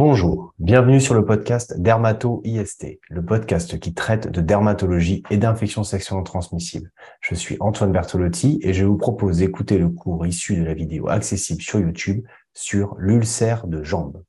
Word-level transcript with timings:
Bonjour, 0.00 0.54
bienvenue 0.60 1.00
sur 1.00 1.14
le 1.14 1.24
podcast 1.24 1.74
Dermato-IST, 1.76 3.00
le 3.10 3.24
podcast 3.24 3.80
qui 3.80 3.94
traite 3.94 4.30
de 4.30 4.40
dermatologie 4.40 5.24
et 5.28 5.38
d'infections 5.38 5.82
sexuellement 5.82 6.22
transmissibles. 6.22 6.92
Je 7.20 7.34
suis 7.34 7.56
Antoine 7.58 7.90
Bertolotti 7.90 8.60
et 8.62 8.72
je 8.74 8.84
vous 8.84 8.96
propose 8.96 9.38
d'écouter 9.38 9.76
le 9.76 9.88
cours 9.88 10.24
issu 10.24 10.54
de 10.54 10.62
la 10.62 10.72
vidéo 10.72 11.08
accessible 11.08 11.62
sur 11.62 11.80
YouTube 11.80 12.24
sur 12.54 12.94
l'ulcère 12.96 13.66
de 13.66 13.82
jambe. 13.82 14.22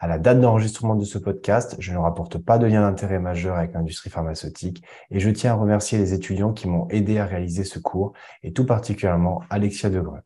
À 0.00 0.08
la 0.08 0.18
date 0.18 0.40
d'enregistrement 0.40 0.96
de 0.96 1.04
ce 1.04 1.18
podcast, 1.18 1.76
je 1.78 1.92
ne 1.92 1.98
rapporte 1.98 2.38
pas 2.38 2.58
de 2.58 2.66
lien 2.66 2.80
d'intérêt 2.80 3.20
majeur 3.20 3.54
avec 3.54 3.74
l'industrie 3.74 4.10
pharmaceutique 4.10 4.82
et 5.12 5.20
je 5.20 5.30
tiens 5.30 5.52
à 5.52 5.54
remercier 5.54 5.98
les 5.98 6.14
étudiants 6.14 6.52
qui 6.52 6.66
m'ont 6.66 6.88
aidé 6.88 7.18
à 7.18 7.26
réaliser 7.26 7.62
ce 7.62 7.78
cours 7.78 8.12
et 8.42 8.52
tout 8.52 8.66
particulièrement 8.66 9.40
Alexia 9.50 9.88
Degreux. 9.88 10.22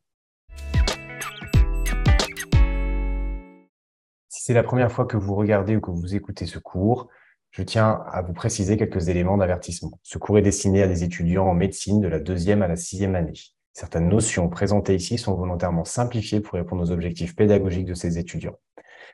Si 4.41 4.47
c'est 4.47 4.55
la 4.55 4.63
première 4.63 4.91
fois 4.91 5.05
que 5.05 5.19
vous 5.19 5.35
regardez 5.35 5.77
ou 5.77 5.83
que 5.83 5.91
vous 5.91 6.15
écoutez 6.15 6.47
ce 6.47 6.59
cours, 6.59 7.09
je 7.51 7.63
tiens 7.63 8.03
à 8.11 8.23
vous 8.23 8.33
préciser 8.33 8.79
quelques 8.79 9.11
éléments 9.11 9.37
d'avertissement. 9.37 10.01
Ce 10.03 10.17
cours 10.17 10.39
est 10.39 10.43
destiné 10.43 10.83
à 10.83 10.89
des 10.89 11.05
étudiants 11.05 11.47
en 11.47 11.53
médecine 11.53 12.01
de 12.01 12.09
la 12.09 12.19
deuxième 12.19 12.63
à 12.63 12.67
la 12.67 12.77
sixième 12.77 13.17
année. 13.17 13.35
Certaines 13.75 14.09
notions 14.09 14.49
présentées 14.49 14.95
ici 14.95 15.19
sont 15.19 15.35
volontairement 15.35 15.85
simplifiées 15.85 16.41
pour 16.41 16.55
répondre 16.55 16.83
aux 16.83 16.91
objectifs 16.91 17.37
pédagogiques 17.37 17.85
de 17.85 17.93
ces 17.93 18.17
étudiants. 18.17 18.57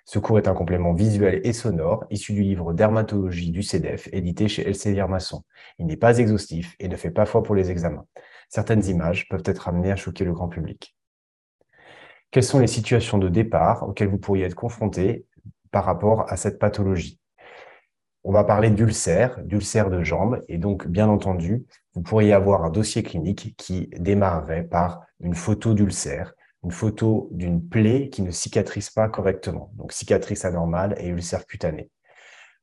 Ce 0.04 0.20
cours 0.20 0.38
est 0.38 0.46
un 0.46 0.54
complément 0.54 0.92
visuel 0.92 1.40
et 1.42 1.52
sonore 1.52 2.04
issu 2.08 2.32
du 2.32 2.44
livre 2.44 2.72
Dermatologie 2.72 3.50
du 3.50 3.64
CEDEF, 3.64 4.08
édité 4.12 4.46
chez 4.46 4.64
Elsevier 4.68 5.08
Masson. 5.08 5.42
Il 5.80 5.86
n'est 5.86 5.96
pas 5.96 6.18
exhaustif 6.18 6.76
et 6.78 6.86
ne 6.86 6.94
fait 6.94 7.10
pas 7.10 7.26
foi 7.26 7.42
pour 7.42 7.56
les 7.56 7.72
examens. 7.72 8.06
Certaines 8.48 8.86
images 8.86 9.28
peuvent 9.28 9.42
être 9.44 9.66
amenées 9.66 9.90
à 9.90 9.96
choquer 9.96 10.24
le 10.24 10.34
grand 10.34 10.48
public. 10.48 10.95
Quelles 12.36 12.44
sont 12.44 12.58
les 12.58 12.66
situations 12.66 13.16
de 13.16 13.30
départ 13.30 13.88
auxquelles 13.88 14.10
vous 14.10 14.18
pourriez 14.18 14.44
être 14.44 14.54
confronté 14.54 15.24
par 15.70 15.86
rapport 15.86 16.30
à 16.30 16.36
cette 16.36 16.58
pathologie 16.58 17.18
On 18.24 18.30
va 18.30 18.44
parler 18.44 18.68
d'ulcère, 18.68 19.42
d'ulcère 19.42 19.88
de 19.88 20.02
jambe, 20.02 20.44
et 20.46 20.58
donc, 20.58 20.86
bien 20.86 21.08
entendu, 21.08 21.64
vous 21.94 22.02
pourriez 22.02 22.34
avoir 22.34 22.62
un 22.66 22.68
dossier 22.68 23.02
clinique 23.02 23.54
qui 23.56 23.88
démarrerait 23.98 24.64
par 24.64 25.00
une 25.18 25.34
photo 25.34 25.72
d'ulcère, 25.72 26.34
une 26.62 26.72
photo 26.72 27.30
d'une 27.30 27.66
plaie 27.66 28.10
qui 28.10 28.20
ne 28.20 28.30
cicatrise 28.30 28.90
pas 28.90 29.08
correctement, 29.08 29.72
donc 29.72 29.92
cicatrice 29.92 30.44
anormale 30.44 30.94
et 30.98 31.08
ulcère 31.08 31.46
cutané. 31.46 31.90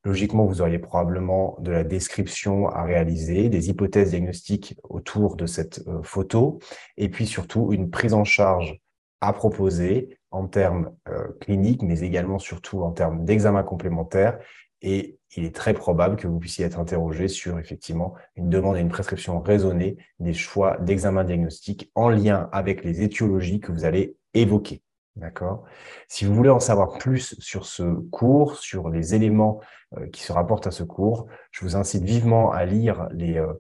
Logiquement, 0.03 0.45
vous 0.45 0.61
auriez 0.61 0.77
probablement 0.77 1.57
de 1.61 1.71
la 1.71 1.83
description 1.83 2.67
à 2.67 2.83
réaliser, 2.83 3.49
des 3.49 3.69
hypothèses 3.71 4.11
diagnostiques 4.11 4.75
autour 4.83 5.35
de 5.35 5.47
cette 5.47 5.81
euh, 5.87 6.03
photo, 6.03 6.59
et 6.95 7.09
puis 7.09 7.25
surtout 7.25 7.73
une 7.73 7.89
prise 7.89 8.13
en 8.13 8.23
charge 8.23 8.82
à 9.23 9.31
proposer 9.31 10.17
en 10.31 10.47
termes 10.47 10.91
euh, 11.07 11.27
cliniques, 11.39 11.81
mais 11.81 12.01
également 12.01 12.39
surtout 12.39 12.81
en 12.81 12.91
termes 12.91 13.23
d'examen 13.23 13.63
complémentaire. 13.63 14.37
Et 14.81 15.17
il 15.37 15.45
est 15.45 15.55
très 15.55 15.73
probable 15.73 16.17
que 16.17 16.27
vous 16.27 16.39
puissiez 16.39 16.65
être 16.65 16.77
interrogé 16.77 17.29
sur 17.29 17.57
effectivement 17.57 18.15
une 18.35 18.49
demande 18.49 18.75
et 18.75 18.81
une 18.81 18.89
prescription 18.89 19.39
raisonnée 19.39 19.95
des 20.19 20.33
choix 20.33 20.77
d'examen 20.81 21.23
diagnostic 21.23 21.89
en 21.95 22.09
lien 22.09 22.49
avec 22.51 22.83
les 22.83 23.01
étiologies 23.01 23.61
que 23.61 23.71
vous 23.71 23.85
allez 23.85 24.17
évoquer. 24.33 24.81
D'accord? 25.15 25.63
Si 26.09 26.25
vous 26.25 26.33
voulez 26.33 26.49
en 26.49 26.59
savoir 26.59 26.97
plus 26.97 27.39
sur 27.39 27.65
ce 27.65 27.83
cours, 27.83 28.57
sur 28.57 28.89
les 28.89 29.15
éléments 29.15 29.61
euh, 29.97 30.07
qui 30.07 30.23
se 30.23 30.33
rapportent 30.33 30.67
à 30.67 30.71
ce 30.71 30.83
cours, 30.83 31.27
je 31.51 31.61
vous 31.63 31.77
incite 31.77 32.03
vivement 32.03 32.51
à 32.51 32.65
lire 32.65 33.07
les 33.11 33.37
euh, 33.37 33.53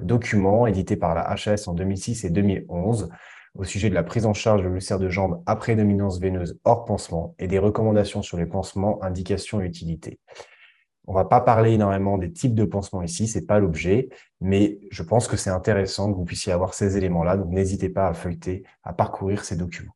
documents 0.00 0.66
édités 0.66 0.96
par 0.96 1.14
la 1.14 1.28
HAS 1.28 1.64
en 1.66 1.74
2006 1.74 2.24
et 2.24 2.30
2011 2.30 3.10
au 3.58 3.64
sujet 3.64 3.88
de 3.88 3.94
la 3.94 4.02
prise 4.02 4.26
en 4.26 4.34
charge 4.34 4.62
de 4.62 4.68
l'ulcère 4.68 4.98
de 4.98 5.08
jambe 5.08 5.42
après 5.46 5.76
dominance 5.76 6.18
veineuse 6.20 6.58
hors 6.64 6.84
pansement 6.84 7.34
et 7.38 7.48
des 7.48 7.58
recommandations 7.58 8.22
sur 8.22 8.36
les 8.36 8.46
pansements, 8.46 9.02
indications 9.02 9.60
et 9.60 9.66
utilité. 9.66 10.18
On 11.06 11.12
ne 11.12 11.18
va 11.18 11.24
pas 11.24 11.40
parler 11.40 11.72
énormément 11.72 12.18
des 12.18 12.32
types 12.32 12.54
de 12.54 12.64
pansements 12.64 13.02
ici, 13.02 13.28
ce 13.28 13.38
n'est 13.38 13.44
pas 13.44 13.60
l'objet, 13.60 14.08
mais 14.40 14.80
je 14.90 15.02
pense 15.02 15.28
que 15.28 15.36
c'est 15.36 15.50
intéressant 15.50 16.10
que 16.10 16.16
vous 16.16 16.24
puissiez 16.24 16.52
avoir 16.52 16.74
ces 16.74 16.96
éléments-là, 16.96 17.36
donc 17.36 17.50
n'hésitez 17.50 17.88
pas 17.88 18.08
à 18.08 18.14
feuilleter, 18.14 18.64
à 18.82 18.92
parcourir 18.92 19.44
ces 19.44 19.56
documents. 19.56 19.94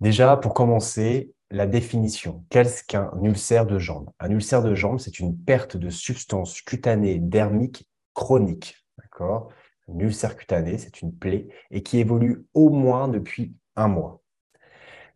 Déjà, 0.00 0.36
pour 0.38 0.54
commencer, 0.54 1.34
la 1.50 1.66
définition. 1.66 2.44
Qu'est-ce 2.48 2.84
qu'un 2.84 3.10
ulcère 3.22 3.66
de 3.66 3.78
jambe? 3.78 4.10
Un 4.20 4.30
ulcère 4.30 4.62
de 4.62 4.74
jambe, 4.74 4.98
c'est 4.98 5.18
une 5.18 5.36
perte 5.36 5.76
de 5.76 5.90
substance 5.90 6.62
cutanée 6.62 7.18
dermique 7.18 7.88
chronique. 8.14 8.76
D'accord? 8.98 9.50
Une 9.90 10.00
ulcère 10.00 10.36
cutanée, 10.36 10.78
c'est 10.78 11.02
une 11.02 11.14
plaie, 11.14 11.48
et 11.70 11.82
qui 11.82 11.98
évolue 11.98 12.44
au 12.54 12.70
moins 12.70 13.08
depuis 13.08 13.54
un 13.76 13.88
mois. 13.88 14.22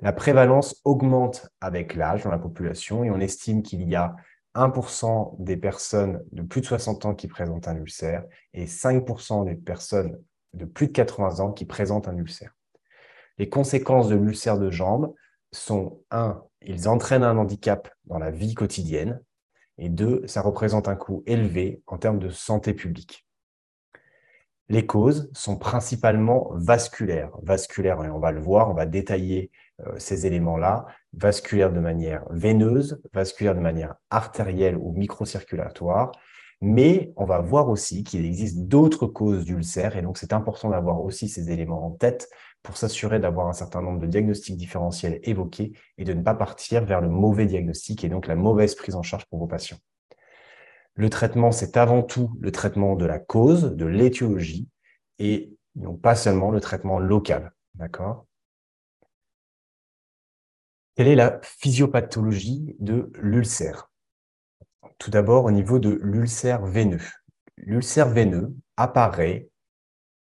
La 0.00 0.12
prévalence 0.12 0.80
augmente 0.84 1.48
avec 1.60 1.94
l'âge 1.94 2.24
dans 2.24 2.30
la 2.30 2.38
population 2.38 3.04
et 3.04 3.10
on 3.10 3.20
estime 3.20 3.62
qu'il 3.62 3.88
y 3.88 3.94
a 3.94 4.14
1% 4.54 5.36
des 5.38 5.56
personnes 5.56 6.22
de 6.32 6.42
plus 6.42 6.60
de 6.60 6.66
60 6.66 7.06
ans 7.06 7.14
qui 7.14 7.28
présentent 7.28 7.68
un 7.68 7.76
ulcère 7.76 8.24
et 8.52 8.66
5% 8.66 9.44
des 9.44 9.54
personnes 9.54 10.20
de 10.52 10.64
plus 10.64 10.88
de 10.88 10.92
80 10.92 11.40
ans 11.40 11.52
qui 11.52 11.64
présentent 11.64 12.08
un 12.08 12.16
ulcère. 12.16 12.54
Les 13.38 13.48
conséquences 13.48 14.08
de 14.08 14.14
l'ulcère 14.14 14.58
de 14.58 14.70
jambe 14.70 15.12
sont 15.50 16.00
1. 16.10 16.40
Ils 16.62 16.88
entraînent 16.88 17.24
un 17.24 17.36
handicap 17.36 17.88
dans 18.04 18.18
la 18.18 18.30
vie 18.30 18.54
quotidienne 18.54 19.20
et 19.78 19.88
2. 19.88 20.26
Ça 20.26 20.40
représente 20.40 20.88
un 20.88 20.94
coût 20.94 21.22
élevé 21.26 21.82
en 21.86 21.98
termes 21.98 22.20
de 22.20 22.30
santé 22.30 22.74
publique. 22.74 23.23
Les 24.70 24.86
causes 24.86 25.30
sont 25.34 25.58
principalement 25.58 26.50
vasculaires. 26.54 27.32
Vasculaires, 27.42 27.98
on 27.98 28.18
va 28.18 28.32
le 28.32 28.40
voir, 28.40 28.70
on 28.70 28.74
va 28.74 28.86
détailler 28.86 29.50
euh, 29.86 29.92
ces 29.98 30.26
éléments-là. 30.26 30.86
Vasculaires 31.12 31.72
de 31.72 31.80
manière 31.80 32.24
veineuse, 32.30 33.02
vasculaires 33.12 33.54
de 33.54 33.60
manière 33.60 33.96
artérielle 34.10 34.76
ou 34.76 34.92
microcirculatoire. 34.92 36.12
Mais 36.62 37.12
on 37.16 37.26
va 37.26 37.40
voir 37.40 37.68
aussi 37.68 38.04
qu'il 38.04 38.24
existe 38.24 38.66
d'autres 38.66 39.06
causes 39.06 39.44
d'ulcères 39.44 39.96
et 39.98 40.02
donc 40.02 40.16
c'est 40.16 40.32
important 40.32 40.70
d'avoir 40.70 41.02
aussi 41.02 41.28
ces 41.28 41.50
éléments 41.50 41.84
en 41.84 41.90
tête 41.90 42.28
pour 42.62 42.78
s'assurer 42.78 43.20
d'avoir 43.20 43.48
un 43.48 43.52
certain 43.52 43.82
nombre 43.82 44.00
de 44.00 44.06
diagnostics 44.06 44.56
différentiels 44.56 45.20
évoqués 45.24 45.72
et 45.98 46.04
de 46.04 46.14
ne 46.14 46.22
pas 46.22 46.34
partir 46.34 46.86
vers 46.86 47.02
le 47.02 47.10
mauvais 47.10 47.44
diagnostic 47.44 48.02
et 48.04 48.08
donc 48.08 48.26
la 48.26 48.36
mauvaise 48.36 48.74
prise 48.74 48.94
en 48.94 49.02
charge 49.02 49.26
pour 49.26 49.40
vos 49.40 49.46
patients. 49.46 49.76
Le 50.94 51.10
traitement, 51.10 51.50
c'est 51.50 51.76
avant 51.76 52.02
tout 52.02 52.30
le 52.40 52.52
traitement 52.52 52.94
de 52.94 53.04
la 53.04 53.18
cause, 53.18 53.74
de 53.74 53.84
l'étiologie, 53.84 54.68
et 55.18 55.52
non 55.74 55.96
pas 55.96 56.14
seulement 56.14 56.50
le 56.50 56.60
traitement 56.60 56.98
local. 56.98 57.52
D'accord? 57.74 58.26
Quelle 60.94 61.08
est 61.08 61.16
la 61.16 61.40
physiopathologie 61.42 62.76
de 62.78 63.10
l'ulcère? 63.14 63.90
Tout 64.98 65.10
d'abord, 65.10 65.44
au 65.44 65.50
niveau 65.50 65.80
de 65.80 65.98
l'ulcère 66.02 66.64
veineux. 66.64 67.02
L'ulcère 67.56 68.08
veineux 68.08 68.54
apparaît 68.76 69.48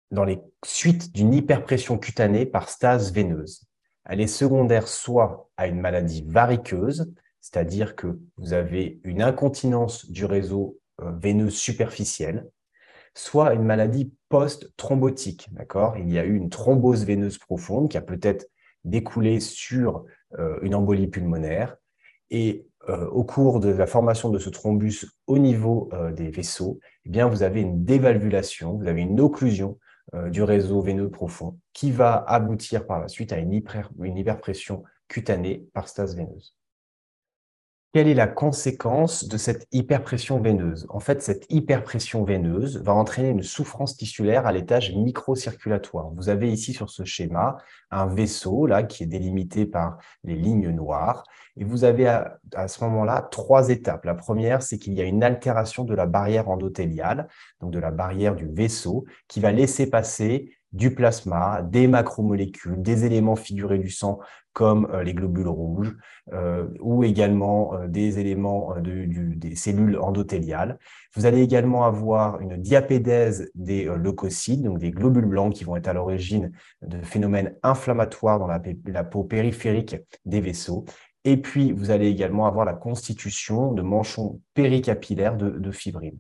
dans 0.10 0.24
les 0.24 0.40
suites 0.66 1.14
d'une 1.14 1.34
hyperpression 1.34 2.00
cutanée 2.00 2.48
par 2.48 2.70
stase 2.70 3.14
veineuse. 3.14 3.68
Elle 4.06 4.22
est 4.22 4.28
secondaire 4.28 4.88
soit 4.88 5.52
à 5.58 5.68
une 5.68 5.80
maladie 5.80 6.26
variqueuse, 6.28 7.14
c'est-à-dire 7.42 7.96
que 7.96 8.20
vous 8.38 8.54
avez 8.54 9.00
une 9.04 9.22
incontinence 9.22 10.10
du 10.10 10.26
réseau 10.26 10.80
euh, 11.02 11.12
veineux 11.12 11.50
superficiel, 11.50 12.50
soit 13.14 13.54
une 13.54 13.64
maladie 13.64 14.14
post-thrombotique. 14.30 15.50
Il 15.98 16.12
y 16.12 16.20
a 16.20 16.26
eu 16.26 16.36
une 16.36 16.50
thrombose 16.50 17.06
veineuse 17.06 17.38
profonde 17.38 17.90
qui 17.90 17.98
a 17.98 18.02
peut-être 18.02 18.48
découlé 18.84 19.40
sur 19.40 20.06
euh, 20.40 20.60
une 20.62 20.76
embolie 20.76 21.08
pulmonaire. 21.08 21.78
Et 22.30 22.68
euh, 22.90 23.08
au 23.10 23.24
cours 23.24 23.60
de 23.60 23.70
la 23.70 23.88
formation 23.88 24.30
de 24.30 24.40
ce 24.40 24.50
thrombus 24.50 25.06
au 25.28 25.38
niveau 25.38 25.90
des 26.16 26.30
vaisseaux, 26.30 26.80
eh 27.06 27.10
bien, 27.10 27.28
vous 27.28 27.44
avez 27.44 27.62
une 27.62 27.86
dévalvulation, 27.86 28.78
vous 28.78 28.88
avez 28.88 29.02
une 29.02 29.20
occlusion 29.20 29.80
du 30.32 30.42
réseau 30.42 30.82
veineux 30.82 31.10
profond 31.10 31.60
qui 31.74 31.92
va 31.92 32.24
aboutir 32.28 32.88
par 32.88 33.02
la 33.02 33.10
suite 33.10 33.34
à 33.34 33.38
une 33.38 33.54
hyperpression 33.54 34.84
cutanée 35.08 35.66
par 35.74 35.90
stase 35.90 36.16
veineuse. 36.16 36.57
Quelle 37.94 38.10
est 38.10 38.14
la 38.14 38.28
conséquence 38.28 39.28
de 39.28 39.38
cette 39.38 39.66
hyperpression 39.72 40.42
veineuse? 40.42 40.86
En 40.90 41.00
fait, 41.00 41.22
cette 41.22 41.46
hyperpression 41.50 42.24
veineuse 42.26 42.84
va 42.84 42.94
entraîner 42.94 43.30
une 43.30 43.44
souffrance 43.44 43.96
tissulaire 43.96 44.46
à 44.46 44.52
l'étage 44.52 44.94
microcirculatoire. 44.94 46.12
Vous 46.12 46.30
avez 46.30 46.52
ici 46.52 46.74
sur 46.74 46.90
ce 46.90 47.06
schéma 47.06 47.58
un 47.90 48.06
vaisseau 48.06 48.68
là 48.68 48.84
qui 48.84 49.04
est 49.04 49.08
délimité 49.08 49.66
par 49.66 49.98
les 50.26 50.36
lignes 50.36 50.70
noires 50.70 51.24
et 51.56 51.64
vous 51.64 51.86
avez 51.86 52.08
à, 52.08 52.68
ce 52.68 52.84
moment-là 52.84 53.28
trois 53.32 53.70
étapes. 53.70 54.06
La 54.06 54.16
première, 54.16 54.62
c'est 54.62 54.78
qu'il 54.78 54.94
y 54.94 55.02
a 55.02 55.06
une 55.06 55.24
altération 55.24 55.84
de 55.84 55.96
la 55.96 56.06
barrière 56.06 56.50
endothéliale, 56.50 57.28
donc 57.62 57.72
de 57.72 57.80
la 57.80 57.92
barrière 57.92 58.36
du 58.36 58.48
vaisseau, 58.48 59.06
qui 59.28 59.40
va 59.40 59.52
laisser 59.52 59.90
passer 59.90 60.58
du 60.74 60.94
plasma, 60.94 61.62
des 61.64 61.88
macromolécules, 61.88 62.82
des 62.82 63.06
éléments 63.06 63.38
figurés 63.38 63.80
du 63.80 63.90
sang 63.90 64.20
comme 64.58 64.88
euh, 64.92 65.04
les 65.04 65.14
globules 65.14 65.48
rouges 65.48 65.96
euh, 66.34 66.68
ou 66.80 67.04
également 67.04 67.76
euh, 67.76 67.88
des 67.88 68.18
éléments 68.18 68.74
des 68.82 69.56
cellules 69.56 70.00
endothéliales. 70.00 70.80
Vous 71.16 71.28
allez 71.28 71.44
également 71.44 71.86
avoir 71.86 72.42
une 72.42 72.58
diapédèse 72.58 73.52
des 73.54 73.84
leucocytes, 73.86 74.64
donc 74.64 74.80
des 74.80 74.90
globules 74.90 75.28
blancs 75.28 75.54
qui 75.54 75.64
vont 75.64 75.76
être 75.76 75.90
à 75.90 75.94
l'origine 75.94 76.52
de 76.82 77.00
phénomènes 77.04 77.54
inflammatoires 77.62 78.40
dans 78.40 78.48
la, 78.48 79.04
peau 79.04 79.24
périphérique 79.24 79.98
des 80.26 80.42
vaisseaux. 80.42 80.86
Et 81.24 81.38
puis, 81.38 81.72
vous 81.72 81.92
allez 81.92 82.08
également 82.08 82.48
avoir 82.48 82.66
la 82.66 82.74
constitution 82.74 83.74
de 83.74 83.84
manchons 83.84 84.42
péricapillaires 84.56 85.38
de, 85.38 85.52
de 85.52 85.72
fibrine. 85.72 86.18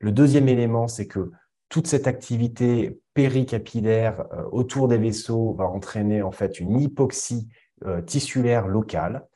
Le 0.00 0.10
deuxième 0.10 0.48
élément, 0.48 0.88
c'est 0.88 1.06
que 1.06 1.30
toute 1.68 1.86
cette 1.86 2.08
activité 2.08 2.98
péricapillaire 3.14 4.26
euh, 4.32 4.42
autour 4.50 4.88
des 4.88 4.98
vaisseaux 4.98 5.54
va 5.54 5.66
entraîner 5.66 6.22
en 6.22 6.32
fait 6.32 6.60
une 6.60 6.78
hypoxie 6.78 7.48
euh, 7.84 8.02
tissulaire 8.02 8.66
locale 8.66 9.26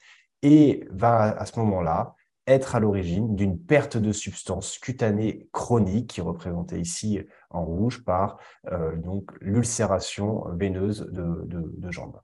et 0.42 0.86
va 0.90 1.22
à 1.22 1.46
ce 1.46 1.58
moment-là 1.60 2.14
être 2.46 2.75
à 2.75 2.80
l'origine 2.80 3.36
d'une 3.36 3.58
perte 3.58 3.96
de 3.96 4.10
substance 4.10 4.78
cutanée 4.78 5.48
chronique 5.52 6.10
qui 6.10 6.20
est 6.20 6.22
représentée 6.22 6.80
ici 6.80 7.20
en 7.50 7.64
rouge 7.64 8.04
par 8.04 8.38
euh, 8.72 8.96
donc 8.96 9.30
l'ulcération 9.40 10.44
veineuse 10.56 11.08
de, 11.12 11.44
de 11.46 11.90
jambes. 11.90 12.20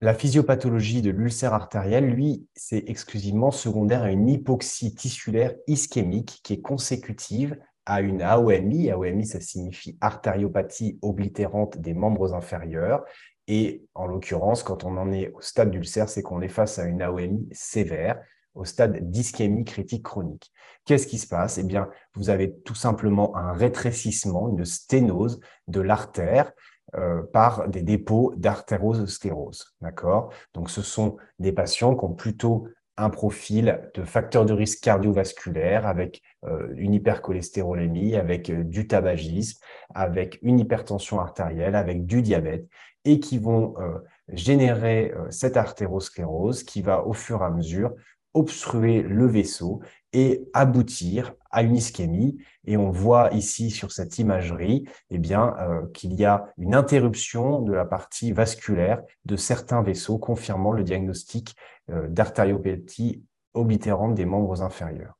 La 0.00 0.14
physiopathologie 0.14 1.00
de 1.00 1.10
l'ulcère 1.10 1.54
artériel, 1.54 2.06
lui, 2.06 2.48
c'est 2.56 2.82
exclusivement 2.88 3.52
secondaire 3.52 4.02
à 4.02 4.10
une 4.10 4.28
hypoxie 4.28 4.96
tissulaire 4.96 5.54
ischémique 5.68 6.40
qui 6.42 6.54
est 6.54 6.60
consécutive 6.60 7.56
à 7.86 8.00
une 8.00 8.22
AOMI. 8.22 8.90
AOMI, 8.90 9.26
ça 9.26 9.40
signifie 9.40 9.96
artériopathie 10.00 10.98
oblitérante 11.02 11.78
des 11.78 11.94
membres 11.94 12.34
inférieurs. 12.34 13.04
Et 13.48 13.84
en 13.94 14.06
l'occurrence, 14.06 14.62
quand 14.62 14.84
on 14.84 14.96
en 14.96 15.12
est 15.12 15.32
au 15.32 15.40
stade 15.40 15.70
d'ulcère, 15.70 16.08
c'est 16.08 16.22
qu'on 16.22 16.42
est 16.42 16.48
face 16.48 16.78
à 16.78 16.84
une 16.84 17.02
AOMI 17.02 17.48
sévère, 17.52 18.20
au 18.54 18.64
stade 18.64 19.10
d'ischémie 19.10 19.64
critique 19.64 20.04
chronique. 20.04 20.52
Qu'est-ce 20.84 21.06
qui 21.06 21.18
se 21.18 21.26
passe? 21.26 21.58
Eh 21.58 21.64
bien, 21.64 21.88
vous 22.14 22.30
avez 22.30 22.54
tout 22.64 22.74
simplement 22.74 23.36
un 23.36 23.52
rétrécissement, 23.52 24.48
une 24.48 24.64
sténose 24.64 25.40
de 25.68 25.80
l'artère 25.80 26.52
euh, 26.96 27.22
par 27.32 27.68
des 27.68 27.82
dépôts 27.82 28.34
d'artérosclérose. 28.36 29.74
D'accord? 29.80 30.32
Donc, 30.54 30.70
ce 30.70 30.82
sont 30.82 31.16
des 31.38 31.52
patients 31.52 31.96
qui 31.96 32.04
ont 32.04 32.14
plutôt 32.14 32.68
un 32.96 33.10
profil 33.10 33.80
de 33.94 34.04
facteur 34.04 34.44
de 34.44 34.52
risque 34.52 34.82
cardiovasculaire 34.82 35.86
avec 35.86 36.22
euh, 36.44 36.68
une 36.76 36.94
hypercholestérolémie, 36.94 38.16
avec 38.16 38.50
euh, 38.50 38.64
du 38.64 38.86
tabagisme, 38.86 39.60
avec 39.94 40.38
une 40.42 40.58
hypertension 40.58 41.20
artérielle, 41.20 41.74
avec 41.74 42.04
du 42.04 42.22
diabète, 42.22 42.66
et 43.04 43.18
qui 43.18 43.38
vont 43.38 43.74
euh, 43.78 43.98
générer 44.28 45.12
cette 45.30 45.56
artérosclérose 45.56 46.62
qui 46.62 46.82
va 46.82 47.04
au 47.06 47.12
fur 47.12 47.42
et 47.42 47.44
à 47.44 47.50
mesure 47.50 47.92
obstruer 48.34 49.02
le 49.02 49.26
vaisseau 49.26 49.82
et 50.14 50.48
aboutir 50.54 51.34
à 51.50 51.62
une 51.62 51.76
ischémie. 51.76 52.38
Et 52.64 52.76
on 52.76 52.90
voit 52.90 53.30
ici 53.32 53.70
sur 53.70 53.92
cette 53.92 54.18
imagerie 54.18 54.84
eh 55.10 55.18
bien, 55.18 55.54
qu'il 55.92 56.14
y 56.14 56.24
a 56.24 56.46
une 56.56 56.74
interruption 56.74 57.60
de 57.60 57.74
la 57.74 57.84
partie 57.84 58.32
vasculaire 58.32 59.02
de 59.26 59.36
certains 59.36 59.82
vaisseaux, 59.82 60.16
confirmant 60.16 60.72
le 60.72 60.82
diagnostic 60.82 61.54
d'artériopathie 61.88 63.24
oblitérante 63.54 64.14
des 64.14 64.24
membres 64.24 64.62
inférieurs. 64.62 65.18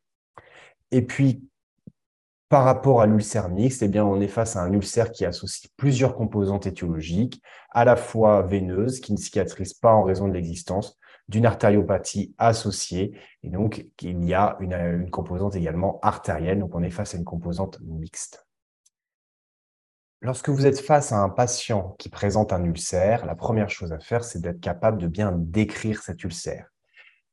Et 0.90 1.02
puis, 1.02 1.48
par 2.48 2.64
rapport 2.64 3.00
à 3.00 3.06
l'ulcère 3.06 3.48
mixte, 3.48 3.82
eh 3.82 3.88
bien, 3.88 4.04
on 4.04 4.20
est 4.20 4.28
face 4.28 4.56
à 4.56 4.62
un 4.62 4.72
ulcère 4.72 5.10
qui 5.10 5.24
associe 5.24 5.72
plusieurs 5.76 6.14
composantes 6.14 6.66
étiologiques, 6.66 7.42
à 7.70 7.86
la 7.86 7.96
fois 7.96 8.42
veineuses, 8.42 9.00
qui 9.00 9.12
ne 9.12 9.16
cicatrisent 9.16 9.72
pas 9.72 9.94
en 9.94 10.02
raison 10.02 10.28
de 10.28 10.34
l'existence 10.34 10.98
d'une 11.28 11.46
artériopathie 11.46 12.34
associée, 12.36 13.16
et 13.42 13.48
donc 13.48 13.86
il 14.02 14.22
y 14.24 14.34
a 14.34 14.56
une, 14.60 14.74
une, 14.74 15.10
composante 15.10 15.56
également 15.56 15.98
artérielle, 16.02 16.58
donc 16.58 16.74
on 16.74 16.82
est 16.82 16.90
face 16.90 17.14
à 17.14 17.18
une 17.18 17.24
composante 17.24 17.80
mixte. 17.80 18.46
Lorsque 20.22 20.48
vous 20.48 20.66
êtes 20.66 20.80
face 20.80 21.12
à 21.12 21.18
un 21.18 21.28
patient 21.28 21.94
qui 21.98 22.08
présente 22.08 22.52
un 22.52 22.64
ulcère, 22.64 23.26
la 23.26 23.34
première 23.34 23.68
chose 23.68 23.92
à 23.92 23.98
faire, 23.98 24.24
c'est 24.24 24.40
d'être 24.40 24.60
capable 24.60 24.98
de 24.98 25.08
bien 25.08 25.32
décrire 25.36 26.02
cet 26.02 26.22
ulcère. 26.24 26.68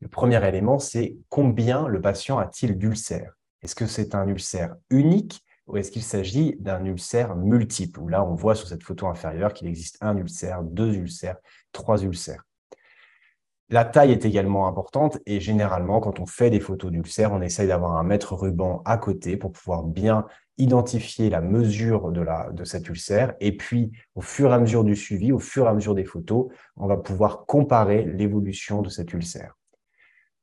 Le 0.02 0.08
premier 0.08 0.46
élément, 0.48 0.80
c'est 0.80 1.16
combien 1.30 1.88
le 1.88 2.02
patient 2.02 2.40
a-t-il 2.40 2.78
d'ulcères 2.78 3.34
est-ce 3.62 3.76
que 3.76 3.88
c'est 3.88 4.16
un 4.16 4.28
ulcère 4.28 4.76
unique 4.90 5.44
ou 5.68 5.78
est-ce 5.78 5.92
qu'il 5.92 6.04
s'agit 6.04 6.56
d'un 6.60 6.84
ulcère 6.86 7.36
multiple? 7.36 8.02
Là, 8.08 8.24
on 8.24 8.34
voit 8.34 8.56
sur 8.56 8.68
cette 8.68 8.84
photo 8.84 9.08
inférieure 9.08 9.54
qu'il 9.54 9.68
existe 9.68 9.98
un 10.02 10.18
ulcère, 10.18 10.64
deux 10.64 10.96
ulcères, 10.96 11.38
trois 11.72 12.02
ulcères. 12.02 12.46
La 13.72 13.86
taille 13.86 14.12
est 14.12 14.26
également 14.26 14.68
importante 14.68 15.20
et 15.28 15.40
généralement, 15.40 16.00
quand 16.00 16.20
on 16.20 16.26
fait 16.26 16.50
des 16.50 16.60
photos 16.60 16.92
d'ulcères, 16.92 17.34
on 17.34 17.42
essaye 17.42 17.68
d'avoir 17.68 17.98
un 17.98 18.04
mètre 18.04 18.34
ruban 18.34 18.82
à 18.86 18.98
côté 18.98 19.38
pour 19.38 19.52
pouvoir 19.52 19.84
bien 19.84 20.26
identifier 20.60 21.30
la 21.30 21.42
mesure 21.42 22.12
de, 22.12 22.22
la, 22.22 22.50
cet 22.66 22.88
ulcère. 22.90 23.34
Et 23.40 23.56
puis, 23.56 23.92
au 24.14 24.22
fur 24.22 24.52
et 24.52 24.54
à 24.54 24.60
mesure 24.60 24.84
du 24.84 24.96
suivi, 24.96 25.32
au 25.32 25.40
fur 25.40 25.66
et 25.66 25.70
à 25.70 25.74
mesure 25.74 25.96
des 25.96 26.04
photos, 26.04 26.48
on 26.76 26.86
va 26.86 26.98
pouvoir 26.98 27.46
comparer 27.46 28.04
l'évolution 28.04 28.82
de 28.82 28.90
cet 28.90 29.14
ulcère. 29.14 29.56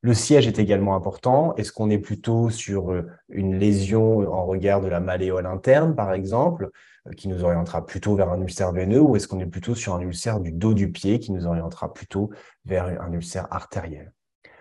Le 0.00 0.14
siège 0.14 0.46
est 0.46 0.58
également 0.58 0.94
important. 0.94 1.54
Est-ce 1.56 1.72
qu'on 1.72 1.90
est 1.90 1.98
plutôt 1.98 2.48
sur 2.48 2.92
euh, 2.92 3.06
une 3.28 3.58
lésion 3.58 4.20
en 4.32 4.46
regard 4.46 4.80
de 4.80 4.88
la 4.88 5.00
malléole 5.00 5.46
interne, 5.46 5.94
par 5.94 6.12
exemple, 6.12 6.70
euh, 7.06 7.12
qui 7.12 7.28
nous 7.28 7.44
orientera 7.44 7.84
plutôt 7.84 8.14
vers 8.14 8.30
un 8.30 8.40
ulcère 8.40 8.72
veineux, 8.72 9.00
ou 9.00 9.16
est-ce 9.16 9.28
qu'on 9.28 9.40
est 9.40 9.46
plutôt 9.46 9.74
sur 9.74 9.94
un 9.94 10.00
ulcère 10.00 10.40
du 10.40 10.52
dos 10.52 10.74
du 10.74 10.92
pied 10.92 11.18
qui 11.18 11.32
nous 11.32 11.46
orientera 11.46 11.92
plutôt 11.92 12.30
vers 12.64 12.84
un 13.02 13.12
ulcère 13.12 13.48
artériel? 13.50 14.12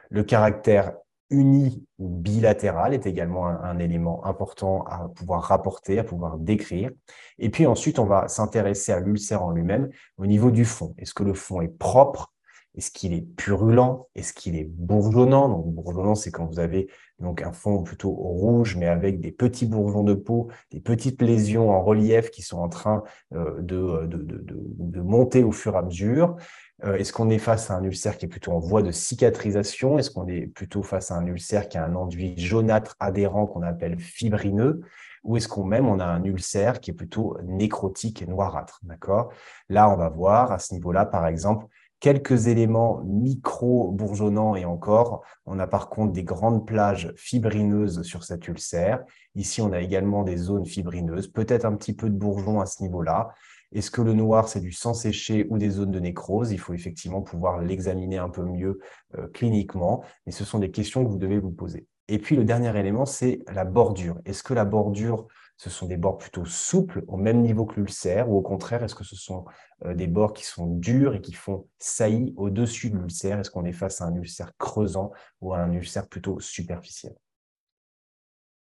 Le 0.09 0.23
caractère 0.23 0.93
uni 1.29 1.85
ou 1.97 2.09
bilatéral 2.09 2.93
est 2.93 3.05
également 3.05 3.47
un, 3.47 3.79
élément 3.79 4.25
important 4.25 4.83
à 4.83 5.09
pouvoir 5.15 5.43
rapporter, 5.43 5.99
à 5.99 6.03
pouvoir 6.03 6.37
décrire. 6.37 6.91
Et 7.39 7.49
puis 7.49 7.65
ensuite, 7.65 7.99
on 7.99 8.05
va 8.05 8.27
s'intéresser 8.27 8.91
à 8.91 8.99
l'ulcère 8.99 9.43
en 9.43 9.51
lui-même 9.51 9.89
au 10.17 10.25
niveau 10.25 10.51
du 10.51 10.65
fond. 10.65 10.93
Est-ce 10.97 11.13
que 11.13 11.23
le 11.23 11.33
fond 11.33 11.61
est 11.61 11.77
propre? 11.77 12.31
Est-ce 12.75 12.91
qu'il 12.91 13.13
est 13.13 13.21
purulent? 13.21 14.09
Est-ce 14.15 14.33
qu'il 14.33 14.55
est 14.55 14.69
bourgeonnant? 14.69 15.47
Donc, 15.47 15.73
bourgeonnant, 15.73 16.15
c'est 16.15 16.31
quand 16.31 16.45
vous 16.45 16.59
avez 16.59 16.89
donc 17.19 17.41
un 17.41 17.53
fond 17.53 17.83
plutôt 17.83 18.11
rouge, 18.11 18.75
mais 18.75 18.87
avec 18.87 19.21
des 19.21 19.31
petits 19.31 19.65
bourgeons 19.65 20.03
de 20.03 20.13
peau, 20.13 20.49
des 20.71 20.81
petites 20.81 21.21
lésions 21.21 21.69
en 21.71 21.81
relief 21.81 22.29
qui 22.31 22.41
sont 22.41 22.57
en 22.57 22.67
train 22.67 23.03
euh, 23.33 23.61
de, 23.61 24.05
de, 24.07 24.17
de, 24.17 24.43
de 24.43 25.01
monter 25.01 25.43
au 25.43 25.53
fur 25.53 25.75
et 25.75 25.77
à 25.77 25.81
mesure. 25.83 26.35
Euh, 26.83 26.95
est-ce 26.97 27.13
qu'on 27.13 27.29
est 27.29 27.37
face 27.37 27.71
à 27.71 27.75
un 27.75 27.83
ulcère 27.83 28.17
qui 28.17 28.25
est 28.25 28.29
plutôt 28.29 28.51
en 28.51 28.59
voie 28.59 28.81
de 28.81 28.91
cicatrisation? 28.91 29.97
Est-ce 29.97 30.11
qu'on 30.11 30.27
est 30.27 30.47
plutôt 30.47 30.83
face 30.83 31.11
à 31.11 31.15
un 31.15 31.25
ulcère 31.25 31.69
qui 31.69 31.77
a 31.77 31.85
un 31.85 31.95
enduit 31.95 32.37
jaunâtre 32.37 32.95
adhérent 32.99 33.45
qu'on 33.47 33.61
appelle 33.61 33.97
fibrineux? 33.99 34.81
Ou 35.23 35.37
est-ce 35.37 35.47
qu'on 35.47 35.63
même 35.63 35.87
on 35.87 35.99
a 35.99 36.05
un 36.05 36.23
ulcère 36.23 36.79
qui 36.79 36.91
est 36.91 36.93
plutôt 36.93 37.37
nécrotique 37.43 38.21
et 38.21 38.27
noirâtre, 38.27 38.79
d'accord? 38.83 39.31
Là, 39.69 39.89
on 39.89 39.95
va 39.95 40.09
voir 40.09 40.51
à 40.51 40.59
ce 40.59 40.73
niveau-là, 40.73 41.05
par 41.05 41.25
exemple, 41.27 41.65
quelques 41.99 42.47
éléments 42.47 43.01
micro-bourgeonnants 43.05 44.55
et 44.55 44.65
encore. 44.65 45.23
On 45.45 45.59
a 45.59 45.67
par 45.67 45.89
contre 45.89 46.13
des 46.13 46.23
grandes 46.23 46.65
plages 46.65 47.13
fibrineuses 47.15 48.03
sur 48.03 48.23
cet 48.23 48.47
ulcère. 48.47 49.03
Ici, 49.35 49.61
on 49.61 49.71
a 49.71 49.81
également 49.81 50.23
des 50.23 50.37
zones 50.37 50.65
fibrineuses, 50.65 51.27
peut-être 51.27 51.65
un 51.65 51.75
petit 51.75 51.93
peu 51.93 52.09
de 52.09 52.15
bourgeons 52.15 52.59
à 52.59 52.65
ce 52.65 52.83
niveau-là. 52.83 53.29
Est-ce 53.73 53.91
que 53.91 54.01
le 54.01 54.13
noir, 54.13 54.47
c'est 54.47 54.61
du 54.61 54.71
sang 54.71 54.93
séché 54.93 55.47
ou 55.49 55.57
des 55.57 55.69
zones 55.69 55.91
de 55.91 55.99
nécrose? 55.99 56.51
Il 56.51 56.59
faut 56.59 56.73
effectivement 56.73 57.21
pouvoir 57.21 57.59
l'examiner 57.59 58.17
un 58.17 58.29
peu 58.29 58.43
mieux 58.43 58.79
euh, 59.17 59.27
cliniquement, 59.33 60.03
mais 60.25 60.31
ce 60.31 60.45
sont 60.45 60.59
des 60.59 60.71
questions 60.71 61.03
que 61.03 61.09
vous 61.09 61.17
devez 61.17 61.39
vous 61.39 61.51
poser. 61.51 61.85
Et 62.07 62.19
puis, 62.19 62.35
le 62.35 62.45
dernier 62.45 62.77
élément, 62.77 63.05
c'est 63.05 63.39
la 63.51 63.65
bordure. 63.65 64.19
Est-ce 64.25 64.43
que 64.43 64.53
la 64.53 64.63
bordure 64.63 65.27
ce 65.57 65.69
sont 65.69 65.87
des 65.87 65.97
bords 65.97 66.17
plutôt 66.17 66.45
souples, 66.45 67.03
au 67.07 67.17
même 67.17 67.41
niveau 67.41 67.65
que 67.65 67.79
l'ulcère, 67.79 68.29
ou 68.29 68.37
au 68.37 68.41
contraire, 68.41 68.83
est-ce 68.83 68.95
que 68.95 69.05
ce 69.05 69.15
sont 69.15 69.45
euh, 69.85 69.93
des 69.93 70.07
bords 70.07 70.33
qui 70.33 70.43
sont 70.43 70.67
durs 70.67 71.15
et 71.15 71.21
qui 71.21 71.33
font 71.33 71.67
saillie 71.79 72.33
au-dessus 72.35 72.89
de 72.89 72.97
l'ulcère? 72.97 73.39
Est-ce 73.39 73.51
qu'on 73.51 73.65
est 73.65 73.73
face 73.73 74.01
à 74.01 74.05
un 74.05 74.15
ulcère 74.15 74.51
creusant 74.57 75.11
ou 75.41 75.53
à 75.53 75.59
un 75.59 75.71
ulcère 75.71 76.07
plutôt 76.07 76.39
superficiel? 76.39 77.15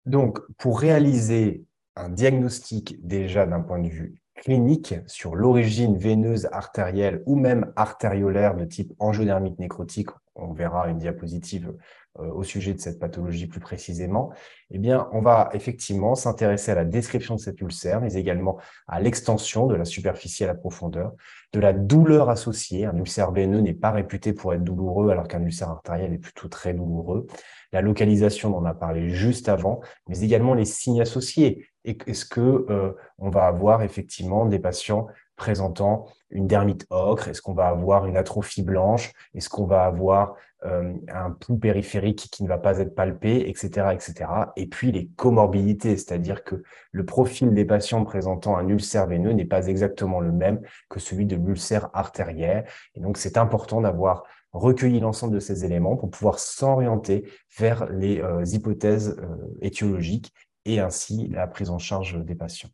Donc, 0.05 0.39
pour 0.57 0.79
réaliser 0.79 1.65
un 1.95 2.09
diagnostic 2.09 3.05
déjà 3.05 3.45
d'un 3.45 3.61
point 3.61 3.79
de 3.79 3.89
vue 3.89 4.21
clinique 4.35 4.95
sur 5.07 5.35
l'origine 5.35 5.97
veineuse 5.97 6.47
artérielle 6.51 7.23
ou 7.25 7.35
même 7.35 7.71
artériolaire 7.75 8.55
de 8.55 8.65
type 8.65 8.93
angiodermite 8.99 9.59
nécrotique, 9.59 10.09
on 10.35 10.53
verra 10.53 10.89
une 10.89 10.97
diapositive 10.97 11.73
euh, 12.19 12.31
au 12.31 12.43
sujet 12.43 12.73
de 12.73 12.79
cette 12.79 12.99
pathologie 12.99 13.47
plus 13.47 13.59
précisément, 13.59 14.31
eh 14.71 14.77
bien, 14.77 15.09
on 15.11 15.21
va 15.21 15.49
effectivement 15.53 16.15
s'intéresser 16.15 16.71
à 16.71 16.75
la 16.75 16.85
description 16.85 17.35
de 17.35 17.39
cet 17.39 17.59
ulcère, 17.61 17.99
mais 18.01 18.13
également 18.13 18.57
à 18.87 19.01
l'extension 19.01 19.67
de 19.67 19.75
la 19.75 19.85
superficie 19.85 20.43
à 20.43 20.47
la 20.47 20.55
profondeur, 20.55 21.13
de 21.53 21.59
la 21.59 21.73
douleur 21.73 22.29
associée. 22.29 22.85
Un 22.85 22.97
ulcère 22.97 23.31
veineux 23.31 23.59
n'est 23.59 23.73
pas 23.73 23.91
réputé 23.91 24.33
pour 24.33 24.53
être 24.53 24.63
douloureux, 24.63 25.09
alors 25.09 25.27
qu'un 25.27 25.41
ulcère 25.41 25.69
artériel 25.69 26.13
est 26.13 26.17
plutôt 26.17 26.47
très 26.47 26.73
douloureux. 26.73 27.27
La 27.73 27.81
localisation, 27.81 28.55
on 28.57 28.63
a 28.65 28.73
parlé 28.73 29.09
juste 29.09 29.49
avant, 29.49 29.81
mais 30.07 30.19
également 30.19 30.53
les 30.53 30.65
signes 30.65 31.01
associés. 31.01 31.67
Est-ce 31.85 32.25
que 32.25 32.95
on 33.17 33.29
va 33.29 33.45
avoir 33.45 33.81
effectivement 33.81 34.45
des 34.45 34.59
patients 34.59 35.07
présentant 35.35 36.07
une 36.29 36.47
dermite 36.47 36.85
ocre? 36.89 37.27
Est-ce 37.27 37.41
qu'on 37.41 37.53
va 37.53 37.67
avoir 37.67 38.05
une 38.05 38.17
atrophie 38.17 38.63
blanche? 38.63 39.11
Est-ce 39.33 39.49
qu'on 39.49 39.65
va 39.65 39.85
avoir 39.85 40.35
euh, 40.65 40.93
un 41.09 41.31
pouls 41.31 41.57
périphérique 41.57 42.27
qui 42.31 42.43
ne 42.43 42.47
va 42.47 42.57
pas 42.57 42.79
être 42.79 42.95
palpé, 42.95 43.47
etc., 43.49 43.89
etc. 43.93 44.25
Et 44.55 44.65
puis 44.65 44.91
les 44.91 45.07
comorbidités, 45.15 45.95
c'est-à-dire 45.95 46.43
que 46.43 46.63
le 46.91 47.05
profil 47.05 47.53
des 47.53 47.65
patients 47.65 48.03
présentant 48.03 48.57
un 48.57 48.67
ulcère 48.67 49.05
veineux 49.05 49.33
n'est 49.33 49.45
pas 49.45 49.67
exactement 49.67 50.19
le 50.19 50.31
même 50.31 50.61
que 50.89 50.99
celui 50.99 51.25
de 51.27 51.35
l'ulcère 51.35 51.89
artériel. 51.93 52.65
Et 52.95 52.99
donc 52.99 53.17
c'est 53.17 53.37
important 53.37 53.81
d'avoir 53.81 54.23
recueilli 54.53 54.99
l'ensemble 54.99 55.35
de 55.35 55.39
ces 55.39 55.65
éléments 55.65 55.97
pour 55.97 56.09
pouvoir 56.09 56.39
s'orienter 56.39 57.29
vers 57.59 57.87
les 57.91 58.21
euh, 58.21 58.43
hypothèses 58.45 59.17
euh, 59.19 59.35
étiologiques 59.61 60.33
et 60.65 60.79
ainsi 60.79 61.27
la 61.27 61.47
prise 61.47 61.69
en 61.69 61.79
charge 61.79 62.23
des 62.23 62.35
patients. 62.35 62.69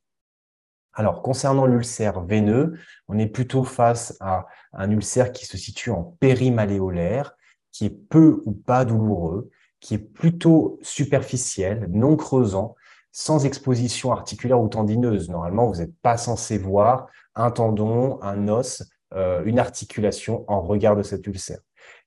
Alors, 0.94 1.22
concernant 1.22 1.66
l'ulcère 1.66 2.22
veineux, 2.22 2.78
on 3.08 3.18
est 3.18 3.28
plutôt 3.28 3.64
face 3.64 4.18
à 4.20 4.46
un 4.74 4.92
ulcère 4.92 5.32
qui 5.32 5.46
se 5.46 5.58
situe 5.58 5.90
en 5.90 6.04
périmaléolaire, 6.20 7.34
qui 7.72 7.86
est 7.86 7.90
peu 8.10 8.42
ou 8.46 8.52
pas 8.52 8.84
douloureux, 8.84 9.50
qui 9.80 9.96
est 9.96 10.00
plutôt 10.00 10.80
superficiel, 10.82 11.88
non 11.90 12.18
creusant, 12.18 12.76
sans 13.12 13.46
exposition 13.46 14.12
articulaire 14.12 14.62
ou 14.62 14.68
tendineuse. 14.68 15.30
Normalement, 15.30 15.68
vous 15.68 15.80
n'êtes 15.80 15.96
pas 16.02 16.18
censé 16.18 16.58
voir 16.58 17.08
un 17.36 17.52
tendon, 17.52 18.22
un 18.22 18.48
os, 18.48 18.84
euh, 19.14 19.44
une 19.46 19.60
articulation 19.60 20.46
en 20.48 20.62
regard 20.62 20.96
de 20.96 21.04
cet 21.04 21.26
ulcère. 21.28 21.60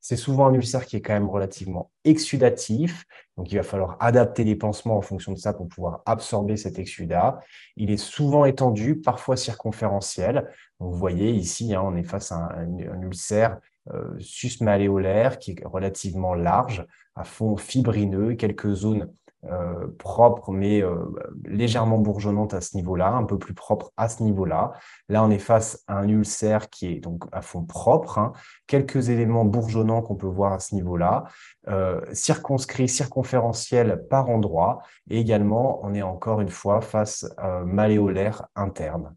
C'est 0.06 0.16
souvent 0.16 0.48
un 0.48 0.52
ulcère 0.52 0.84
qui 0.84 0.96
est 0.96 1.00
quand 1.00 1.14
même 1.14 1.30
relativement 1.30 1.90
exudatif, 2.04 3.06
donc 3.38 3.50
il 3.50 3.56
va 3.56 3.62
falloir 3.62 3.96
adapter 4.00 4.44
les 4.44 4.54
pansements 4.54 4.98
en 4.98 5.00
fonction 5.00 5.32
de 5.32 5.38
ça 5.38 5.54
pour 5.54 5.66
pouvoir 5.66 6.02
absorber 6.04 6.58
cet 6.58 6.78
exudat. 6.78 7.40
Il 7.78 7.90
est 7.90 7.96
souvent 7.96 8.44
étendu, 8.44 9.00
parfois 9.00 9.38
circonférentiel. 9.38 10.50
vous 10.78 10.92
voyez 10.92 11.30
ici, 11.30 11.74
hein, 11.74 11.80
on 11.82 11.96
est 11.96 12.02
face 12.02 12.32
à 12.32 12.50
un, 12.54 13.00
ulcère 13.00 13.56
euh, 13.94 14.14
susmaléolaire 14.18 15.38
qui 15.38 15.52
est 15.52 15.64
relativement 15.64 16.34
large, 16.34 16.86
à 17.14 17.24
fond 17.24 17.56
fibrineux, 17.56 18.34
quelques 18.34 18.74
zones 18.74 19.10
euh, 19.50 19.88
propre, 19.98 20.52
mais 20.52 20.82
euh, 20.82 21.04
légèrement 21.44 21.98
bourgeonnante 21.98 22.54
à 22.54 22.60
ce 22.60 22.76
niveau-là, 22.76 23.08
un 23.08 23.24
peu 23.24 23.38
plus 23.38 23.52
propre 23.52 23.92
à 23.96 24.08
ce 24.08 24.22
niveau-là. 24.22 24.72
Là, 25.08 25.22
on 25.22 25.30
est 25.30 25.38
face 25.38 25.82
à 25.86 25.98
un 25.98 26.08
ulcère 26.08 26.70
qui 26.70 26.86
est 26.86 27.00
donc 27.00 27.24
à 27.30 27.42
fond 27.42 27.62
propre, 27.62 28.18
hein. 28.18 28.32
quelques 28.66 29.10
éléments 29.10 29.44
bourgeonnants 29.44 30.00
qu'on 30.00 30.14
peut 30.14 30.26
voir 30.26 30.54
à 30.54 30.60
ce 30.60 30.74
niveau-là, 30.74 31.24
euh, 31.68 32.00
circonscrit, 32.12 32.88
circonférentiel 32.88 34.06
par 34.08 34.30
endroit, 34.30 34.80
et 35.10 35.20
également, 35.20 35.80
on 35.82 35.92
est 35.94 36.02
encore 36.02 36.40
une 36.40 36.48
fois 36.48 36.80
face 36.80 37.26
maléolaire 37.64 38.46
interne. 38.56 39.14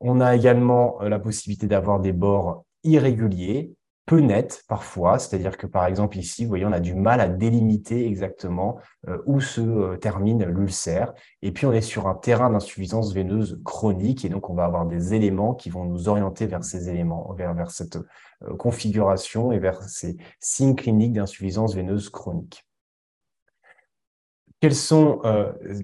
On 0.00 0.20
a 0.20 0.34
également 0.34 1.00
la 1.00 1.18
possibilité 1.18 1.66
d'avoir 1.66 2.00
des 2.00 2.12
bords 2.12 2.64
irréguliers, 2.84 3.72
peu 4.06 4.18
nette 4.18 4.64
parfois, 4.68 5.18
c'est-à-dire 5.18 5.56
que 5.56 5.66
par 5.66 5.86
exemple 5.86 6.18
ici, 6.18 6.44
vous 6.44 6.48
voyez, 6.48 6.64
on 6.64 6.72
a 6.72 6.80
du 6.80 6.94
mal 6.94 7.20
à 7.20 7.28
délimiter 7.28 8.06
exactement 8.06 8.78
euh, 9.08 9.18
où 9.26 9.40
se 9.40 9.60
euh, 9.60 9.96
termine 9.96 10.44
l'ulcère. 10.44 11.14
Et 11.40 11.52
puis 11.52 11.66
on 11.66 11.72
est 11.72 11.82
sur 11.82 12.08
un 12.08 12.14
terrain 12.14 12.50
d'insuffisance 12.50 13.12
veineuse 13.12 13.60
chronique, 13.64 14.24
et 14.24 14.28
donc 14.28 14.50
on 14.50 14.54
va 14.54 14.64
avoir 14.64 14.86
des 14.86 15.14
éléments 15.14 15.54
qui 15.54 15.70
vont 15.70 15.84
nous 15.84 16.08
orienter 16.08 16.46
vers 16.46 16.64
ces 16.64 16.88
éléments, 16.88 17.32
vers, 17.34 17.70
cette 17.70 17.96
euh, 17.96 18.56
configuration 18.56 19.52
et 19.52 19.60
vers 19.60 19.82
ces 19.82 20.16
signes 20.40 20.74
cliniques 20.74 21.12
d'insuffisance 21.12 21.74
veineuse 21.74 22.10
chronique. 22.10 22.66
Quelles 24.60 24.76
sont 24.76 25.20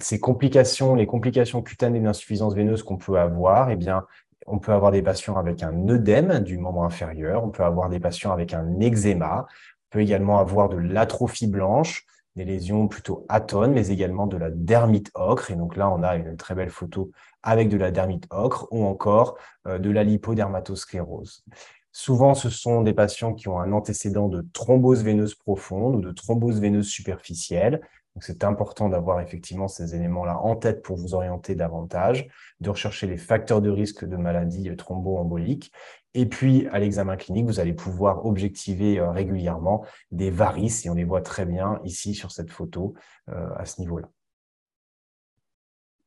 ces 0.01 0.21
complications, 0.21 0.95
les 0.95 1.09
complications 1.09 1.63
cutanées 1.63 1.99
d'insuffisance 1.99 2.55
veineuse 2.55 2.85
qu'on 2.85 2.97
peut 2.97 3.19
avoir? 3.19 3.71
Eh 3.71 3.77
bien, 3.77 4.05
on 4.51 4.59
peut 4.59 4.73
avoir 4.73 4.91
des 4.93 5.03
patients 5.03 5.37
avec 5.37 5.63
un 5.63 5.89
œdème 5.89 6.41
du 6.41 6.59
membre 6.59 6.83
inférieur, 6.83 7.45
on 7.45 7.51
peut 7.51 7.65
avoir 7.65 7.89
des 7.89 8.01
patients 8.01 8.33
avec 8.33 8.55
un 8.55 8.81
eczéma, 8.81 9.47
on 9.49 9.89
peut 9.91 10.01
également 10.01 10.39
avoir 10.39 10.69
de 10.69 10.77
l'atrophie 10.77 11.47
blanche, 11.47 12.05
des 12.37 12.45
lésions 12.45 12.89
plutôt 12.89 13.27
atones, 13.29 13.73
mais 13.73 13.89
également 13.89 14.27
de 14.27 14.37
la 14.37 14.51
dermite 14.51 15.11
ocre. 15.15 15.51
Et 15.51 15.57
donc 15.57 15.77
là, 15.77 15.91
on 15.91 16.03
a 16.03 16.17
une 16.17 16.37
très 16.37 16.55
belle 16.55 16.71
photo 16.71 17.11
avec 17.43 17.69
de 17.69 17.77
la 17.77 17.91
dermite 17.91 18.27
ocre 18.31 18.69
ou 18.71 18.85
encore 18.85 19.37
euh, 19.67 19.79
de 19.79 19.91
la 19.91 20.05
lipodermatosclérose. 20.05 21.45
Souvent, 21.93 22.35
ce 22.35 22.49
sont 22.49 22.83
des 22.83 22.93
patients 22.93 23.35
qui 23.35 23.49
ont 23.49 23.59
un 23.59 23.73
antécédent 23.73 24.29
de 24.29 24.47
thrombose 24.53 25.03
veineuse 25.03 25.35
profonde 25.35 25.97
ou 25.97 26.01
de 26.01 26.13
thrombose 26.13 26.61
veineuse 26.61 26.87
superficielle. 26.87 27.81
Donc, 28.19 28.25
c'est 28.25 28.43
important 28.43 28.89
d'avoir 28.89 29.21
effectivement 29.21 29.69
ces 29.69 29.95
éléments-là 29.95 30.41
en 30.41 30.57
tête 30.57 30.83
pour 30.83 30.97
vous 30.97 31.15
orienter 31.15 31.55
davantage, 31.55 32.27
de 32.59 32.69
rechercher 32.69 33.07
les 33.07 33.17
facteurs 33.17 33.63
de 33.63 33.71
risque 33.71 34.05
de 34.05 34.17
maladie 34.17 34.75
thromboembolique. 34.77 35.71
Et 36.15 36.27
puis, 36.27 36.67
à 36.73 36.81
l'examen 36.81 37.17
clinique, 37.17 37.47
vous 37.47 37.61
allez 37.61 37.75
pouvoir 37.75 38.27
objectiver 38.27 38.99
euh, 38.99 39.13
régulièrement 39.13 39.85
des 40.11 40.33
varices, 40.33 40.85
et 40.85 40.91
on 40.91 40.95
les 40.95 41.05
voit 41.05 41.23
très 41.23 41.47
bien 41.47 41.79
ici 41.85 42.13
sur 42.13 42.33
cette 42.33 42.51
photo 42.51 42.95
euh, 43.29 43.51
à 43.57 43.67
ce 43.67 43.81
niveau-là. 43.81 44.09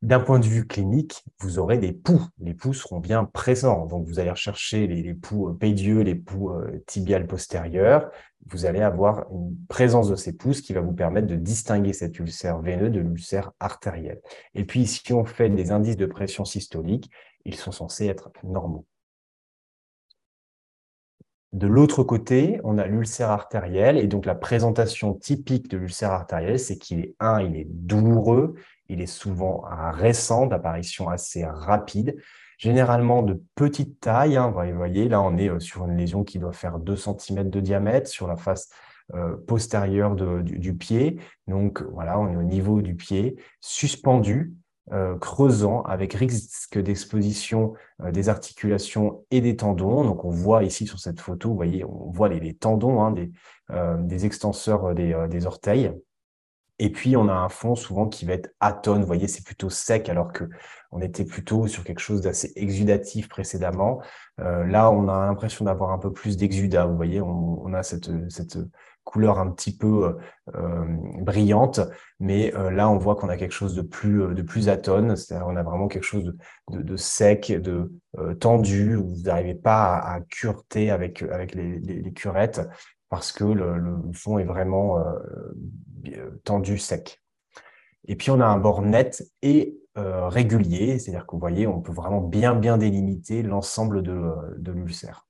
D'un 0.01 0.19
point 0.19 0.39
de 0.39 0.47
vue 0.47 0.65
clinique, 0.65 1.23
vous 1.39 1.59
aurez 1.59 1.77
des 1.77 1.93
poux. 1.93 2.25
Les 2.39 2.55
poux 2.55 2.73
seront 2.73 2.99
bien 2.99 3.23
présents. 3.23 3.85
Donc, 3.85 4.07
vous 4.07 4.17
allez 4.17 4.31
rechercher 4.31 4.87
les, 4.87 5.13
poux 5.13 5.49
euh, 5.49 5.53
pédieux, 5.53 6.01
les 6.01 6.15
poux 6.15 6.49
euh, 6.49 6.83
tibiales 6.87 7.27
postérieurs. 7.27 8.09
Vous 8.47 8.65
allez 8.65 8.81
avoir 8.81 9.31
une 9.31 9.55
présence 9.69 10.09
de 10.09 10.15
ces 10.15 10.33
poux 10.33 10.53
qui 10.53 10.73
va 10.73 10.81
vous 10.81 10.93
permettre 10.93 11.27
de 11.27 11.35
distinguer 11.35 11.93
cet 11.93 12.17
ulcère 12.17 12.59
veineux 12.59 12.89
de 12.89 12.99
l'ulcère 12.99 13.51
artériel. 13.59 14.21
Et 14.55 14.65
puis, 14.65 14.87
si 14.87 15.13
on 15.13 15.23
fait 15.23 15.49
des 15.49 15.71
indices 15.71 15.97
de 15.97 16.07
pression 16.07 16.45
systolique, 16.45 17.11
ils 17.45 17.55
sont 17.55 17.71
censés 17.71 18.07
être 18.07 18.31
normaux. 18.43 18.87
De 21.53 21.67
l'autre 21.67 22.03
côté, 22.03 22.61
on 22.63 22.77
a 22.77 22.87
l'ulcère 22.87 23.29
artériel 23.29 23.97
et 23.97 24.07
donc 24.07 24.25
la 24.25 24.35
présentation 24.35 25.13
typique 25.13 25.69
de 25.69 25.77
l'ulcère 25.77 26.11
artériel, 26.11 26.57
c'est 26.57 26.77
qu'il 26.77 27.01
est 27.01 27.15
un, 27.19 27.41
il 27.41 27.57
est 27.57 27.67
douloureux, 27.69 28.55
il 28.91 29.01
est 29.01 29.07
souvent 29.07 29.63
récent, 29.93 30.45
d'apparition 30.45 31.09
assez 31.09 31.45
rapide, 31.45 32.15
généralement 32.61 33.23
de 33.23 33.41
petite 33.55 33.99
taille. 33.99 34.37
Hein. 34.37 34.53
Vous 34.55 34.77
voyez, 34.77 35.09
là, 35.09 35.21
on 35.21 35.37
est 35.37 35.49
euh, 35.49 35.59
sur 35.59 35.85
une 35.85 35.97
lésion 35.97 36.23
qui 36.23 36.37
doit 36.37 36.53
faire 36.53 36.77
2 36.77 36.95
cm 36.95 37.49
de 37.49 37.59
diamètre 37.59 38.07
sur 38.07 38.27
la 38.27 38.35
face 38.35 38.69
euh, 39.15 39.35
postérieure 39.47 40.15
du, 40.15 40.73
pied. 40.75 41.19
Donc, 41.47 41.81
voilà, 41.91 42.19
on 42.19 42.31
est 42.31 42.35
au 42.35 42.43
niveau 42.43 42.81
du 42.81 42.95
pied, 42.95 43.37
suspendu, 43.61 44.53
euh, 44.91 45.17
creusant, 45.17 45.81
avec 45.83 46.13
risque 46.13 46.77
d'exposition 46.77 47.73
des 48.11 48.29
articulations 48.29 49.25
et 49.31 49.41
des 49.41 49.55
tendons. 49.55 50.03
Donc, 50.03 50.23
on 50.23 50.29
voit 50.29 50.63
ici 50.63 50.85
sur 50.85 50.99
cette 50.99 51.19
photo, 51.19 51.49
vous 51.49 51.55
voyez, 51.55 51.83
on 51.83 52.11
voit 52.11 52.29
les, 52.29 52.53
tendons 52.53 53.01
hein, 53.01 53.11
des, 53.11 54.25
extenseurs 54.25 54.93
des 54.93 55.45
orteils. 55.47 55.91
Et 56.83 56.89
puis, 56.89 57.15
on 57.15 57.29
a 57.29 57.33
un 57.33 57.47
fond 57.47 57.75
souvent 57.75 58.07
qui 58.07 58.25
va 58.25 58.33
être 58.33 58.49
atone. 58.59 59.01
Vous 59.01 59.07
voyez, 59.07 59.27
c'est 59.27 59.45
plutôt 59.45 59.69
sec, 59.69 60.09
alors 60.09 60.33
que 60.33 60.49
on 60.91 60.99
était 60.99 61.25
plutôt 61.25 61.67
sur 61.67 61.83
quelque 61.83 61.99
chose 61.99 62.21
d'assez 62.21 62.51
exudatif 62.55 63.29
précédemment. 63.29 64.01
Euh, 64.39 64.65
là, 64.65 64.89
on 64.89 65.07
a 65.07 65.27
l'impression 65.27 65.63
d'avoir 65.65 65.91
un 65.91 65.99
peu 65.99 66.11
plus 66.11 66.37
d'exudat. 66.37 66.87
Vous 66.87 66.95
voyez, 66.95 67.21
on, 67.21 67.71
a 67.75 67.83
cette, 67.83 68.09
cette, 68.31 68.57
couleur 69.03 69.37
un 69.37 69.51
petit 69.51 69.77
peu 69.77 70.17
euh, 70.55 70.85
brillante, 71.21 71.81
mais 72.19 72.51
euh, 72.55 72.71
là, 72.71 72.89
on 72.89 72.97
voit 72.97 73.15
qu'on 73.15 73.29
a 73.29 73.37
quelque 73.37 73.53
chose 73.53 73.75
de 73.75 73.83
plus, 73.83 74.33
de 74.33 74.41
plus 74.41 74.67
atone. 74.67 75.15
C'est-à-dire, 75.15 75.45
on 75.47 75.55
a 75.57 75.63
vraiment 75.63 75.87
quelque 75.87 76.03
chose 76.03 76.35
de, 76.71 76.97
sec, 76.97 77.51
de 77.51 77.91
tendu, 78.39 78.95
vous 78.95 79.21
n'arrivez 79.23 79.55
pas 79.55 79.97
à, 79.97 80.15
à, 80.15 80.21
cureter 80.21 80.89
avec, 80.89 81.21
avec 81.21 81.53
les, 81.53 82.11
curettes 82.13 82.61
parce 83.11 83.33
que 83.33 83.43
le, 83.43 83.93
fond 84.13 84.39
est 84.39 84.45
vraiment 84.45 84.97
euh, 84.97 85.19
tendu 86.43 86.77
sec. 86.77 87.21
Et 88.05 88.15
puis 88.15 88.31
on 88.31 88.39
a 88.39 88.45
un 88.45 88.57
bord 88.57 88.81
net 88.81 89.23
et 89.41 89.77
euh, 89.97 90.27
régulier, 90.27 90.99
c'est-à-dire 90.99 91.27
que 91.27 91.31
vous 91.31 91.39
voyez, 91.39 91.67
on 91.67 91.81
peut 91.81 91.91
vraiment 91.91 92.21
bien 92.21 92.55
bien 92.55 92.77
délimiter 92.77 93.43
l'ensemble 93.43 94.01
de, 94.01 94.33
de 94.57 94.71
l'ulcère. 94.71 95.27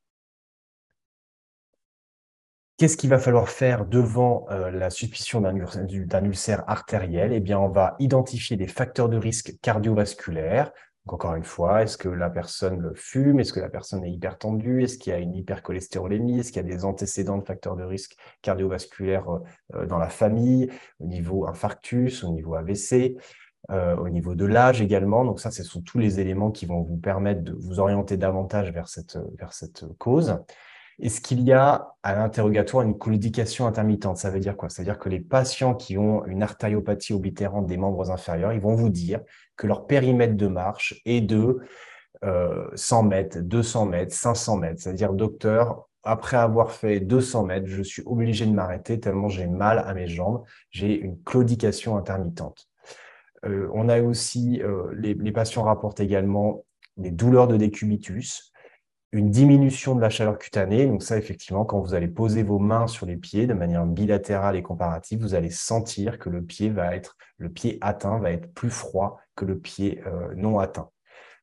Qu'est-ce 2.78 2.98
qu'il 2.98 3.12
va 3.12 3.20
falloir 3.20 3.50
faire 3.50 3.86
devant 3.86 4.48
euh, 4.50 4.72
la 4.72 4.90
suspicion 4.90 5.42
d'un 5.42 6.24
ulcère 6.26 6.64
artériel? 6.68 7.32
Eh 7.32 7.40
bien, 7.40 7.60
on 7.60 7.70
va 7.70 7.96
identifier 8.00 8.58
des 8.58 8.68
facteurs 8.68 9.10
de 9.10 9.18
risque 9.18 9.60
cardiovasculaires, 9.62 10.72
encore 11.08 11.36
une 11.36 11.44
fois, 11.44 11.82
est-ce 11.82 11.98
que 11.98 12.10
la 12.10 12.30
personne 12.30 12.92
fume? 12.96 13.40
Est-ce 13.40 13.54
que 13.54 13.60
la 13.60 13.70
personne 13.70 14.04
est 14.04 14.12
hypertendue? 14.12 14.84
Est-ce 14.84 14.98
qu'il 14.98 15.12
y 15.12 15.16
a 15.16 15.20
une 15.20 15.34
hypercholestérolémie? 15.34 16.40
Est-ce 16.40 16.52
qu'il 16.52 16.62
y 16.62 16.66
a 16.66 16.76
des 16.76 16.86
antécédents 16.86 17.38
de 17.38 17.44
facteurs 17.44 17.76
de 17.76 17.84
risque 17.84 18.16
cardiovasculaires 18.42 19.28
euh, 19.76 19.86
dans 19.88 19.98
la 19.98 20.10
famille, 20.10 20.70
au 21.00 21.08
niveau 21.08 21.48
infarctus, 21.48 22.24
au 22.24 22.32
niveau 22.32 22.56
AVC, 22.56 23.18
euh, 23.72 23.96
au 23.98 24.10
niveau 24.10 24.36
de 24.36 24.46
l'âge 24.46 24.82
également? 24.82 25.26
Donc 25.26 25.40
ça, 25.40 25.50
ce 25.50 25.64
sont 25.64 25.82
tous 25.82 25.98
les 25.98 26.20
éléments 26.20 26.52
qui 26.52 26.68
vont 26.68 26.82
vous 26.82 26.98
permettre 26.98 27.42
de 27.42 27.54
vous 27.54 27.80
orienter 27.80 28.16
davantage 28.18 28.72
vers 28.72 28.88
cette, 28.88 29.18
vers 29.40 29.54
cette 29.54 29.86
cause. 29.98 30.38
Est-ce 31.00 31.22
qu'il 31.22 31.42
y 31.42 31.52
a 31.52 31.94
à 32.04 32.16
l'interrogatoire 32.16 32.84
une 32.84 32.98
claudication 32.98 33.66
intermittente? 33.68 34.18
Ça 34.18 34.30
veut 34.30 34.40
dire 34.40 34.56
quoi? 34.58 34.70
Ça 34.70 34.82
veut 34.82 34.86
dire 34.86 35.00
que 35.00 35.10
les 35.10 35.20
patients 35.20 35.74
qui 35.74 35.98
ont 35.98 36.26
une 36.26 36.44
artériopathie 36.44 37.14
oblitérante 37.14 37.68
des 37.68 37.78
membres 37.78 38.12
inférieurs, 38.12 38.54
ils 38.54 38.62
vont 38.62 38.76
vous 38.76 38.90
dire 38.90 39.22
que 39.58 39.68
leur 39.68 39.88
périmètre 39.88 40.36
de 40.36 40.48
marche 40.48 41.02
est 41.06 41.22
de 41.22 41.60
100 42.76 43.04
mètres, 43.04 43.40
200 43.40 43.86
mètres, 43.88 44.14
500 44.14 44.58
mètres. 44.58 44.82
C'est-à-dire, 44.82 45.14
docteur, 45.14 45.88
après 46.04 46.38
avoir 46.38 46.72
fait 46.72 47.00
200 47.00 47.46
mètres, 47.46 47.68
je 47.68 47.84
suis 47.84 48.04
obligé 48.06 48.46
de 48.46 48.52
m'arrêter 48.52 49.00
tellement 49.00 49.28
j'ai 49.28 49.48
mal 49.48 49.80
à 49.80 49.94
mes 49.94 50.08
jambes, 50.08 50.44
j'ai 50.72 51.00
une 51.00 51.22
claudication 51.24 51.98
intermittente. 51.98 52.68
Euh, 53.46 53.70
on 53.74 53.90
a 53.90 54.02
aussi, 54.02 54.62
euh, 54.62 54.92
les, 54.96 55.32
patients 55.32 55.64
rapportent 55.64 56.00
également 56.00 56.64
des 56.98 57.12
douleurs 57.12 57.48
de 57.48 57.58
décubitus, 57.58 58.51
une 59.12 59.30
diminution 59.30 59.96
de 59.96 60.02
la 60.02 60.10
chaleur 60.10 60.38
cutanée. 60.38 60.86
Donc 60.86 61.04
ça, 61.04 61.18
effectivement, 61.18 61.66
quand 61.66 61.80
vous 61.80 61.94
allez 61.94 62.08
poser 62.08 62.44
vos 62.44 62.60
mains 62.60 62.88
sur 62.88 63.06
les 63.06 63.18
pieds 63.18 63.46
de 63.46 63.54
manière 63.54 63.86
bilatérale 63.86 64.56
et 64.56 64.62
comparative, 64.62 65.20
vous 65.20 65.36
allez 65.36 65.50
sentir 65.50 66.18
que 66.18 66.30
le 66.30 66.42
pied 66.42 66.70
va 66.70 66.96
être, 66.96 67.18
le 67.38 67.50
pied 67.50 67.78
atteint 67.82 68.20
va 68.20 68.32
être 68.32 68.54
plus 68.54 68.70
froid 68.70 69.20
que 69.36 69.46
le 69.46 69.60
pied 69.60 70.02
euh, 70.08 70.34
non 70.36 70.60
atteint. 70.60 70.90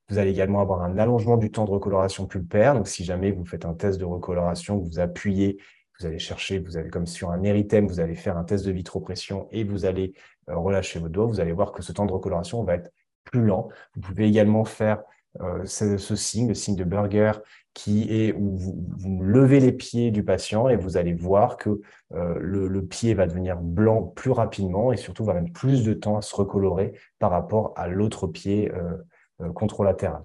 Vous 0.08 0.16
allez 0.16 0.30
également 0.30 0.60
avoir 0.60 0.82
un 0.82 0.96
allongement 0.96 1.36
du 1.36 1.50
temps 1.50 1.66
de 1.66 1.70
recoloration 1.70 2.26
pulpaire. 2.26 2.74
Donc, 2.74 2.88
si 2.88 3.04
jamais 3.04 3.30
vous 3.30 3.44
faites 3.44 3.66
un 3.66 3.74
test 3.74 4.00
de 4.00 4.06
recoloration, 4.06 4.78
vous 4.78 5.00
appuyez, 5.00 5.58
vous 6.00 6.06
allez 6.06 6.18
chercher, 6.18 6.60
vous 6.60 6.78
allez 6.78 6.88
comme 6.88 7.06
sur 7.06 7.30
un 7.30 7.42
érythème, 7.42 7.86
vous 7.86 8.00
allez 8.00 8.14
faire 8.14 8.38
un 8.38 8.44
test 8.44 8.64
de 8.64 8.72
vitropression 8.72 9.48
et 9.50 9.64
vous 9.64 9.84
allez 9.84 10.14
euh, 10.48 10.56
relâcher 10.56 10.98
vos 10.98 11.10
doigts. 11.10 11.26
Vous 11.26 11.40
allez 11.40 11.52
voir 11.52 11.72
que 11.72 11.82
ce 11.82 11.92
temps 11.92 12.06
de 12.06 12.12
recoloration 12.12 12.64
va 12.64 12.76
être 12.76 12.90
plus 13.24 13.44
lent. 13.44 13.68
Vous 13.94 14.00
pouvez 14.00 14.26
également 14.26 14.64
faire 14.64 15.02
euh, 15.40 15.64
ce, 15.64 16.16
signe, 16.16 16.48
le 16.48 16.54
signe 16.54 16.76
de 16.76 16.84
Burger, 16.84 17.32
qui 17.74 18.08
est 18.10 18.32
où 18.32 18.56
vous, 18.56 19.22
levez 19.22 19.60
les 19.60 19.72
pieds 19.72 20.10
du 20.10 20.24
patient 20.24 20.68
et 20.68 20.76
vous 20.76 20.96
allez 20.96 21.14
voir 21.14 21.56
que 21.56 21.80
euh, 22.12 22.34
le, 22.40 22.84
pied 22.84 23.14
va 23.14 23.26
devenir 23.26 23.56
blanc 23.56 24.02
plus 24.02 24.30
rapidement 24.30 24.92
et 24.92 24.96
surtout 24.96 25.24
va 25.24 25.34
mettre 25.34 25.52
plus 25.52 25.84
de 25.84 25.94
temps 25.94 26.16
à 26.16 26.22
se 26.22 26.34
recolorer 26.34 26.92
par 27.18 27.30
rapport 27.30 27.72
à 27.76 27.86
l'autre 27.86 28.26
pied 28.26 28.72
euh, 28.72 29.52
contralatéral. 29.52 30.24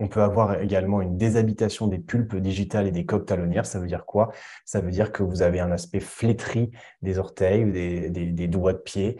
On 0.00 0.08
peut 0.08 0.22
avoir 0.22 0.60
également 0.60 1.02
une 1.02 1.16
déshabitation 1.16 1.88
des 1.88 1.98
pulpes 1.98 2.36
digitales 2.36 2.86
et 2.86 2.92
des 2.92 3.04
coques 3.04 3.26
talonnières. 3.26 3.66
Ça 3.66 3.80
veut 3.80 3.88
dire 3.88 4.06
quoi? 4.06 4.32
Ça 4.64 4.80
veut 4.80 4.90
dire 4.90 5.12
que 5.12 5.22
vous 5.22 5.42
avez 5.42 5.60
un 5.60 5.72
aspect 5.72 6.00
flétri 6.00 6.70
des 7.02 7.18
orteils 7.18 7.64
ou 7.64 7.72
des, 7.72 8.48
doigts 8.48 8.72
de 8.72 8.78
pied. 8.78 9.18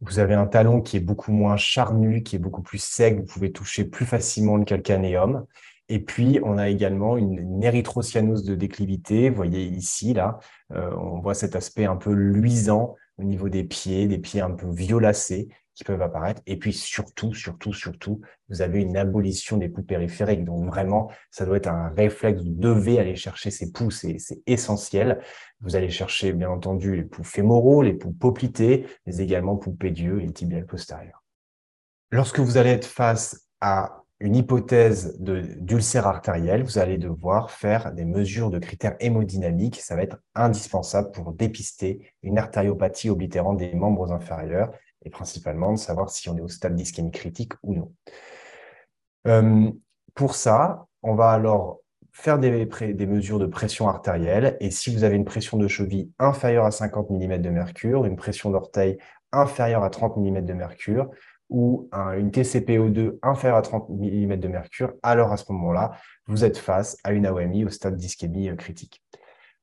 Vous 0.00 0.18
avez 0.18 0.34
un 0.34 0.46
talon 0.46 0.80
qui 0.80 0.96
est 0.96 1.00
beaucoup 1.00 1.32
moins 1.32 1.56
charnu, 1.56 2.22
qui 2.22 2.36
est 2.36 2.38
beaucoup 2.38 2.62
plus 2.62 2.82
sec. 2.82 3.16
Vous 3.16 3.24
pouvez 3.24 3.52
toucher 3.52 3.84
plus 3.84 4.04
facilement 4.04 4.56
le 4.56 4.64
calcanéum. 4.64 5.46
Et 5.88 6.00
puis, 6.00 6.40
on 6.44 6.58
a 6.58 6.68
également 6.68 7.16
une, 7.16 7.62
érythrocyanose 7.62 8.44
de 8.44 8.54
déclivité. 8.54 9.30
Vous 9.30 9.36
voyez 9.36 9.62
ici, 9.64 10.14
là, 10.14 10.38
euh, 10.72 10.90
on 10.96 11.20
voit 11.20 11.34
cet 11.34 11.56
aspect 11.56 11.86
un 11.86 11.96
peu 11.96 12.12
luisant 12.12 12.96
au 13.18 13.24
niveau 13.24 13.48
des 13.48 13.64
pieds, 13.64 14.06
des 14.06 14.18
pieds 14.18 14.40
un 14.40 14.50
peu 14.50 14.68
violacés 14.68 15.48
qui 15.76 15.84
peuvent 15.84 16.02
apparaître. 16.02 16.42
Et 16.46 16.58
puis 16.58 16.72
surtout, 16.72 17.34
surtout, 17.34 17.72
surtout, 17.72 18.22
vous 18.48 18.62
avez 18.62 18.80
une 18.80 18.96
abolition 18.96 19.58
des 19.58 19.68
poux 19.68 19.82
périphériques. 19.82 20.44
Donc 20.44 20.66
vraiment, 20.66 21.10
ça 21.30 21.44
doit 21.44 21.58
être 21.58 21.68
un 21.68 21.90
réflexe. 21.90 22.42
Vous 22.42 22.48
devez 22.48 22.98
aller 22.98 23.14
chercher 23.14 23.50
ces 23.50 23.70
poux, 23.70 23.90
c'est 23.90 24.16
essentiel. 24.46 25.20
Vous 25.60 25.76
allez 25.76 25.90
chercher, 25.90 26.32
bien 26.32 26.50
entendu, 26.50 26.96
les 26.96 27.04
poux 27.04 27.24
fémoraux, 27.24 27.82
les 27.82 27.92
poux 27.92 28.12
poplités, 28.12 28.86
mais 29.06 29.18
également 29.18 29.56
poux 29.56 29.72
pédieux 29.72 30.22
et 30.22 30.32
tibiales 30.32 30.66
postérieurs. 30.66 31.22
Lorsque 32.10 32.40
vous 32.40 32.56
allez 32.56 32.70
être 32.70 32.86
face 32.86 33.46
à 33.60 34.02
une 34.18 34.34
hypothèse 34.34 35.20
d'ulcère 35.20 36.06
artériel, 36.06 36.62
vous 36.62 36.78
allez 36.78 36.96
devoir 36.96 37.50
faire 37.50 37.92
des 37.92 38.06
mesures 38.06 38.48
de 38.48 38.58
critères 38.58 38.96
hémodynamiques. 38.98 39.78
Ça 39.78 39.94
va 39.94 40.02
être 40.02 40.16
indispensable 40.34 41.10
pour 41.10 41.34
dépister 41.34 42.12
une 42.22 42.38
artériopathie 42.38 43.10
oblitérante 43.10 43.58
des 43.58 43.74
membres 43.74 44.10
inférieurs 44.12 44.72
principalement 45.10 45.72
de 45.72 45.78
savoir 45.78 46.10
si 46.10 46.28
on 46.28 46.36
est 46.36 46.40
au 46.40 46.48
stade 46.48 46.74
d'ischémie 46.74 47.10
critique 47.10 47.52
ou 47.62 47.74
non. 47.74 47.92
Euh, 49.26 49.70
pour 50.14 50.34
ça, 50.34 50.86
on 51.02 51.14
va 51.14 51.30
alors 51.30 51.80
faire 52.12 52.38
des, 52.38 52.66
des, 52.94 53.06
mesures 53.06 53.38
de 53.38 53.46
pression 53.46 53.88
artérielle 53.88 54.56
et 54.60 54.70
si 54.70 54.94
vous 54.94 55.04
avez 55.04 55.16
une 55.16 55.26
pression 55.26 55.58
de 55.58 55.68
cheville 55.68 56.10
inférieure 56.18 56.64
à 56.64 56.70
50 56.70 57.10
mm 57.10 57.38
de 57.38 57.50
mercure, 57.50 58.06
une 58.06 58.16
pression 58.16 58.50
d'orteil 58.50 58.96
inférieure 59.32 59.84
à 59.84 59.90
30 59.90 60.16
mm 60.16 60.40
de 60.44 60.54
mercure 60.54 61.10
ou 61.48 61.88
une 61.92 62.30
TCPO2 62.30 63.18
inférieure 63.22 63.58
à 63.58 63.62
30 63.62 63.88
mm 63.90 64.36
de 64.36 64.48
mercure, 64.48 64.94
alors 65.02 65.32
à 65.32 65.36
ce 65.36 65.50
moment-là, 65.52 65.92
vous 66.26 66.44
êtes 66.44 66.58
face 66.58 66.96
à 67.04 67.12
une 67.12 67.26
AOMI 67.26 67.64
au 67.64 67.68
stade 67.68 67.96
d'ischémie 67.96 68.48
euh, 68.48 68.56
critique. 68.56 69.02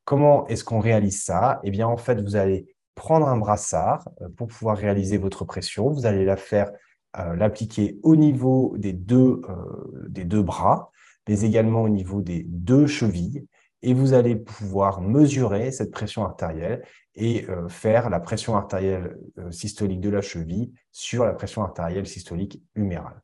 Comment 0.05 0.47
est-ce 0.47 0.63
qu'on 0.63 0.79
réalise 0.79 1.23
ça? 1.23 1.59
Eh 1.63 1.71
bien, 1.71 1.87
en 1.87 1.97
fait, 1.97 2.21
vous 2.21 2.35
allez 2.35 2.72
prendre 2.95 3.27
un 3.27 3.37
brassard 3.37 4.07
euh, 4.21 4.29
pour 4.29 4.47
pouvoir 4.47 4.77
réaliser 4.77 5.17
votre 5.17 5.45
pression. 5.45 5.89
Vous 5.89 6.05
allez 6.05 6.25
la 6.25 6.37
faire, 6.37 6.71
euh, 7.19 7.35
l'appliquer 7.35 7.99
au 8.03 8.15
niveau 8.15 8.75
des 8.77 8.93
deux, 8.93 9.41
euh, 9.49 10.07
des 10.09 10.25
deux 10.25 10.41
bras, 10.41 10.91
mais 11.27 11.41
également 11.41 11.83
au 11.83 11.89
niveau 11.89 12.21
des 12.21 12.43
deux 12.43 12.87
chevilles. 12.87 13.47
Et 13.81 13.93
vous 13.93 14.13
allez 14.13 14.35
pouvoir 14.35 15.01
mesurer 15.01 15.71
cette 15.71 15.91
pression 15.91 16.23
artérielle 16.23 16.83
et 17.15 17.45
faire 17.67 18.09
la 18.09 18.21
pression 18.21 18.55
artérielle 18.55 19.17
systolique 19.51 19.99
de 19.99 20.09
la 20.09 20.21
cheville 20.21 20.71
sur 20.93 21.25
la 21.25 21.33
pression 21.33 21.63
artérielle 21.63 22.07
systolique 22.07 22.63
humérale. 22.75 23.21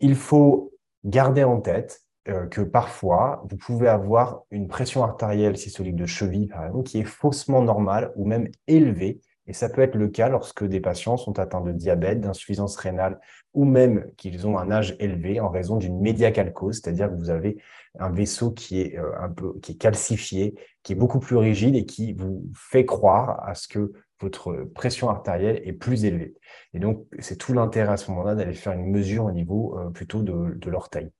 Il 0.00 0.16
faut 0.16 0.72
garder 1.04 1.44
en 1.44 1.60
tête 1.60 2.02
euh, 2.28 2.46
que 2.46 2.60
parfois, 2.60 3.42
vous 3.48 3.56
pouvez 3.56 3.88
avoir 3.88 4.42
une 4.50 4.68
pression 4.68 5.02
artérielle 5.02 5.56
systolique 5.56 5.96
de 5.96 6.06
cheville, 6.06 6.48
par 6.48 6.66
exemple, 6.66 6.84
qui 6.84 6.98
est 7.00 7.04
faussement 7.04 7.62
normale 7.62 8.12
ou 8.14 8.26
même 8.26 8.48
élevée. 8.66 9.20
Et 9.46 9.52
ça 9.52 9.68
peut 9.68 9.80
être 9.80 9.94
le 9.94 10.08
cas 10.08 10.28
lorsque 10.28 10.64
des 10.64 10.80
patients 10.80 11.16
sont 11.16 11.38
atteints 11.38 11.62
de 11.62 11.72
diabète, 11.72 12.20
d'insuffisance 12.20 12.76
rénale 12.76 13.18
ou 13.54 13.64
même 13.64 14.06
qu'ils 14.16 14.46
ont 14.46 14.58
un 14.58 14.70
âge 14.70 14.96
élevé 15.00 15.40
en 15.40 15.48
raison 15.48 15.76
d'une 15.76 15.98
médiacalcose, 16.00 16.80
c'est-à-dire 16.80 17.08
que 17.08 17.16
vous 17.16 17.30
avez 17.30 17.56
un 17.98 18.10
vaisseau 18.10 18.52
qui 18.52 18.80
est 18.80 18.98
euh, 18.98 19.10
un 19.18 19.30
peu 19.30 19.58
qui 19.60 19.72
est 19.72 19.76
calcifié, 19.76 20.54
qui 20.82 20.92
est 20.92 20.96
beaucoup 20.96 21.20
plus 21.20 21.36
rigide 21.36 21.74
et 21.74 21.86
qui 21.86 22.12
vous 22.12 22.44
fait 22.54 22.84
croire 22.84 23.42
à 23.48 23.54
ce 23.54 23.66
que 23.66 23.92
votre 24.20 24.68
pression 24.74 25.08
artérielle 25.08 25.60
est 25.64 25.72
plus 25.72 26.04
élevée. 26.04 26.34
Et 26.74 26.78
donc, 26.78 27.06
c'est 27.18 27.36
tout 27.36 27.54
l'intérêt 27.54 27.92
à 27.92 27.96
ce 27.96 28.10
moment-là 28.10 28.34
d'aller 28.34 28.52
faire 28.52 28.74
une 28.74 28.90
mesure 28.90 29.24
au 29.24 29.32
niveau 29.32 29.78
euh, 29.78 29.90
plutôt 29.90 30.22
de, 30.22 30.54
de 30.54 30.70
l'orteil. 30.70 31.10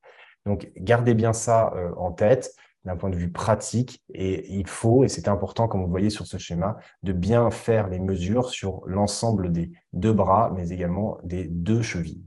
Donc, 0.46 0.70
gardez 0.76 1.14
bien 1.14 1.32
ça 1.32 1.72
euh, 1.76 1.92
en 1.96 2.12
tête 2.12 2.54
d'un 2.84 2.96
point 2.96 3.10
de 3.10 3.16
vue 3.16 3.30
pratique. 3.30 4.02
Et 4.12 4.50
il 4.52 4.66
faut, 4.66 5.04
et 5.04 5.08
c'est 5.08 5.28
important 5.28 5.68
comme 5.68 5.82
vous 5.82 5.90
voyez 5.90 6.10
sur 6.10 6.26
ce 6.26 6.38
schéma, 6.38 6.78
de 7.02 7.12
bien 7.12 7.50
faire 7.50 7.88
les 7.88 7.98
mesures 7.98 8.48
sur 8.50 8.82
l'ensemble 8.86 9.52
des 9.52 9.70
deux 9.92 10.12
bras, 10.12 10.52
mais 10.54 10.70
également 10.70 11.18
des 11.22 11.46
deux 11.46 11.82
chevilles. 11.82 12.24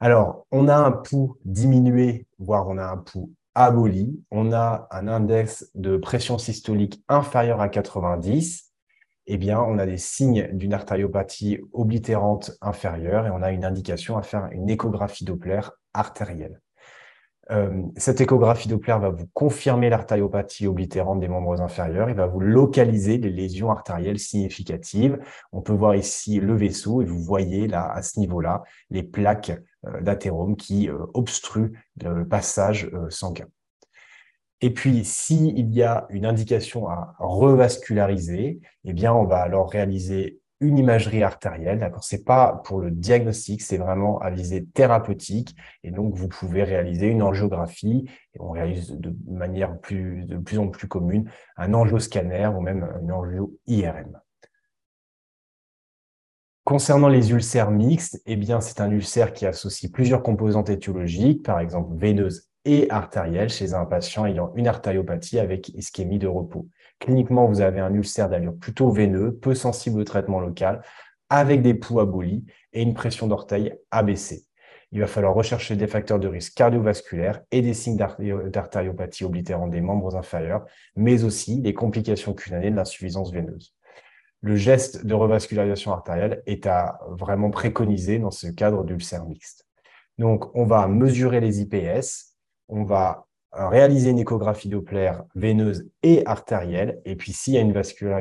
Alors, 0.00 0.46
on 0.52 0.68
a 0.68 0.76
un 0.76 0.92
pouls 0.92 1.38
diminué, 1.44 2.26
voire 2.38 2.68
on 2.68 2.78
a 2.78 2.86
un 2.86 2.98
pouls 2.98 3.32
aboli, 3.54 4.22
on 4.30 4.52
a 4.52 4.86
un 4.92 5.08
index 5.08 5.68
de 5.74 5.96
pression 5.96 6.38
systolique 6.38 7.02
inférieur 7.08 7.60
à 7.60 7.68
90, 7.68 8.72
eh 9.30 9.36
bien, 9.36 9.60
on 9.60 9.78
a 9.78 9.84
des 9.84 9.98
signes 9.98 10.48
d'une 10.52 10.72
artériopathie 10.72 11.58
oblitérante 11.72 12.52
inférieure 12.60 13.26
et 13.26 13.30
on 13.30 13.42
a 13.42 13.50
une 13.50 13.64
indication 13.64 14.16
à 14.16 14.22
faire 14.22 14.48
une 14.52 14.70
échographie 14.70 15.24
Doppler 15.24 15.60
artérielle. 15.94 16.60
Euh, 17.50 17.82
cette 17.96 18.20
échographie 18.20 18.68
Doppler 18.68 18.96
va 19.00 19.08
vous 19.08 19.26
confirmer 19.32 19.88
l'artériopathie 19.88 20.66
oblitérante 20.66 21.20
des 21.20 21.28
membres 21.28 21.60
inférieurs. 21.62 22.10
Il 22.10 22.16
va 22.16 22.26
vous 22.26 22.40
localiser 22.40 23.16
les 23.16 23.30
lésions 23.30 23.70
artérielles 23.70 24.18
significatives. 24.18 25.18
On 25.52 25.62
peut 25.62 25.72
voir 25.72 25.94
ici 25.94 26.40
le 26.40 26.54
vaisseau 26.54 27.00
et 27.00 27.06
vous 27.06 27.22
voyez 27.22 27.66
là, 27.66 27.90
à 27.90 28.02
ce 28.02 28.20
niveau-là, 28.20 28.64
les 28.90 29.02
plaques 29.02 29.52
euh, 29.86 30.00
d'athérome 30.02 30.56
qui 30.56 30.90
euh, 30.90 30.98
obstruent 31.14 31.72
le 32.02 32.28
passage 32.28 32.90
sanguin. 33.08 33.46
Et 34.60 34.74
puis, 34.74 35.04
s'il 35.04 35.72
y 35.72 35.82
a 35.82 36.06
une 36.10 36.26
indication 36.26 36.88
à 36.88 37.14
revasculariser, 37.20 38.60
eh 38.84 38.92
bien, 38.92 39.14
on 39.14 39.24
va 39.24 39.38
alors 39.38 39.70
réaliser 39.70 40.37
une 40.60 40.78
imagerie 40.78 41.22
artérielle. 41.22 41.78
D'accord, 41.78 42.04
c'est 42.04 42.24
pas 42.24 42.62
pour 42.64 42.80
le 42.80 42.90
diagnostic, 42.90 43.62
c'est 43.62 43.78
vraiment 43.78 44.18
à 44.20 44.30
visée 44.30 44.64
thérapeutique. 44.64 45.54
Et 45.84 45.90
donc, 45.90 46.14
vous 46.14 46.28
pouvez 46.28 46.64
réaliser 46.64 47.06
une 47.06 47.22
angiographie. 47.22 48.08
Et 48.34 48.40
on 48.40 48.50
réalise 48.50 48.90
de 48.90 49.14
manière 49.28 49.72
de 49.90 50.36
plus 50.36 50.58
en 50.58 50.68
plus 50.68 50.88
commune 50.88 51.30
un 51.56 51.74
angioscanner 51.74 52.48
ou 52.48 52.60
même 52.60 52.88
une 53.02 53.12
angio-IRM. 53.12 54.20
Concernant 56.64 57.08
les 57.08 57.30
ulcères 57.30 57.70
mixtes, 57.70 58.20
eh 58.26 58.36
bien, 58.36 58.60
c'est 58.60 58.82
un 58.82 58.90
ulcère 58.90 59.32
qui 59.32 59.46
associe 59.46 59.90
plusieurs 59.90 60.22
composantes 60.22 60.68
étiologiques, 60.68 61.42
par 61.42 61.60
exemple 61.60 61.96
veineuse 61.96 62.48
et 62.66 62.90
artérielle 62.90 63.48
chez 63.48 63.72
un 63.72 63.86
patient 63.86 64.26
ayant 64.26 64.52
une 64.54 64.68
artériopathie 64.68 65.38
avec 65.38 65.70
ischémie 65.70 66.18
de 66.18 66.26
repos. 66.26 66.68
Cliniquement, 66.98 67.46
vous 67.46 67.60
avez 67.60 67.80
un 67.80 67.94
ulcère 67.94 68.28
d'allure 68.28 68.56
plutôt 68.56 68.90
veineux, 68.90 69.34
peu 69.36 69.54
sensible 69.54 70.00
au 70.00 70.04
traitement 70.04 70.40
local, 70.40 70.82
avec 71.30 71.62
des 71.62 71.74
poux 71.74 72.00
abolis 72.00 72.44
et 72.72 72.82
une 72.82 72.94
pression 72.94 73.26
d'orteil 73.26 73.74
abaissée. 73.90 74.44
il 74.90 75.00
va 75.00 75.06
falloir 75.06 75.34
rechercher 75.34 75.76
des 75.76 75.86
facteurs 75.86 76.18
de 76.18 76.28
risque 76.28 76.54
cardiovasculaires 76.54 77.42
et 77.50 77.60
des 77.60 77.74
signes 77.74 77.98
d'artériopathie 77.98 79.24
oblitérante 79.24 79.70
des 79.70 79.82
membres 79.82 80.16
inférieurs, 80.16 80.64
mais 80.96 81.24
aussi 81.24 81.60
les 81.60 81.74
complications 81.74 82.32
cutanées 82.32 82.70
de 82.70 82.76
l'insuffisance 82.76 83.30
veineuse. 83.30 83.74
Le 84.40 84.56
geste 84.56 85.04
de 85.04 85.14
revascularisation 85.14 85.92
artérielle 85.92 86.42
est 86.46 86.66
à 86.66 87.00
vraiment 87.08 87.50
préconiser 87.50 88.18
dans 88.18 88.30
ce 88.30 88.46
cadre 88.46 88.84
d'ulcère 88.84 89.26
mixte. 89.26 89.66
Donc, 90.16 90.54
on 90.56 90.64
va 90.64 90.88
mesurer 90.88 91.40
les 91.40 91.60
IPS, 91.60 92.34
on 92.68 92.84
va 92.84 93.27
réaliser 93.52 94.10
une 94.10 94.18
échographie 94.18 94.68
Doppler 94.68 95.12
veineuse 95.34 95.88
et 96.02 96.26
artérielle, 96.26 97.00
et 97.04 97.16
puis 97.16 97.32
s'il 97.32 97.54
y 97.54 97.58
a 97.58 97.60
une, 97.60 97.74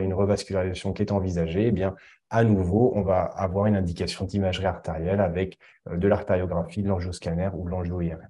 une 0.04 0.14
revascularisation 0.14 0.94
qui 0.94 1.02
est 1.02 1.12
envisagée, 1.12 1.68
eh 1.68 1.72
bien, 1.72 1.96
à 2.30 2.44
nouveau, 2.44 2.92
on 2.96 3.02
va 3.04 3.22
avoir 3.22 3.68
une 3.68 3.76
indication 3.76 4.26
d'imagerie 4.26 4.66
artérielle 4.66 5.22
avec 5.22 5.58
euh, 5.90 5.98
de 5.98 6.08
l'artériographie, 6.08 6.84
de 6.84 6.90
l'angioscanner 6.90 7.50
ou 7.54 7.66
de 7.66 7.70
l'angio-IRM. 7.70 8.28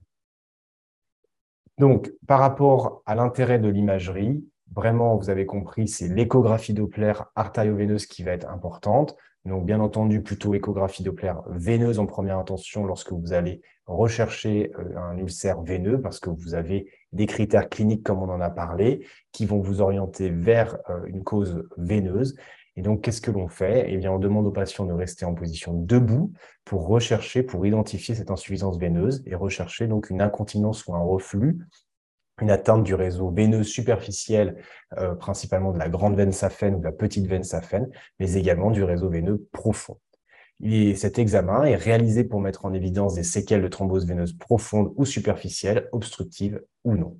Donc, 1.80 2.12
par 2.28 2.40
rapport 2.40 3.02
à 3.06 3.16
l'intérêt 3.16 3.60
de 3.60 3.68
l'imagerie, 3.68 4.44
vraiment, 4.74 5.16
vous 5.16 5.30
avez 5.30 5.46
compris, 5.46 5.88
c'est 5.88 6.08
l'échographie 6.08 6.74
Doppler 6.74 7.14
artério-veineuse 7.36 8.06
qui 8.06 8.24
va 8.24 8.32
être 8.32 8.50
importante. 8.50 9.16
Donc, 9.48 9.66
bien 9.66 9.80
entendu, 9.80 10.22
plutôt 10.22 10.54
échographie 10.54 11.04
Doppler 11.04 11.34
veineuse 11.48 12.00
en 12.00 12.06
première 12.06 12.38
intention 12.38 12.86
lorsque 12.86 13.14
vous 13.14 13.32
allez 13.32 13.62
rechercher 13.86 14.74
euh, 14.78 14.98
un 14.98 15.18
ulcère 15.18 15.62
veineux 15.62 16.02
parce 16.02 16.20
que 16.20 16.30
vous 16.30 16.54
avez 16.54 16.92
des 17.14 17.28
critères 17.28 17.70
cliniques, 17.70 18.04
comme 18.04 18.22
on 18.22 18.30
en 18.30 18.42
a 18.42 18.50
parlé, 18.50 19.08
qui 19.32 19.46
vont 19.46 19.60
vous 19.60 19.80
orienter 19.80 20.30
vers 20.30 20.78
euh, 20.90 21.06
une 21.06 21.24
cause 21.24 21.64
veineuse. 21.78 22.36
Et 22.76 22.82
donc, 22.82 23.02
qu'est-ce 23.02 23.22
que 23.22 23.32
l'on 23.32 23.48
fait? 23.48 23.86
Eh 23.88 23.96
bien, 23.96 24.12
on 24.12 24.20
demande 24.20 24.46
aux 24.46 24.52
patients 24.52 24.86
de 24.86 24.94
rester 24.94 25.24
en 25.24 25.34
position 25.34 25.74
debout 25.74 26.34
pour 26.66 26.86
rechercher, 26.86 27.42
pour 27.42 27.66
identifier 27.66 28.16
cette 28.16 28.30
insuffisance 28.30 28.78
veineuse 28.78 29.24
et 29.26 29.34
rechercher 29.34 29.88
donc 29.88 30.10
une 30.10 30.22
incontinence 30.22 30.86
ou 30.88 30.94
un 30.94 31.00
reflux, 31.00 31.58
une 32.41 32.52
atteinte 32.52 32.84
du 32.84 32.93
réseau 32.93 33.30
veineux 33.30 33.63
superficiel, 33.63 34.58
euh, 34.97 35.15
principalement 35.15 35.71
de 35.71 35.80
la 35.80 35.89
grande 35.89 36.15
veine 36.15 36.32
saphène 36.32 36.76
ou 36.76 36.80
de 36.80 36.84
la 36.84 36.91
petite 36.91 37.28
veine 37.28 37.43
saphène, 37.43 37.89
mais 38.19 38.34
également 38.34 38.71
du 38.71 38.84
réseau 38.84 39.10
veineux 39.10 39.47
profond. 39.52 39.97
Et 40.63 40.95
cet 40.95 41.19
examen 41.19 41.63
est 41.63 41.76
réalisé 41.76 42.23
pour 42.23 42.41
mettre 42.41 42.65
en 42.65 42.73
évidence 42.73 43.15
des 43.15 43.23
séquelles 43.23 43.62
de 43.62 43.67
thrombose 43.67 44.08
veineuse 44.08 44.34
profonde 44.34 44.91
ou 44.95 45.06
superficielle, 45.06 45.88
obstructive 45.91 46.62
ou 46.84 46.95
non. 46.95 47.17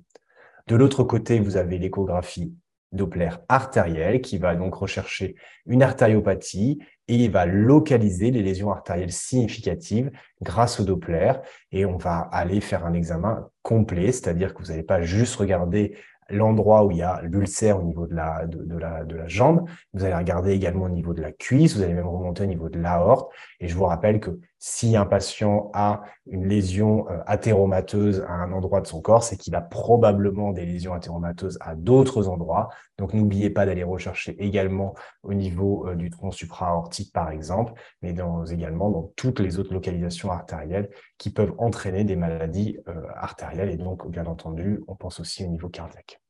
De 0.66 0.76
l'autre 0.76 1.04
côté, 1.04 1.38
vous 1.38 1.56
avez 1.56 1.78
l'échographie 1.78 2.52
Doppler 2.92 3.30
artérielle 3.48 4.20
qui 4.20 4.38
va 4.38 4.54
donc 4.54 4.74
rechercher 4.74 5.34
une 5.66 5.82
artériopathie 5.82 6.78
et 7.06 7.16
il 7.16 7.30
va 7.30 7.44
localiser 7.44 8.30
les 8.30 8.42
lésions 8.42 8.70
artérielles 8.70 9.12
significatives 9.12 10.10
grâce 10.40 10.80
au 10.80 10.84
Doppler 10.84 11.32
et 11.70 11.84
on 11.84 11.98
va 11.98 12.28
aller 12.32 12.60
faire 12.60 12.86
un 12.86 12.94
examen 12.94 13.48
complet, 13.62 14.12
c'est-à-dire 14.12 14.54
que 14.54 14.62
vous 14.62 14.70
n'allez 14.70 14.82
pas 14.82 15.02
juste 15.02 15.36
regarder 15.36 15.96
l'endroit 16.30 16.84
où 16.84 16.90
il 16.90 16.98
y 16.98 17.02
a 17.02 17.20
l'ulcère 17.22 17.78
au 17.78 17.82
niveau 17.82 18.06
de 18.06 18.14
la, 18.14 18.46
de, 18.46 18.78
la, 18.78 19.04
de 19.04 19.16
la 19.16 19.28
jambe. 19.28 19.68
Vous 19.92 20.04
allez 20.04 20.14
regarder 20.14 20.52
également 20.52 20.84
au 20.84 20.90
niveau 20.90 21.14
de 21.14 21.22
la 21.22 21.32
cuisse, 21.32 21.76
vous 21.76 21.82
allez 21.82 21.94
même 21.94 22.06
remonter 22.06 22.44
au 22.44 22.46
niveau 22.46 22.68
de 22.68 22.78
l'aorte. 22.78 23.32
Et 23.60 23.68
je 23.68 23.74
vous 23.74 23.84
rappelle 23.84 24.20
que 24.20 24.38
si 24.58 24.96
un 24.96 25.06
patient 25.06 25.70
a 25.72 26.02
une 26.26 26.46
lésion 26.48 27.08
euh, 27.08 27.18
athéromateuse 27.26 28.24
à 28.28 28.32
un 28.32 28.52
endroit 28.52 28.80
de 28.80 28.86
son 28.86 29.00
corps, 29.00 29.22
c'est 29.22 29.36
qu'il 29.36 29.54
a 29.54 29.60
probablement 29.60 30.52
des 30.52 30.66
lésions 30.66 30.94
athéromateuses 30.94 31.58
à 31.60 31.76
d'autres 31.76 32.28
endroits. 32.28 32.68
Donc 32.98 33.14
n'oubliez 33.14 33.50
pas 33.50 33.66
d'aller 33.66 33.84
rechercher 33.84 34.34
également 34.42 34.94
au 35.22 35.34
niveau 35.34 35.86
euh, 35.86 35.94
du 35.94 36.10
tronc 36.10 36.32
supraaortique, 36.32 37.12
par 37.12 37.30
exemple, 37.30 37.72
mais 38.02 38.14
également 38.50 38.90
dans 38.90 39.12
toutes 39.16 39.38
les 39.38 39.58
autres 39.58 39.72
localisations 39.72 40.32
artérielles 40.32 40.90
qui 41.18 41.30
peuvent 41.30 41.54
entraîner 41.58 42.02
des 42.04 42.16
maladies 42.16 42.78
euh, 42.88 43.02
artérielles. 43.14 43.70
Et 43.70 43.76
donc, 43.76 44.08
bien 44.10 44.26
entendu, 44.26 44.82
on 44.88 44.96
pense 44.96 45.20
aussi 45.20 45.44
au 45.44 45.48
niveau 45.48 45.68
cardiaque. 45.68 46.20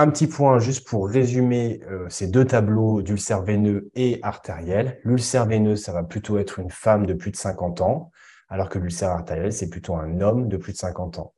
Un 0.00 0.10
petit 0.10 0.28
point 0.28 0.58
juste 0.58 0.88
pour 0.88 1.08
résumer 1.08 1.82
euh, 1.90 2.08
ces 2.08 2.26
deux 2.26 2.46
tableaux 2.46 3.02
d'ulcère 3.02 3.42
veineux 3.42 3.90
et 3.94 4.18
artériel. 4.22 4.98
L'ulcère 5.04 5.44
veineux, 5.44 5.76
ça 5.76 5.92
va 5.92 6.02
plutôt 6.02 6.38
être 6.38 6.58
une 6.58 6.70
femme 6.70 7.04
de 7.04 7.12
plus 7.12 7.30
de 7.30 7.36
50 7.36 7.82
ans, 7.82 8.10
alors 8.48 8.70
que 8.70 8.78
l'ulcère 8.78 9.10
artériel, 9.10 9.52
c'est 9.52 9.68
plutôt 9.68 9.96
un 9.96 10.22
homme 10.22 10.48
de 10.48 10.56
plus 10.56 10.72
de 10.72 10.78
50 10.78 11.18
ans. 11.18 11.34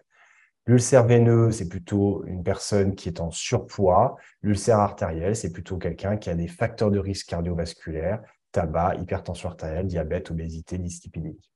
L'ulcère 0.67 1.05
veineux, 1.09 1.51
c'est 1.51 1.69
plutôt 1.69 2.25
une 2.25 2.45
personne 2.45 2.95
qui 2.95 3.09
est 3.09 3.21
en 3.21 3.33
surpoids. 3.33 4.15
L'ulcère 4.43 4.79
artériel, 4.79 5.35
c'est 5.35 5.51
plutôt 5.51 5.77
quelqu'un 5.77 6.17
qui 6.17 6.31
a 6.31 6.37
des 6.37 6.47
facteurs 6.47 6.93
de 6.93 7.01
risque 7.01 7.31
cardiovasculaire, 7.31 8.23
tabac, 8.53 8.95
hypertension 9.01 9.49
artérielle, 9.49 9.89
diabète, 9.89 10.31
obésité, 10.31 10.79
dyslipidémie. 10.79 11.51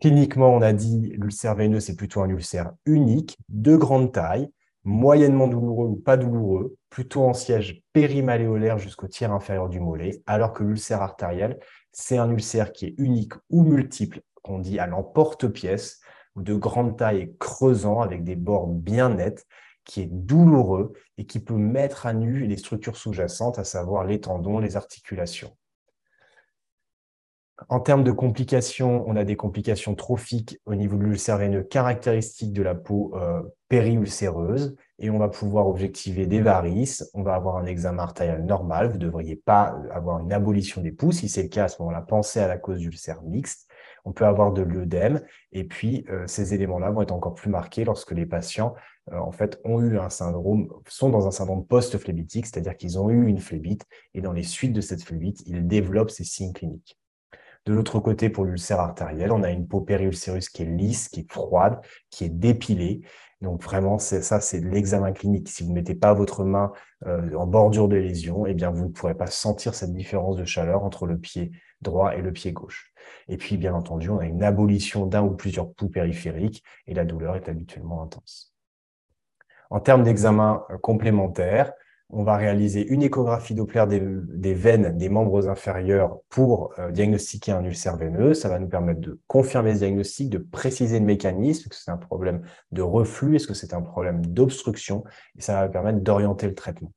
Cliniquement, 0.00 0.52
on 0.52 0.60
a 0.60 0.72
dit 0.72 1.12
l'ulcère 1.16 1.54
veineux, 1.54 1.78
c'est 1.78 1.94
plutôt 1.94 2.20
un 2.22 2.28
ulcère 2.28 2.72
unique, 2.84 3.38
de 3.48 3.76
grande 3.76 4.12
taille, 4.12 4.50
moyennement 4.84 5.48
douloureux 5.48 5.88
ou 5.88 5.96
pas 5.96 6.16
douloureux, 6.16 6.76
plutôt 6.90 7.24
en 7.24 7.32
siège 7.32 7.82
périmaléolaire 7.92 8.78
jusqu'au 8.78 9.08
tiers 9.08 9.32
inférieur 9.32 9.68
du 9.68 9.80
mollet, 9.80 10.22
alors 10.26 10.52
que 10.52 10.62
l'ulcère 10.62 11.02
artériel, 11.02 11.58
c'est 11.92 12.18
un 12.18 12.30
ulcère 12.30 12.72
qui 12.72 12.86
est 12.86 12.94
unique 12.98 13.32
ou 13.50 13.62
multiple, 13.62 14.20
qu'on 14.42 14.58
dit 14.58 14.78
à 14.78 14.86
l'emporte-pièce, 14.86 16.00
ou 16.36 16.42
de 16.42 16.54
grande 16.54 16.98
taille 16.98 17.20
et 17.20 17.36
creusant 17.38 18.00
avec 18.00 18.24
des 18.24 18.36
bords 18.36 18.66
bien 18.66 19.10
nets, 19.10 19.46
qui 19.84 20.00
est 20.00 20.08
douloureux 20.10 20.92
et 21.18 21.26
qui 21.26 21.40
peut 21.40 21.54
mettre 21.54 22.06
à 22.06 22.12
nu 22.12 22.46
les 22.46 22.56
structures 22.56 22.96
sous-jacentes, 22.96 23.58
à 23.58 23.64
savoir 23.64 24.04
les 24.04 24.20
tendons, 24.20 24.58
les 24.58 24.76
articulations. 24.76 25.56
En 27.68 27.80
termes 27.80 28.02
de 28.02 28.10
complications, 28.10 29.04
on 29.06 29.16
a 29.16 29.24
des 29.24 29.36
complications 29.36 29.94
trophiques 29.94 30.58
au 30.66 30.74
niveau 30.74 30.96
de 30.96 31.04
l'ulcère 31.04 31.38
veineux 31.38 31.62
caractéristiques 31.62 32.52
de 32.52 32.62
la 32.62 32.74
peau 32.74 33.12
euh, 33.14 33.42
périulcéreuse 33.74 34.76
et 35.00 35.10
on 35.10 35.18
va 35.18 35.28
pouvoir 35.28 35.66
objectiver 35.66 36.26
des 36.26 36.40
varices. 36.40 37.10
On 37.12 37.24
va 37.24 37.34
avoir 37.34 37.56
un 37.56 37.66
examen 37.66 38.04
artériel 38.04 38.44
normal. 38.44 38.86
Vous 38.86 38.98
ne 38.98 39.06
devriez 39.06 39.34
pas 39.34 39.76
avoir 39.90 40.20
une 40.20 40.32
abolition 40.32 40.80
des 40.80 40.92
pouces. 40.92 41.18
Si 41.18 41.28
c'est 41.28 41.42
le 41.42 41.48
cas, 41.48 41.64
à 41.64 41.68
ce 41.68 41.82
moment-là, 41.82 42.00
pensez 42.02 42.38
à 42.38 42.46
la 42.46 42.56
cause 42.56 42.78
d'ulcère 42.78 43.20
mixte. 43.24 43.68
On 44.04 44.12
peut 44.12 44.26
avoir 44.26 44.52
de 44.52 44.62
l'œdème 44.62 45.22
et 45.50 45.64
puis 45.64 46.04
euh, 46.08 46.24
ces 46.28 46.54
éléments-là 46.54 46.92
vont 46.92 47.02
être 47.02 47.10
encore 47.10 47.34
plus 47.34 47.50
marqués 47.50 47.84
lorsque 47.84 48.12
les 48.12 48.26
patients 48.26 48.74
euh, 49.10 49.18
en 49.18 49.32
fait 49.32 49.60
ont 49.64 49.80
eu 49.80 49.98
un 49.98 50.08
syndrome, 50.10 50.68
sont 50.86 51.08
dans 51.08 51.26
un 51.26 51.32
syndrome 51.32 51.66
post-phlébitique, 51.66 52.46
c'est-à-dire 52.46 52.76
qu'ils 52.76 52.96
ont 53.00 53.10
eu 53.10 53.26
une 53.26 53.40
phlébite 53.40 53.86
et 54.12 54.20
dans 54.20 54.32
les 54.32 54.44
suites 54.44 54.74
de 54.74 54.82
cette 54.82 55.02
phlébite, 55.02 55.42
ils 55.46 55.66
développent 55.66 56.10
ces 56.10 56.24
signes 56.24 56.52
cliniques. 56.52 56.96
De 57.66 57.72
l'autre 57.72 57.98
côté, 57.98 58.28
pour 58.28 58.44
l'ulcère 58.44 58.78
artériel, 58.78 59.32
on 59.32 59.42
a 59.42 59.50
une 59.50 59.66
peau 59.66 59.80
périulcéreuse 59.80 60.50
qui 60.50 60.62
est 60.62 60.66
lisse, 60.66 61.08
qui 61.08 61.20
est 61.20 61.32
froide, 61.32 61.80
qui 62.10 62.24
est 62.24 62.28
dépilée. 62.28 63.00
Donc 63.44 63.62
vraiment, 63.62 63.98
ça, 63.98 64.40
c'est 64.40 64.60
l'examen 64.60 65.12
clinique. 65.12 65.48
Si 65.48 65.62
vous 65.62 65.68
ne 65.68 65.74
mettez 65.74 65.94
pas 65.94 66.14
votre 66.14 66.44
main 66.44 66.72
euh, 67.06 67.34
en 67.36 67.46
bordure 67.46 67.88
de 67.88 67.96
lésion, 67.96 68.46
eh 68.46 68.54
bien, 68.54 68.70
vous 68.70 68.86
ne 68.86 68.90
pourrez 68.90 69.14
pas 69.14 69.26
sentir 69.26 69.74
cette 69.74 69.92
différence 69.92 70.36
de 70.36 70.44
chaleur 70.44 70.82
entre 70.82 71.06
le 71.06 71.18
pied 71.18 71.52
droit 71.82 72.16
et 72.16 72.22
le 72.22 72.32
pied 72.32 72.52
gauche. 72.52 72.92
Et 73.28 73.36
puis, 73.36 73.58
bien 73.58 73.74
entendu, 73.74 74.08
on 74.08 74.18
a 74.18 74.24
une 74.24 74.42
abolition 74.42 75.06
d'un 75.06 75.22
ou 75.22 75.36
plusieurs 75.36 75.72
poux 75.72 75.90
périphériques 75.90 76.64
et 76.86 76.94
la 76.94 77.04
douleur 77.04 77.36
est 77.36 77.48
habituellement 77.48 78.02
intense. 78.02 78.54
En 79.68 79.80
termes 79.80 80.02
d'examen 80.02 80.64
euh, 80.70 80.78
complémentaires, 80.78 81.72
on 82.10 82.22
va 82.22 82.36
réaliser 82.36 82.86
une 82.86 83.02
échographie 83.02 83.54
Doppler 83.54 83.84
des, 83.88 84.54
veines 84.54 84.96
des 84.96 85.08
membres 85.08 85.48
inférieurs 85.48 86.18
pour 86.28 86.72
euh, 86.78 86.90
diagnostiquer 86.90 87.52
un 87.52 87.64
ulcère 87.64 87.96
veineux. 87.96 88.34
Ça 88.34 88.48
va 88.48 88.58
nous 88.58 88.68
permettre 88.68 89.00
de 89.00 89.20
confirmer 89.26 89.74
ce 89.74 89.78
diagnostic, 89.78 90.30
de 90.30 90.38
préciser 90.38 91.00
le 91.00 91.06
mécanisme, 91.06 91.62
est-ce 91.62 91.68
que 91.68 91.76
c'est 91.84 91.90
un 91.90 91.96
problème 91.96 92.42
de 92.72 92.82
reflux, 92.82 93.36
est-ce 93.36 93.46
que 93.46 93.54
c'est 93.54 93.74
un 93.74 93.82
problème 93.82 94.24
d'obstruction, 94.26 95.04
et 95.36 95.42
ça 95.42 95.54
va 95.54 95.68
permettre 95.68 96.00
d'orienter 96.00 96.46
le 96.46 96.54
traitement. 96.54 96.92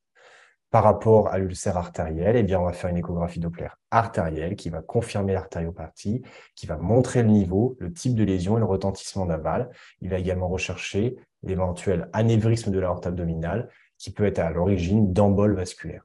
Par 0.70 0.84
rapport 0.84 1.30
à 1.30 1.38
l'ulcère 1.38 1.78
artériel, 1.78 2.36
eh 2.36 2.43
bien, 2.43 2.60
on 2.60 2.65
va 2.65 2.74
faire 2.74 2.89
une 2.89 2.98
échographie 2.98 3.39
Doppler 3.39 3.70
artérielle 3.89 4.58
qui 4.58 4.70
va 4.70 4.82
confirmer 4.82 5.32
l'artériopathie, 5.32 6.22
qui 6.56 6.67
va 6.67 6.76
montrer 6.76 7.24
le 7.24 7.30
niveau, 7.30 7.78
le 7.80 7.93
type 7.93 8.15
de 8.15 8.26
lésion 8.26 8.58
et 8.58 8.60
le 8.60 8.65
retentissement 8.65 9.26
d'aval. 9.26 9.70
Il 10.02 10.10
va 10.10 10.17
également 10.17 10.50
rechercher 10.50 11.15
l'éventuel 11.41 12.10
anévrisme 12.12 12.72
de 12.72 12.80
l'aorte 12.80 13.08
abdominale 13.08 13.70
qui 13.97 14.12
peut 14.12 14.25
être 14.25 14.39
à 14.39 14.51
l'origine 14.51 15.13
d'emboles 15.13 15.55
vasculaires. 15.55 16.03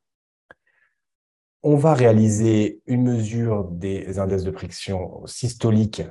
On 1.62 1.76
va 1.76 1.94
réaliser 1.94 2.82
une 2.86 3.02
mesure 3.02 3.64
des 3.64 4.18
indices 4.18 4.44
de 4.44 4.50
friction 4.50 5.24
systolique 5.26 6.02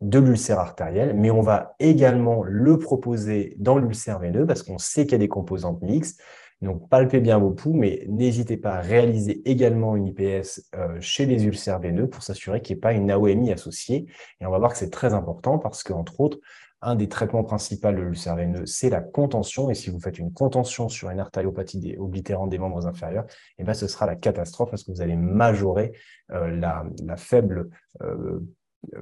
de 0.00 0.18
l'ulcère 0.18 0.58
artériel, 0.58 1.14
mais 1.14 1.30
on 1.30 1.40
va 1.40 1.74
également 1.78 2.42
le 2.42 2.78
proposer 2.78 3.54
dans 3.58 3.78
l'ulcère 3.78 4.18
veineux 4.18 4.46
parce 4.46 4.62
qu'on 4.62 4.78
sait 4.78 5.04
qu'il 5.04 5.12
y 5.12 5.14
a 5.16 5.18
des 5.18 5.28
composantes 5.28 5.80
mixtes 5.80 6.20
Donc, 6.60 6.88
palpez 6.88 7.20
bien 7.20 7.38
vos 7.38 7.50
poux, 7.50 7.72
mais 7.72 8.04
n'hésitez 8.08 8.56
pas 8.56 8.74
à 8.74 8.80
réaliser 8.80 9.42
également 9.48 9.96
une 9.96 10.08
IPS 10.08 10.70
euh, 10.74 10.98
chez 11.00 11.24
les 11.26 11.44
ulcères 11.44 11.78
veineux 11.80 12.08
pour 12.08 12.22
s'assurer 12.22 12.60
qu'il 12.60 12.74
n'y 12.74 12.78
ait 12.78 12.80
pas 12.80 12.92
une 12.92 13.10
AOMI 13.10 13.52
associée. 13.52 14.06
Et 14.40 14.46
on 14.46 14.50
va 14.50 14.58
voir 14.58 14.72
que 14.72 14.78
c'est 14.78 14.90
très 14.90 15.14
important 15.14 15.58
parce 15.58 15.82
qu'entre 15.82 16.20
autres, 16.20 16.38
un 16.82 16.94
des 16.94 17.08
traitements 17.08 17.44
principaux 17.44 17.90
de 17.90 17.96
l'ulcère 17.96 18.36
veineux, 18.36 18.66
c'est 18.66 18.90
la 18.90 19.00
contention. 19.00 19.70
Et 19.70 19.74
si 19.74 19.90
vous 19.90 19.98
faites 19.98 20.18
une 20.18 20.32
contention 20.32 20.88
sur 20.88 21.10
une 21.10 21.20
artériopathie 21.20 21.96
oblitérante 21.98 22.50
des 22.50 22.58
membres 22.58 22.86
inférieurs, 22.86 23.26
eh 23.58 23.64
ben, 23.64 23.74
ce 23.74 23.88
sera 23.88 24.06
la 24.06 24.16
catastrophe 24.16 24.70
parce 24.70 24.84
que 24.84 24.92
vous 24.92 25.00
allez 25.00 25.16
majorer 25.16 25.92
euh, 26.32 26.48
la, 26.48 26.84
faible 27.16 27.70
euh, 28.02 28.40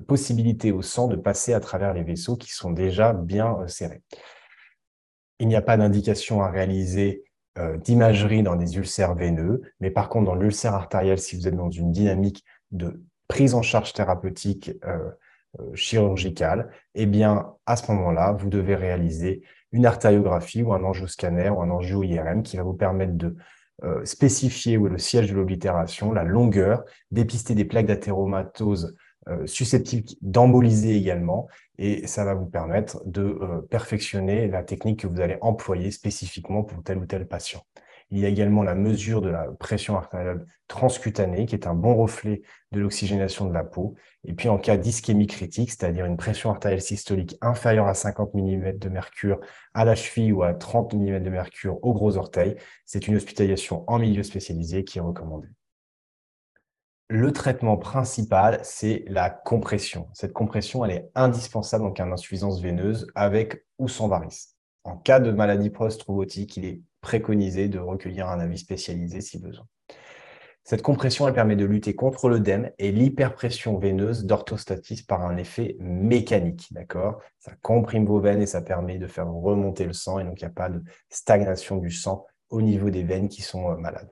possibilité 0.06 0.72
au 0.72 0.82
sang 0.82 1.08
de 1.08 1.16
passer 1.16 1.52
à 1.52 1.60
travers 1.60 1.94
les 1.94 2.04
vaisseaux 2.04 2.36
qui 2.36 2.52
sont 2.52 2.70
déjà 2.70 3.12
bien 3.12 3.58
euh, 3.60 3.66
serrés. 3.66 4.02
Il 5.40 5.48
n'y 5.48 5.56
a 5.56 5.62
pas 5.62 5.76
d'indication 5.76 6.42
à 6.42 6.50
réaliser 6.50 7.24
d'imagerie 7.84 8.42
dans 8.42 8.56
des 8.56 8.76
ulcères 8.76 9.14
veineux, 9.14 9.62
mais 9.78 9.92
par 9.92 10.08
contre, 10.08 10.26
dans 10.26 10.34
l'ulcère 10.34 10.74
artériel, 10.74 11.20
si 11.20 11.36
vous 11.36 11.46
êtes 11.46 11.54
dans 11.54 11.70
une 11.70 11.92
dynamique 11.92 12.44
de 12.72 13.00
prise 13.28 13.54
en 13.54 13.62
charge 13.62 13.92
thérapeutique 13.92 14.72
chirurgicale, 15.74 16.70
eh 16.94 17.06
bien, 17.06 17.54
à 17.66 17.76
ce 17.76 17.90
moment-là, 17.92 18.32
vous 18.32 18.48
devez 18.48 18.74
réaliser 18.74 19.42
une 19.72 19.86
artériographie 19.86 20.62
ou 20.62 20.72
un 20.72 20.84
angioscanner 20.84 21.50
ou 21.50 21.60
un 21.60 21.70
angio-IRM 21.70 22.42
qui 22.42 22.56
va 22.56 22.62
vous 22.62 22.74
permettre 22.74 23.14
de 23.14 23.36
euh, 23.82 24.04
spécifier 24.04 24.76
où 24.76 24.86
est 24.86 24.90
le 24.90 24.98
siège 24.98 25.30
de 25.30 25.34
l'oblitération, 25.34 26.12
la 26.12 26.22
longueur, 26.22 26.84
dépister 27.10 27.54
des 27.54 27.64
plaques 27.64 27.86
d'athéromatose 27.86 28.94
euh, 29.28 29.46
susceptibles 29.46 30.06
d'emboliser 30.20 30.96
également, 30.96 31.48
et 31.78 32.06
ça 32.06 32.24
va 32.24 32.34
vous 32.34 32.46
permettre 32.46 33.02
de 33.04 33.66
perfectionner 33.68 34.46
la 34.46 34.62
technique 34.62 35.00
que 35.00 35.06
vous 35.08 35.20
allez 35.20 35.38
employer 35.40 35.90
spécifiquement 35.90 36.62
pour 36.62 36.84
tel 36.84 36.98
ou 36.98 37.06
tel 37.06 37.26
patient. 37.26 37.62
Il 38.10 38.18
y 38.18 38.26
a 38.26 38.28
également 38.28 38.62
la 38.62 38.74
mesure 38.74 39.20
de 39.20 39.28
la 39.28 39.48
pression 39.58 39.96
artérielle 39.96 40.44
transcutanée, 40.68 41.46
qui 41.46 41.54
est 41.54 41.66
un 41.66 41.74
bon 41.74 41.94
reflet 41.94 42.42
de 42.72 42.80
l'oxygénation 42.80 43.46
de 43.46 43.52
la 43.52 43.64
peau. 43.64 43.94
Et 44.24 44.34
puis 44.34 44.48
en 44.48 44.58
cas 44.58 44.76
d'ischémie 44.76 45.26
critique, 45.26 45.70
c'est-à-dire 45.70 46.04
une 46.04 46.16
pression 46.16 46.50
artérielle 46.50 46.82
systolique 46.82 47.36
inférieure 47.40 47.88
à 47.88 47.94
50 47.94 48.34
mm 48.34 48.78
de 48.78 48.88
mercure 48.88 49.40
à 49.74 49.84
la 49.84 49.94
cheville 49.94 50.32
ou 50.32 50.42
à 50.42 50.54
30 50.54 50.94
mm 50.94 51.22
de 51.22 51.30
mercure 51.30 51.78
au 51.82 51.92
gros 51.92 52.16
orteil, 52.16 52.56
c'est 52.84 53.08
une 53.08 53.16
hospitalisation 53.16 53.84
en 53.88 53.98
milieu 53.98 54.22
spécialisé 54.22 54.84
qui 54.84 54.98
est 54.98 55.02
recommandée. 55.02 55.48
Le 57.08 57.32
traitement 57.32 57.76
principal, 57.76 58.60
c'est 58.62 59.04
la 59.08 59.28
compression. 59.28 60.08
Cette 60.14 60.32
compression, 60.32 60.84
elle 60.84 60.90
est 60.92 61.10
indispensable 61.14 61.84
en 61.84 61.92
cas 61.92 62.06
d'insuffisance 62.06 62.62
veineuse 62.62 63.06
avec 63.14 63.66
ou 63.78 63.88
sans 63.88 64.08
varices. 64.08 64.56
En 64.84 64.96
cas 64.96 65.20
de 65.20 65.30
maladie 65.30 65.70
post-robotique, 65.70 66.56
il 66.56 66.64
est 66.64 66.80
préconisé 67.04 67.68
de 67.68 67.78
recueillir 67.78 68.28
un 68.28 68.40
avis 68.40 68.56
spécialisé 68.56 69.20
si 69.20 69.38
besoin. 69.38 69.66
Cette 70.64 70.80
compression, 70.80 71.28
elle 71.28 71.34
permet 71.34 71.54
de 71.54 71.66
lutter 71.66 71.94
contre 71.94 72.30
l'œdème 72.30 72.70
et 72.78 72.90
l'hyperpression 72.90 73.78
veineuse 73.78 74.24
d'orthostatisme 74.24 75.04
par 75.04 75.26
un 75.26 75.36
effet 75.36 75.76
mécanique, 75.78 76.68
d'accord? 76.70 77.20
Ça 77.38 77.52
comprime 77.60 78.06
vos 78.06 78.20
veines 78.20 78.40
et 78.40 78.46
ça 78.46 78.62
permet 78.62 78.96
de 78.96 79.06
faire 79.06 79.30
remonter 79.30 79.84
le 79.84 79.92
sang 79.92 80.18
et 80.18 80.24
donc 80.24 80.40
il 80.40 80.44
n'y 80.44 80.50
a 80.50 80.54
pas 80.54 80.70
de 80.70 80.82
stagnation 81.10 81.76
du 81.76 81.90
sang 81.90 82.24
au 82.48 82.62
niveau 82.62 82.88
des 82.88 83.02
veines 83.02 83.28
qui 83.28 83.42
sont 83.42 83.70
euh, 83.70 83.76
malades. 83.76 84.10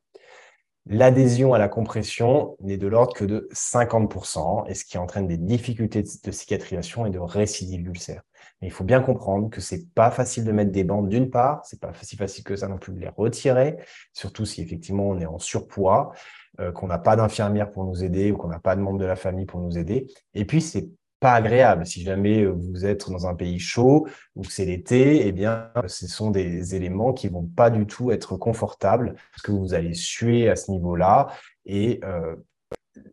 L'adhésion 0.84 1.54
à 1.54 1.58
la 1.58 1.68
compression 1.68 2.56
n'est 2.60 2.76
de 2.76 2.88
l'ordre 2.88 3.14
que 3.14 3.24
de 3.24 3.48
50%, 3.52 4.68
et 4.68 4.74
ce 4.74 4.84
qui 4.84 4.98
entraîne 4.98 5.28
des 5.28 5.38
difficultés 5.38 6.02
de 6.02 6.30
cicatrisation 6.32 7.06
et 7.06 7.10
de 7.10 7.20
récidive 7.20 7.84
d'ulcère. 7.84 8.22
Il 8.62 8.70
faut 8.70 8.84
bien 8.84 9.00
comprendre 9.00 9.50
que 9.50 9.60
c'est 9.60 9.92
pas 9.94 10.10
facile 10.10 10.44
de 10.44 10.52
mettre 10.52 10.70
des 10.70 10.84
bandes 10.84 11.08
d'une 11.08 11.30
part, 11.30 11.64
c'est 11.64 11.80
pas 11.80 11.92
si 12.02 12.16
facile 12.16 12.44
que 12.44 12.56
ça 12.56 12.68
non 12.68 12.78
plus 12.78 12.92
de 12.92 13.00
les 13.00 13.08
retirer, 13.08 13.76
surtout 14.12 14.44
si 14.44 14.62
effectivement 14.62 15.08
on 15.08 15.18
est 15.18 15.26
en 15.26 15.38
surpoids, 15.38 16.12
euh, 16.60 16.70
qu'on 16.70 16.86
n'a 16.86 16.98
pas 16.98 17.16
d'infirmière 17.16 17.70
pour 17.70 17.84
nous 17.84 18.04
aider 18.04 18.30
ou 18.30 18.36
qu'on 18.36 18.48
n'a 18.48 18.60
pas 18.60 18.76
de 18.76 18.80
membre 18.80 18.98
de 18.98 19.06
la 19.06 19.16
famille 19.16 19.46
pour 19.46 19.60
nous 19.60 19.78
aider. 19.78 20.06
Et 20.34 20.44
puis 20.44 20.60
c'est 20.60 20.88
pas 21.18 21.34
agréable. 21.34 21.86
Si 21.86 22.02
jamais 22.02 22.44
vous 22.44 22.84
êtes 22.84 23.08
dans 23.08 23.26
un 23.26 23.34
pays 23.34 23.58
chaud 23.58 24.06
ou 24.34 24.44
c'est 24.44 24.66
l'été, 24.66 25.26
eh 25.26 25.32
bien, 25.32 25.70
ce 25.86 26.06
sont 26.08 26.30
des 26.30 26.74
éléments 26.74 27.12
qui 27.12 27.28
vont 27.28 27.46
pas 27.46 27.70
du 27.70 27.86
tout 27.86 28.10
être 28.10 28.36
confortables 28.36 29.14
parce 29.32 29.42
que 29.42 29.52
vous 29.52 29.72
allez 29.72 29.94
suer 29.94 30.50
à 30.50 30.56
ce 30.56 30.72
niveau-là 30.72 31.28
et 31.64 32.00
euh, 32.04 32.36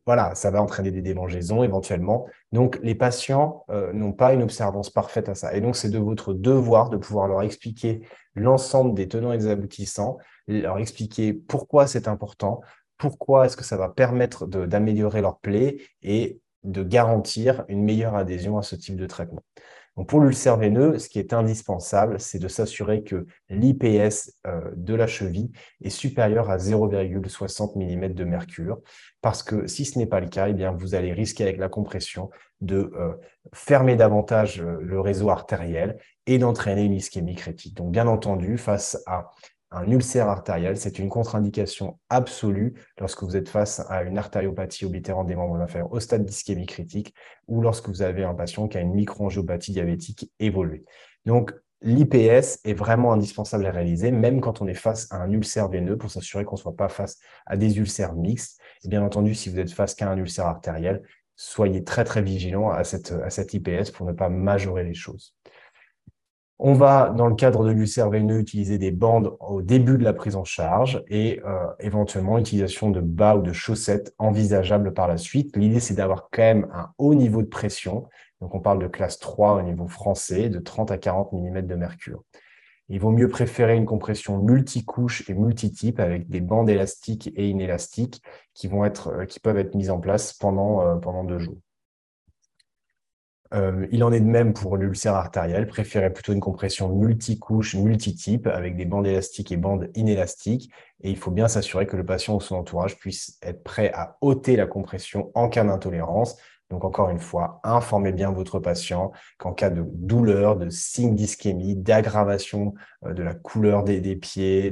voilà, 0.06 0.36
ça 0.36 0.52
va 0.52 0.62
entraîner 0.62 0.92
des 0.92 1.02
démangeaisons 1.02 1.63
éventuellement. 1.63 2.28
Donc, 2.52 2.80
les 2.84 2.96
patients 2.96 3.65
euh, 3.70 3.94
n'ont 3.94 4.13
pas 4.13 4.34
une 4.34 4.44
observance 4.44 4.89
parfaite 4.89 5.30
à 5.30 5.36
ça. 5.36 5.56
Et 5.56 5.62
donc, 5.62 5.76
c'est 5.76 5.89
de 5.89 6.00
votre 6.00 6.34
devoir 6.34 6.89
de 6.89 6.98
pouvoir 6.98 7.28
leur 7.28 7.42
expliquer 7.42 8.02
l'ensemble 8.36 8.94
des 8.94 9.08
tenants 9.08 9.32
et 9.32 9.38
des 9.38 9.48
aboutissants, 9.48 10.18
leur 10.48 10.78
expliquer 10.80 11.34
pourquoi 11.34 11.88
c'est 11.88 12.08
important, 12.08 12.62
pourquoi 12.98 13.46
est-ce 13.46 13.58
que 13.58 13.63
ça 13.63 13.78
va 13.78 13.89
permettre 13.89 14.46
d'améliorer 14.46 15.22
leur 15.22 15.39
plaie 15.39 15.78
et 16.02 16.39
de 16.63 16.84
garantir 16.84 17.63
une 17.70 17.84
meilleure 17.84 18.15
adhésion 18.15 18.58
à 18.58 18.63
ce 18.63 18.76
type 18.76 18.98
de 18.98 19.06
traitement. 19.06 19.42
Pour 20.08 20.22
l'ulcère 20.22 20.58
veineux, 20.58 20.98
ce 20.98 21.10
qui 21.10 21.20
est 21.20 21.34
indispensable, 21.34 22.20
c'est 22.20 22.40
de 22.40 22.48
s'assurer 22.48 23.04
que 23.04 23.26
l'IPS 23.50 24.34
euh, 24.48 24.62
de 24.76 24.94
la 24.94 25.08
cheville 25.08 25.52
est 25.82 25.90
supérieur 25.90 26.50
à 26.50 26.58
0,60 26.58 27.78
mm 27.78 28.14
de 28.14 28.24
mercure, 28.24 28.80
parce 29.22 29.44
que 29.44 29.68
si 29.68 29.86
ce 29.86 29.98
n'est 29.98 30.06
pas 30.06 30.20
le 30.20 30.28
cas, 30.28 30.48
eh 30.48 30.70
vous 30.78 30.96
allez 30.96 31.12
risquer 31.12 31.44
avec 31.44 31.58
la 31.58 31.70
compression 31.70 32.30
de 32.62 32.92
euh, 32.96 33.14
fermer 33.54 33.96
davantage 33.96 34.62
euh, 34.62 34.78
le 34.82 35.00
réseau 35.00 35.30
artériel 35.30 35.98
et 36.28 36.38
d'entraîner 36.38 36.84
une 36.84 36.94
ischémie 36.94 37.36
critique. 37.36 37.76
Donc 37.76 37.92
bien 37.92 38.08
entendu, 38.08 38.58
face 38.58 39.02
à 39.08 39.32
un 39.72 39.90
ulcère 39.92 40.28
artériel, 40.28 40.78
c'est 40.78 40.98
une 41.00 41.10
contre-indication 41.10 42.00
absolue 42.10 42.74
lorsque 43.00 43.24
vous 43.24 43.36
êtes 43.36 43.50
face 43.50 43.80
à 43.90 44.04
une 44.04 44.18
artériopathie 44.18 44.86
oblitérante 44.86 45.28
des 45.28 45.36
membres 45.36 45.58
inférieurs 45.58 45.92
au 45.92 46.00
stade 46.00 46.26
d'ischémie 46.26 46.66
critique 46.66 47.14
ou 47.48 47.62
lorsque 47.62 47.88
vous 47.88 48.02
avez 48.02 48.24
un 48.24 48.34
patient 48.34 48.68
qui 48.68 48.78
a 48.78 48.82
une 48.82 48.94
microangiopathie 48.94 49.74
diabétique 49.74 50.32
évoluée. 50.40 50.86
Donc, 51.26 51.54
l'IPS 51.82 52.60
est 52.66 52.74
vraiment 52.74 53.14
indispensable 53.14 53.66
à 53.66 53.72
réaliser, 53.72 54.12
même 54.12 54.42
quand 54.42 54.62
on 54.62 54.68
est 54.68 54.74
face 54.74 55.12
à 55.12 55.18
un 55.18 55.32
ulcère 55.32 55.70
veineux, 55.70 55.98
pour 55.98 56.12
s'assurer 56.12 56.46
qu'on 56.46 56.56
ne 56.56 56.62
soit 56.62 56.76
pas 56.76 56.90
face 56.90 57.20
à 57.46 57.56
des 57.56 57.78
ulcères 57.78 58.16
mixtes. 58.16 58.60
Et 58.84 58.90
bien 58.90 59.04
entendu, 59.04 59.36
si 59.36 59.50
vous 59.50 59.60
êtes 59.60 59.72
face 59.72 59.96
qu'à 59.96 60.10
un 60.10 60.18
ulcère 60.18 60.48
artériel, 60.48 61.04
soyez 61.36 61.84
très 61.84 62.04
très 62.04 62.22
vigilant 62.22 62.70
à 62.70 62.84
cette, 62.84 63.12
à 63.12 63.30
cette 63.30 63.54
IPS 63.54 63.92
pour 63.94 64.06
ne 64.06 64.12
pas 64.12 64.30
majorer 64.30 64.84
les 64.84 64.94
choses. 64.94 65.36
On 66.62 66.74
va, 66.74 67.13
dans 67.15 67.28
le 67.28 67.36
cadre 67.36 67.63
de 67.63 67.72
l'ulcère 67.72 68.10
veineux, 68.10 68.38
utiliser 68.39 68.78
des 68.78 68.91
bandes 68.91 69.38
au 69.39 69.62
début 69.62 69.98
de 69.98 70.04
la 70.04 70.12
prise 70.12 70.36
en 70.36 70.43
charge 70.43 71.02
et 71.08 71.39
euh, 71.45 71.67
éventuellement 71.80 72.36
l'utilisation 72.36 72.89
de 72.89 73.00
bas 73.00 73.38
ou 73.38 73.41
de 73.41 73.54
chaussettes 73.54 74.13
envisageables 74.17 74.93
par 74.93 75.08
la 75.08 75.15
suite. 75.15 75.56
L'idée, 75.56 75.80
c'est 75.80 75.93
d'avoir 75.93 76.28
quand 76.30 76.41
même 76.41 76.67
un 76.74 76.91
haut 76.98 77.15
niveau 77.15 77.41
de 77.43 77.48
pression. 77.48 78.10
Donc, 78.41 78.56
on 78.56 78.60
parle 78.60 78.80
de 78.80 78.88
classe 78.88 79.19
3 79.19 79.56
au 79.56 79.62
niveau 79.62 79.88
français, 79.88 80.50
de 80.50 80.60
30 80.60 80.91
à 80.91 80.98
40 80.98 81.32
mm 81.32 81.62
de 81.62 81.76
mercure. 81.76 82.24
Il 82.89 83.00
vaut 83.00 83.12
mieux 83.12 83.30
préférer 83.30 83.78
une 83.78 83.86
compression 83.86 84.39
multicouche 84.39 85.30
et 85.30 85.36
multitype 85.36 86.02
avec 86.02 86.28
des 86.28 86.41
bandes 86.41 86.69
élastiques 86.69 87.32
et 87.38 87.48
inélastiques 87.48 88.22
qui, 88.54 88.67
vont 88.67 88.84
être, 88.84 89.10
euh, 89.10 89.26
qui 89.26 89.39
peuvent 89.39 89.60
être 89.60 89.76
mises 89.76 89.91
en 89.91 90.00
place 90.00 90.34
pendant, 90.34 90.82
euh, 90.82 90.95
pendant 90.95 91.24
deux 91.24 91.39
jours. 91.39 91.60
Euh, 93.54 93.88
il 93.92 94.04
en 94.04 94.12
est 94.12 94.20
de 94.20 94.26
même 94.26 94.54
pour 94.54 94.78
l'ulcère 94.78 95.16
artériel. 95.16 95.68
Préférez 95.68 96.14
plutôt 96.14 96.34
une 96.34 96.40
compression 96.40 96.90
multicouche, 96.90 97.76
multitype, 97.76 98.48
avec 98.48 98.76
des 98.76 98.86
bandes 98.86 99.08
élastiques 99.08 99.52
et 99.52 99.58
bandes 99.58 99.90
inélastiques. 99.96 100.72
Et 101.02 101.10
il 101.10 101.18
faut 101.18 101.32
bien 101.32 101.48
s'assurer 101.48 101.88
que 101.88 101.98
le 101.98 102.06
patient 102.06 102.36
ou 102.36 102.42
son 102.42 102.56
entourage 102.56 102.98
puisse 102.98 103.40
être 103.42 103.64
prêt 103.64 103.92
à 103.94 104.18
ôter 104.22 104.56
la 104.56 104.68
compression 104.68 105.32
en 105.34 105.50
cas 105.50 105.64
d'intolérance 105.64 106.38
donc, 106.70 106.86
encore 106.86 107.10
une 107.10 107.20
fois, 107.20 107.60
informez 107.64 108.12
bien 108.12 108.32
votre 108.32 108.60
patient 108.60 109.12
qu'en 109.40 109.54
cas 109.54 109.72
de 109.72 109.84
douleur, 109.88 110.56
de 110.56 110.70
signe 110.70 111.16
d'ischémie, 111.16 111.76
d'aggravation 111.76 112.76
euh, 113.06 113.14
de 113.14 113.24
la 113.24 113.34
couleur 113.34 113.84
des, 113.84 114.16
pieds, 114.16 114.72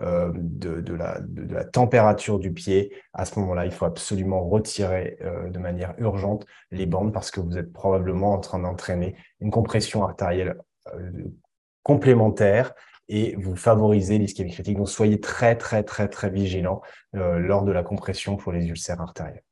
euh, 0.00 0.32
de, 0.34 0.94
la, 0.94 1.64
température 1.66 2.38
du 2.38 2.50
pied, 2.50 2.94
à 3.12 3.26
ce 3.26 3.38
moment-là, 3.40 3.66
il 3.66 3.72
faut 3.72 3.84
absolument 3.84 4.48
retirer 4.48 5.18
euh, 5.20 5.50
de 5.50 5.58
manière 5.58 5.94
urgente 5.98 6.46
les 6.70 6.86
bandes 6.86 7.12
parce 7.12 7.30
que 7.30 7.40
vous 7.40 7.58
êtes 7.58 7.72
probablement 7.74 8.32
en 8.32 8.38
train 8.38 8.58
d'entraîner 8.58 9.14
une 9.40 9.50
compression 9.50 10.02
artérielle 10.02 10.56
complémentaire 11.82 12.72
et 13.08 13.36
vous 13.36 13.54
favorisez 13.54 14.16
l'ischémie 14.16 14.52
critique. 14.52 14.78
Donc, 14.78 14.88
soyez 14.88 15.20
très, 15.20 15.56
très, 15.56 15.82
très, 15.82 16.08
très 16.08 16.30
vigilant 16.30 16.80
lors 17.12 17.64
de 17.64 17.72
la 17.72 17.82
compression 17.82 18.36
pour 18.36 18.52
les 18.52 18.66
ulcères 18.66 19.00
artériels. 19.00 19.42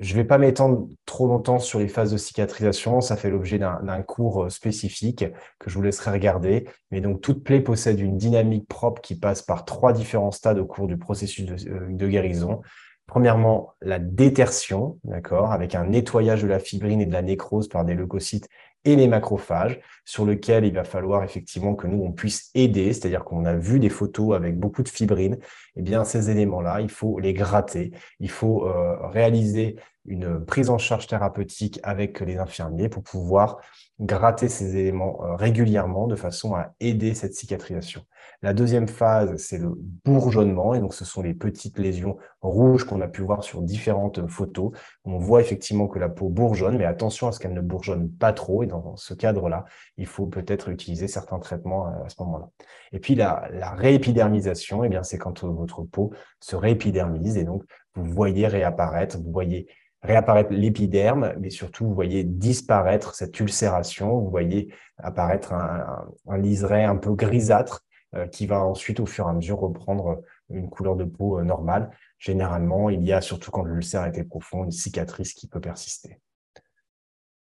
Je 0.00 0.14
ne 0.14 0.22
vais 0.22 0.24
pas 0.24 0.38
m'étendre 0.38 0.88
trop 1.04 1.26
longtemps 1.26 1.58
sur 1.58 1.78
les 1.78 1.86
phases 1.86 2.10
de 2.10 2.16
cicatrisation, 2.16 3.02
ça 3.02 3.16
fait 3.16 3.28
l'objet 3.28 3.58
d'un 3.58 4.02
cours 4.02 4.44
euh, 4.44 4.48
spécifique 4.48 5.26
que 5.58 5.68
je 5.68 5.74
vous 5.74 5.82
laisserai 5.82 6.10
regarder. 6.10 6.66
Mais 6.90 7.02
donc, 7.02 7.20
toute 7.20 7.44
plaie 7.44 7.60
possède 7.60 8.00
une 8.00 8.16
dynamique 8.16 8.66
propre 8.66 9.02
qui 9.02 9.14
passe 9.14 9.42
par 9.42 9.66
trois 9.66 9.92
différents 9.92 10.30
stades 10.30 10.58
au 10.58 10.64
cours 10.64 10.86
du 10.86 10.96
processus 10.96 11.44
de, 11.44 11.70
euh, 11.70 12.08
guérison. 12.08 12.62
Premièrement, 13.06 13.74
la 13.82 13.98
détertion, 13.98 14.98
d'accord, 15.04 15.52
avec 15.52 15.74
un 15.74 15.84
nettoyage 15.84 16.42
de 16.42 16.48
la 16.48 16.60
fibrine 16.60 17.02
et 17.02 17.06
de 17.06 17.12
la 17.12 17.22
nécrose 17.22 17.68
par 17.68 17.84
des 17.84 17.94
leucocytes 17.94 18.48
et 18.84 18.96
les 18.96 19.08
macrophages, 19.08 19.80
sur 20.04 20.24
lequel 20.24 20.64
il 20.64 20.72
va 20.72 20.84
falloir 20.84 21.22
effectivement 21.22 21.74
que 21.74 21.86
nous, 21.86 22.02
on 22.02 22.12
puisse 22.12 22.50
aider, 22.54 22.92
c'est-à-dire 22.92 23.24
qu'on 23.24 23.44
a 23.44 23.54
vu 23.54 23.78
des 23.78 23.90
photos 23.90 24.34
avec 24.34 24.58
beaucoup 24.58 24.82
de 24.82 24.88
fibrine, 24.88 25.38
eh 25.76 25.82
bien, 25.82 26.04
ces 26.04 26.30
éléments-là, 26.30 26.80
il 26.80 26.90
faut 26.90 27.18
les 27.18 27.34
gratter, 27.34 27.92
il 28.20 28.30
faut 28.30 28.66
euh, 28.66 28.96
réaliser 29.08 29.76
une 30.10 30.44
prise 30.44 30.70
en 30.70 30.78
charge 30.78 31.06
thérapeutique 31.06 31.78
avec 31.84 32.20
les 32.20 32.36
infirmiers 32.36 32.88
pour 32.88 33.02
pouvoir 33.02 33.58
gratter 34.00 34.48
ces 34.48 34.76
éléments 34.76 35.22
euh, 35.22 35.36
régulièrement 35.36 36.06
de 36.06 36.16
façon 36.16 36.54
à 36.54 36.74
aider 36.80 37.14
cette 37.14 37.34
cicatrisation. 37.34 38.02
La 38.42 38.54
deuxième 38.54 38.88
phase, 38.88 39.36
c'est 39.36 39.58
le 39.58 39.70
bourgeonnement, 40.04 40.74
et 40.74 40.80
donc 40.80 40.94
ce 40.94 41.04
sont 41.04 41.20
les 41.20 41.34
petites 41.34 41.78
lésions 41.78 42.16
rouges 42.40 42.84
qu'on 42.84 43.02
a 43.02 43.08
pu 43.08 43.20
voir 43.20 43.44
sur 43.44 43.60
différentes 43.60 44.26
photos. 44.28 44.72
On 45.04 45.18
voit 45.18 45.42
effectivement 45.42 45.86
que 45.86 45.98
la 45.98 46.08
peau 46.08 46.28
bourgeonne, 46.30 46.78
mais 46.78 46.86
attention 46.86 47.28
à 47.28 47.32
ce 47.32 47.38
qu'elle 47.38 47.52
ne 47.52 47.60
bourgeonne 47.60 48.10
pas 48.10 48.32
trop, 48.32 48.62
et 48.62 48.66
dans 48.66 48.96
ce 48.96 49.12
cadre-là, 49.12 49.66
il 49.98 50.06
faut 50.06 50.26
peut-être 50.26 50.70
utiliser 50.70 51.06
certains 51.06 51.38
traitements 51.38 51.86
à 51.86 52.08
ce 52.08 52.16
moment-là. 52.22 52.48
Et 52.92 52.98
puis 52.98 53.14
la, 53.14 53.46
réépidermisation, 53.76 54.84
eh 54.84 54.88
bien 54.88 55.02
c'est 55.02 55.18
quand 55.18 55.44
votre 55.44 55.82
peau 55.82 56.12
se 56.40 56.56
réépidermise, 56.56 57.36
et 57.36 57.44
donc 57.44 57.62
vous 57.94 58.10
voyez 58.10 58.46
réapparaître, 58.46 59.18
vous 59.18 59.30
voyez 59.30 59.68
réapparaître 60.02 60.52
l'épiderme, 60.52 61.34
mais 61.38 61.50
surtout, 61.50 61.86
vous 61.86 61.94
voyez 61.94 62.24
disparaître 62.24 63.14
cette 63.14 63.38
ulcération, 63.38 64.18
vous 64.18 64.30
voyez 64.30 64.72
apparaître 64.98 65.52
un, 65.52 66.38
liseré 66.38 66.84
un 66.84 66.96
peu 66.96 67.14
grisâtre 67.14 67.84
euh, 68.14 68.26
qui 68.26 68.46
va 68.46 68.64
ensuite, 68.64 69.00
au 69.00 69.06
fur 69.06 69.26
et 69.26 69.30
à 69.30 69.32
mesure, 69.32 69.60
reprendre 69.60 70.22
une 70.48 70.68
couleur 70.68 70.96
de 70.96 71.04
peau 71.04 71.38
euh, 71.38 71.44
normale. 71.44 71.90
Généralement, 72.18 72.90
il 72.90 73.02
y 73.02 73.12
a, 73.12 73.20
surtout 73.20 73.50
quand 73.50 73.62
l'ulcère 73.62 74.06
était 74.06 74.24
profond, 74.24 74.64
une 74.64 74.72
cicatrice 74.72 75.34
qui 75.34 75.48
peut 75.48 75.60
persister. 75.60 76.18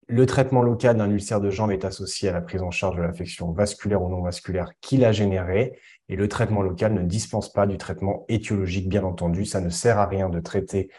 Le 0.07 0.25
traitement 0.25 0.61
local 0.61 0.97
d'un 0.97 1.09
ulcère 1.09 1.39
de 1.39 1.49
jambe 1.49 1.71
est 1.71 1.85
associé 1.85 2.27
à 2.27 2.33
la 2.33 2.41
prise 2.41 2.61
en 2.61 2.71
charge 2.71 2.97
de 2.97 3.01
l'affection 3.01 3.51
vasculaire 3.51 4.01
ou 4.01 4.09
non 4.09 4.21
vasculaire 4.21 4.71
qu'il 4.81 5.05
a 5.05 5.13
générée. 5.13 5.79
Et 6.09 6.17
le 6.17 6.27
traitement 6.27 6.61
local 6.61 6.93
ne 6.93 7.03
dispense 7.03 7.53
pas 7.53 7.65
du 7.65 7.77
traitement 7.77 8.25
étiologique, 8.27 8.89
bien 8.89 9.03
entendu. 9.03 9.45
Ça 9.45 9.61
ne 9.61 9.69
sert 9.69 9.99
à 9.99 10.07
rien 10.07 10.27
de 10.27 10.41
traiter 10.41 10.89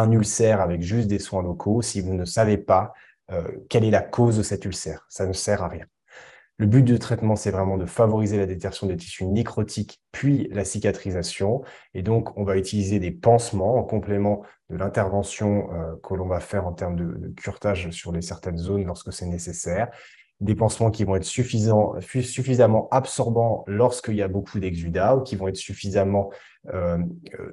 un 0.00 0.10
ulcère 0.10 0.60
avec 0.60 0.82
juste 0.82 1.08
des 1.08 1.18
soins 1.18 1.42
locaux 1.42 1.82
si 1.82 2.00
vous 2.00 2.14
ne 2.14 2.24
savez 2.24 2.58
pas 2.58 2.92
euh, 3.30 3.42
quelle 3.68 3.84
est 3.84 3.90
la 3.90 4.02
cause 4.02 4.36
de 4.36 4.42
cet 4.42 4.64
ulcère. 4.64 5.06
Ça 5.08 5.26
ne 5.26 5.32
sert 5.32 5.62
à 5.62 5.68
rien. 5.68 5.86
Le 6.58 6.66
but 6.66 6.82
du 6.82 6.98
traitement, 6.98 7.34
c'est 7.34 7.50
vraiment 7.50 7.76
de 7.76 7.86
favoriser 7.86 8.36
la 8.36 8.46
détertion 8.46 8.86
des 8.86 8.96
tissus 8.96 9.24
nécrotiques, 9.24 10.00
puis 10.12 10.48
la 10.52 10.64
cicatrisation. 10.64 11.62
Et 11.94 12.02
donc, 12.02 12.36
on 12.36 12.44
va 12.44 12.56
utiliser 12.56 13.00
des 13.00 13.10
pansements 13.10 13.76
en 13.76 13.82
complément 13.82 14.42
de 14.70 14.76
l'intervention 14.76 15.72
euh, 15.72 15.96
que 16.02 16.14
l'on 16.14 16.28
va 16.28 16.40
faire 16.40 16.66
en 16.66 16.72
termes 16.72 16.96
de, 16.96 17.04
de 17.04 17.28
curetage 17.28 17.90
sur 17.90 18.12
les 18.12 18.22
certaines 18.22 18.58
zones 18.58 18.84
lorsque 18.84 19.12
c'est 19.12 19.26
nécessaire 19.26 19.88
des 20.42 20.54
pansements 20.56 20.90
qui 20.90 21.04
vont 21.04 21.16
être 21.16 21.24
suffisamment 21.24 22.88
absorbants 22.90 23.64
lorsqu'il 23.68 24.16
y 24.16 24.22
a 24.22 24.28
beaucoup 24.28 24.58
d'exudats 24.58 25.16
ou 25.16 25.22
qui 25.22 25.36
vont 25.36 25.48
être 25.48 25.56
suffisamment 25.56 26.30
euh, 26.74 26.98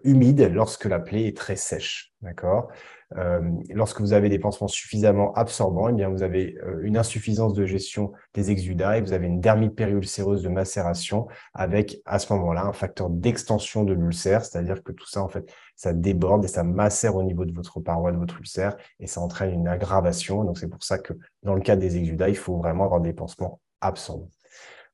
humides 0.04 0.52
lorsque 0.52 0.86
la 0.86 1.00
plaie 1.00 1.28
est 1.28 1.38
très 1.38 1.56
sèche. 1.56 2.12
D'accord? 2.22 2.70
Euh, 3.18 3.42
Lorsque 3.70 4.02
vous 4.02 4.14
avez 4.14 4.30
des 4.30 4.38
pansements 4.38 4.68
suffisamment 4.68 5.34
absorbants, 5.34 5.90
eh 5.90 5.94
bien 5.94 6.10
vous 6.10 6.22
avez 6.22 6.58
euh, 6.64 6.80
une 6.84 6.98
insuffisance 6.98 7.54
de 7.54 7.66
gestion 7.66 8.12
des 8.34 8.52
exudats 8.52 8.98
et 8.98 9.02
vous 9.02 9.14
avez 9.14 9.28
une 9.28 9.40
dermite 9.40 9.76
périulcéreuse 9.76 10.44
de 10.44 10.50
macération 10.50 11.28
avec 11.54 12.02
à 12.06 12.20
ce 12.20 12.32
moment-là 12.34 12.66
un 12.66 12.74
facteur 12.74 13.10
d'extension 13.10 13.84
de 13.84 13.94
l'ulcère, 13.94 14.46
c'est-à-dire 14.46 14.84
que 14.84 14.92
tout 14.92 15.08
ça 15.08 15.24
en 15.24 15.30
fait 15.30 15.52
ça 15.80 15.94
déborde 15.94 16.44
et 16.44 16.50
ça 16.50 16.62
macère 16.62 17.16
au 17.16 17.24
niveau 17.24 17.46
de 17.46 17.54
votre 17.54 17.80
paroi 17.80 18.12
de 18.12 18.18
votre 18.18 18.38
ulcère 18.38 18.76
et 19.00 19.08
ça 19.08 19.22
entraîne 19.22 19.54
une 19.54 19.68
aggravation. 19.70 20.44
Donc 20.44 20.58
c'est 20.58 20.68
pour 20.68 20.84
ça 20.84 21.00
que 21.00 21.14
dans 21.42 21.54
le 21.54 21.62
cas 21.62 21.78
des 21.78 21.96
exudats, 21.96 22.28
il 22.28 22.36
faut 22.36 22.58
vraiment 22.58 22.84
avoir 22.84 23.00
des 23.00 23.14
pansements 23.14 23.62
absorbants. 23.80 24.30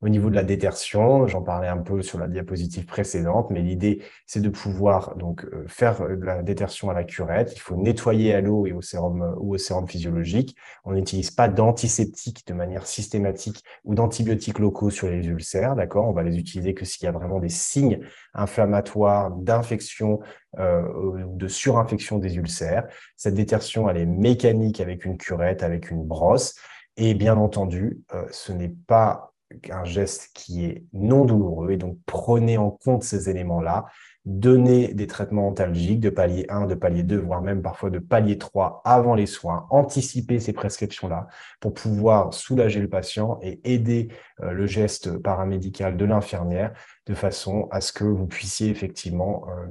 Au 0.01 0.09
niveau 0.09 0.29
de 0.29 0.35
la 0.35 0.43
détertion, 0.43 1.25
j'en 1.25 1.41
parlais 1.41 1.69
un 1.69 1.77
peu 1.77 2.01
sur 2.01 2.19
la 2.19 2.27
diapositive 2.27 2.85
précédente, 2.85 3.49
mais 3.49 3.61
l'idée, 3.61 4.03
c'est 4.25 4.41
de 4.41 4.49
pouvoir 4.49 5.15
donc 5.15 5.45
euh, 5.45 5.63
faire 5.67 6.01
euh, 6.01 6.17
de 6.17 6.25
la 6.25 6.43
détertion 6.43 6.89
à 6.89 6.93
la 6.93 7.05
curette. 7.05 7.53
Il 7.55 7.59
faut 7.61 7.77
nettoyer 7.77 8.33
à 8.33 8.41
l'eau 8.41 8.67
et 8.67 8.73
au 8.73 8.81
sérum 8.81 9.21
euh, 9.21 9.33
ou 9.37 9.55
au 9.55 9.57
sérum 9.57 9.87
physiologique. 9.87 10.57
On 10.83 10.91
n'utilise 10.91 11.31
pas 11.31 11.47
d'antiseptiques 11.47 12.45
de 12.45 12.53
manière 12.53 12.85
systématique 12.85 13.63
ou 13.85 13.95
d'antibiotiques 13.95 14.59
locaux 14.59 14.89
sur 14.89 15.07
les 15.07 15.25
ulcères, 15.27 15.75
d'accord? 15.75 16.09
On 16.09 16.13
va 16.13 16.23
les 16.23 16.37
utiliser 16.37 16.73
que 16.73 16.83
s'il 16.83 17.05
y 17.05 17.07
a 17.07 17.13
vraiment 17.13 17.39
des 17.39 17.49
signes 17.49 18.01
inflammatoires, 18.33 19.31
d'infection 19.31 20.19
ou 20.57 21.35
de 21.35 21.47
surinfection 21.49 22.17
des 22.17 22.37
ulcères. 22.37 22.87
Cette 23.17 23.33
détertion, 23.33 23.89
elle 23.89 23.97
est 23.97 24.05
mécanique 24.05 24.79
avec 24.79 25.03
une 25.03 25.17
curette, 25.17 25.63
avec 25.63 25.91
une 25.91 26.05
brosse. 26.05 26.55
Et 26.95 27.13
bien 27.13 27.35
entendu, 27.35 27.99
ce 28.31 28.53
n'est 28.53 28.73
pas 28.87 29.34
un 29.69 29.83
geste 29.83 30.31
qui 30.33 30.65
est 30.65 30.83
non 30.93 31.25
douloureux. 31.25 31.71
Et 31.71 31.77
donc, 31.77 31.97
prenez 32.05 32.57
en 32.57 32.71
compte 32.71 33.03
ces 33.03 33.29
éléments-là. 33.29 33.85
Donnez 34.25 34.93
des 34.95 35.05
traitements 35.05 35.47
antalgiques 35.49 35.99
de 35.99 36.09
palier 36.09 36.47
1, 36.49 36.65
de 36.65 36.73
palier 36.73 37.03
2, 37.03 37.17
voire 37.17 37.43
même 37.43 37.61
parfois 37.61 37.91
de 37.91 37.99
palier 37.99 38.39
3 38.39 38.81
avant 38.83 39.13
les 39.13 39.27
soins. 39.27 39.67
Anticipez 39.69 40.39
ces 40.39 40.51
prescriptions-là 40.51 41.27
pour 41.59 41.73
pouvoir 41.73 42.33
soulager 42.33 42.79
le 42.79 42.89
patient 42.89 43.37
et 43.43 43.61
aider 43.63 44.07
euh, 44.41 44.51
le 44.51 44.65
geste 44.65 45.17
paramédical 45.19 45.95
de 45.95 46.05
l'infirmière 46.05 46.73
de 47.05 47.13
façon 47.13 47.67
à 47.69 47.81
ce 47.81 47.93
que 47.93 48.03
vous 48.03 48.25
puissiez 48.25 48.69
effectivement 48.69 49.45
euh, 49.47 49.67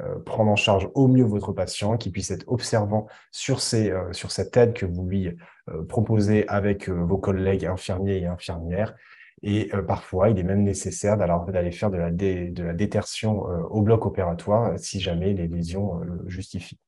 euh, 0.00 0.18
prendre 0.18 0.50
en 0.50 0.56
charge 0.56 0.90
au 0.94 1.08
mieux 1.08 1.24
votre 1.24 1.52
patient, 1.52 1.96
qui 1.96 2.10
puisse 2.10 2.30
être 2.30 2.44
observant 2.46 3.06
sur, 3.30 3.60
sur 3.62 4.32
cette 4.32 4.56
aide 4.58 4.74
que 4.74 4.84
vous 4.84 5.06
lui 5.06 5.34
proposez 5.88 6.46
avec 6.48 6.90
vos 6.90 7.16
collègues 7.16 7.64
infirmiers 7.64 8.18
et 8.18 8.26
infirmières 8.26 8.94
et 9.46 9.68
euh, 9.74 9.82
parfois, 9.82 10.30
il 10.30 10.38
est 10.38 10.42
même 10.42 10.62
nécessaire 10.62 11.18
d'aller 11.18 11.70
faire 11.70 11.90
de 11.90 11.98
la, 11.98 12.08
la 12.08 12.72
détertion 12.72 13.46
euh, 13.50 13.60
au 13.68 13.82
bloc 13.82 14.06
opératoire 14.06 14.72
euh, 14.72 14.76
si 14.78 15.00
jamais 15.00 15.34
les 15.34 15.48
lésions 15.48 15.98
le 15.98 16.22
justifient. 16.26 16.80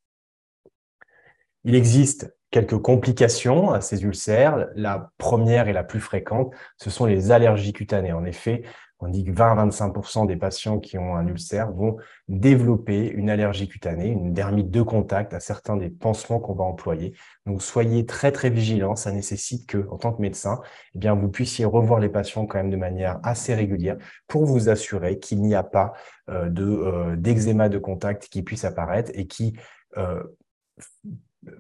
Il 1.64 1.75
existe 1.75 2.35
quelques 2.51 2.79
complications 2.79 3.73
à 3.73 3.83
ces 3.83 4.05
ulcères. 4.05 4.69
La 4.75 5.12
première 5.19 5.69
et 5.69 5.75
la 5.75 5.85
plus 5.85 6.01
fréquente, 6.01 6.55
ce 6.79 6.88
sont 6.88 7.05
les 7.05 7.31
allergies 7.31 7.75
cutanées. 7.75 8.12
En 8.12 8.25
effet, 8.25 8.62
on 9.01 9.09
dit 9.09 9.25
que 9.25 9.31
20-25% 9.31 10.27
des 10.27 10.37
patients 10.37 10.79
qui 10.79 10.97
ont 10.97 11.17
un 11.17 11.27
ulcère 11.27 11.71
vont 11.71 11.99
développer 12.29 13.09
une 13.09 13.29
allergie 13.29 13.69
cutanée, 13.69 14.09
une 14.09 14.33
dermite 14.33 14.71
de 14.71 14.81
contact 14.81 15.35
à 15.35 15.41
certains 15.41 15.77
des 15.77 15.91
pansements 15.91 16.41
qu'on 16.41 16.55
va 16.55 16.65
employer. 16.65 17.15
Donc, 17.45 17.63
soyez 17.63 18.07
très, 18.07 18.33
très 18.33 18.49
vigilants. 18.49 18.97
Ça 18.97 19.13
nécessite 19.13 19.67
que, 19.67 19.87
en 19.91 19.99
tant 19.99 20.13
que 20.13 20.23
médecin, 20.23 20.61
eh 20.95 20.99
bien, 20.99 21.15
vous 21.15 21.29
puissiez 21.29 21.67
revoir 21.67 22.01
les 22.01 22.09
patients 22.09 22.47
quand 22.47 22.57
même 22.59 22.71
de 22.71 22.77
manière 22.77 23.21
assez 23.23 23.55
régulière 23.55 23.99
pour 24.29 24.47
vous 24.47 24.71
assurer 24.71 25.19
qu'il 25.19 25.43
n'y 25.43 25.55
a 25.55 25.63
pas 25.63 25.93
euh, 26.31 26.49
de, 26.49 26.65
euh, 26.65 27.17
d'eczéma 27.17 27.69
de 27.69 27.79
contact 27.79 28.29
qui 28.29 28.43
puisse 28.43 28.65
apparaître 28.65 29.11
et 29.15 29.27
qui 29.27 29.57
euh, 29.99 30.23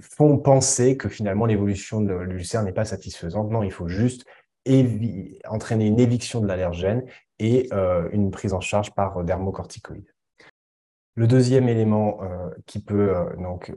font 0.00 0.38
penser 0.38 0.96
que 0.96 1.08
finalement 1.08 1.44
l'évolution 1.44 2.00
de 2.00 2.14
l'ulcère 2.14 2.62
n'est 2.62 2.72
pas 2.72 2.86
satisfaisante. 2.86 3.50
Non, 3.50 3.62
il 3.62 3.70
faut 3.70 3.88
juste 3.88 4.24
entraîner 5.48 5.86
une 5.86 6.00
éviction 6.00 6.40
de 6.40 6.48
l'allergène 6.48 7.04
et 7.38 7.68
euh, 7.72 8.08
une 8.12 8.30
prise 8.30 8.52
en 8.52 8.60
charge 8.60 8.94
par 8.94 9.22
dermocorticoïdes. 9.24 10.12
Le 11.14 11.26
deuxième 11.26 11.68
élément 11.68 12.22
euh, 12.22 12.50
qui 12.66 12.80
peut 12.80 13.14
euh, 13.14 13.36
donc 13.36 13.74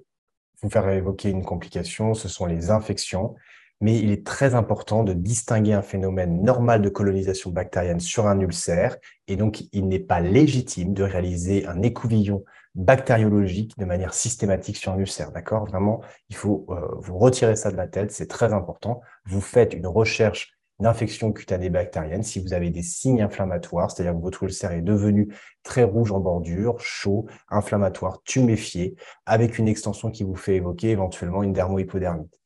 vous 0.62 0.70
faire 0.70 0.90
évoquer 0.90 1.30
une 1.30 1.44
complication, 1.44 2.14
ce 2.14 2.28
sont 2.28 2.46
les 2.46 2.70
infections. 2.70 3.36
Mais 3.82 3.98
il 3.98 4.12
est 4.12 4.26
très 4.26 4.56
important 4.56 5.06
de 5.06 5.14
distinguer 5.14 5.72
un 5.72 5.82
phénomène 5.82 6.44
normal 6.44 6.82
de 6.82 6.90
colonisation 6.90 7.50
bactérienne 7.50 8.02
sur 8.02 8.28
un 8.28 8.38
ulcère. 8.42 8.98
Et 9.30 9.38
donc, 9.38 9.64
il 9.72 9.88
n'est 9.88 10.00
pas 10.00 10.20
légitime 10.20 10.94
de 10.94 11.02
réaliser 11.02 11.66
un 11.66 11.82
écouvillon 11.82 12.44
bactériologique 12.76 13.78
de 13.78 13.86
manière 13.86 14.14
systématique 14.14 14.76
sur 14.76 14.92
un 14.92 14.98
ulcère. 14.98 15.32
D'accord? 15.32 15.66
Vraiment, 15.66 16.02
il 16.28 16.36
faut 16.36 16.68
vous 16.98 17.18
retirer 17.18 17.56
ça 17.56 17.72
de 17.72 17.78
la 17.78 17.88
tête. 17.88 18.12
C'est 18.12 18.28
très 18.28 18.52
important. 18.52 19.00
Vous 19.24 19.40
faites 19.40 19.74
une 19.74 19.88
recherche 19.88 20.59
d'infection 20.80 21.32
cutanée 21.32 21.70
bactérienne, 21.70 22.24
si 22.24 22.40
vous 22.40 22.54
avez 22.54 22.70
des 22.70 22.84
signes 22.84 23.22
inflammatoires, 23.22 23.92
c'est-à-dire 23.92 24.14
que 24.14 24.22
votre 24.22 24.44
ulcère 24.44 24.72
est 24.72 24.82
devenu 24.82 25.34
très 25.64 25.84
rouge 25.84 26.12
en 26.12 26.20
bordure, 26.20 26.80
chaud, 26.80 27.26
inflammatoire, 27.50 28.22
tuméfié, 28.24 28.96
avec 29.26 29.58
une 29.60 29.68
extension 29.68 30.10
qui 30.10 30.24
vous 30.24 30.36
fait 30.36 30.56
évoquer 30.56 30.90
éventuellement 30.90 31.44
une 31.44 31.54
dermohypodermite. 31.54 32.40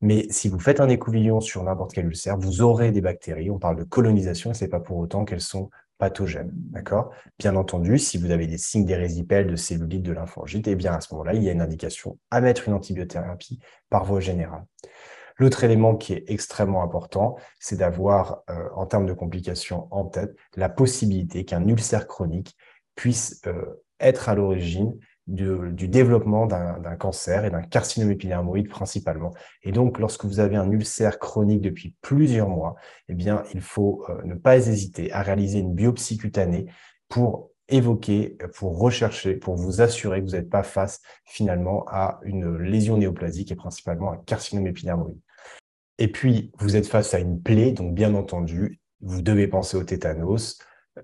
Mais 0.00 0.26
si 0.28 0.48
vous 0.48 0.58
faites 0.58 0.80
un 0.80 0.88
écouvillon 0.88 1.40
sur 1.40 1.62
n'importe 1.62 1.94
quel 1.94 2.06
ulcère, 2.06 2.36
vous 2.36 2.60
aurez 2.60 2.92
des 2.92 3.00
bactéries. 3.00 3.50
On 3.50 3.58
parle 3.58 3.76
de 3.76 3.84
colonisation 3.84 4.50
et 4.50 4.54
ce 4.54 4.64
n'est 4.64 4.70
pas 4.70 4.80
pour 4.80 4.98
autant 4.98 5.24
qu'elles 5.24 5.40
sont 5.40 5.70
pathogènes. 5.96 6.50
D'accord? 6.52 7.10
Bien 7.38 7.56
entendu, 7.56 7.98
si 7.98 8.18
vous 8.18 8.30
avez 8.30 8.46
des 8.46 8.58
signes 8.58 8.84
d'érésipèle, 8.84 9.46
de 9.46 9.56
cellulite, 9.56 10.02
de 10.02 10.12
lymphangite, 10.12 10.68
eh 10.68 10.74
bien 10.74 10.92
à 10.92 11.00
ce 11.00 11.12
moment-là, 11.14 11.34
il 11.34 11.42
y 11.42 11.48
a 11.48 11.52
une 11.52 11.62
indication 11.62 12.18
à 12.30 12.40
mettre 12.40 12.68
une 12.68 12.74
antibiothérapie 12.74 13.60
par 13.88 14.04
voie 14.04 14.20
générale. 14.20 14.64
L'autre 15.38 15.64
élément 15.64 15.96
qui 15.96 16.12
est 16.12 16.24
extrêmement 16.28 16.82
important, 16.82 17.36
c'est 17.58 17.76
d'avoir, 17.76 18.42
euh, 18.50 18.68
en 18.74 18.86
termes 18.86 19.06
de 19.06 19.12
complications 19.12 19.88
en 19.90 20.04
tête, 20.04 20.36
la 20.56 20.68
possibilité 20.68 21.44
qu'un 21.44 21.66
ulcère 21.66 22.06
chronique 22.06 22.56
puisse 22.94 23.42
euh, 23.46 23.82
être 24.00 24.28
à 24.28 24.34
l'origine 24.34 24.96
du 25.26 25.88
développement 25.88 26.44
d'un 26.46 26.96
cancer 26.96 27.46
et 27.46 27.50
d'un 27.50 27.62
carcinome 27.62 28.10
épidermoïde 28.10 28.68
principalement. 28.68 29.32
Et 29.62 29.72
donc, 29.72 29.98
lorsque 29.98 30.26
vous 30.26 30.38
avez 30.38 30.56
un 30.56 30.70
ulcère 30.70 31.18
chronique 31.18 31.62
depuis 31.62 31.94
plusieurs 32.02 32.50
mois, 32.50 32.74
eh 33.08 33.14
bien, 33.14 33.42
il 33.54 33.62
faut 33.62 34.04
euh, 34.10 34.20
ne 34.24 34.34
pas 34.34 34.58
hésiter 34.58 35.10
à 35.12 35.22
réaliser 35.22 35.60
une 35.60 35.74
biopsie 35.74 36.18
cutanée 36.18 36.66
pour 37.08 37.50
évoquer, 37.68 38.36
pour 38.54 38.78
rechercher, 38.78 39.36
pour 39.36 39.56
vous 39.56 39.80
assurer 39.80 40.20
que 40.20 40.26
vous 40.26 40.32
n'êtes 40.32 40.50
pas 40.50 40.62
face 40.62 41.00
finalement 41.24 41.86
à 41.88 42.20
une 42.24 42.58
lésion 42.58 42.98
néoplasique 42.98 43.50
et 43.50 43.56
principalement 43.56 44.12
un 44.12 44.18
carcinome 44.18 44.66
épidermoïde. 44.66 45.20
Et 45.98 46.08
puis, 46.08 46.50
vous 46.58 46.76
êtes 46.76 46.86
face 46.86 47.14
à 47.14 47.18
une 47.18 47.40
plaie, 47.40 47.72
donc 47.72 47.94
bien 47.94 48.14
entendu, 48.14 48.80
vous 49.00 49.22
devez 49.22 49.46
penser 49.46 49.76
au 49.76 49.84
tétanos, 49.84 50.58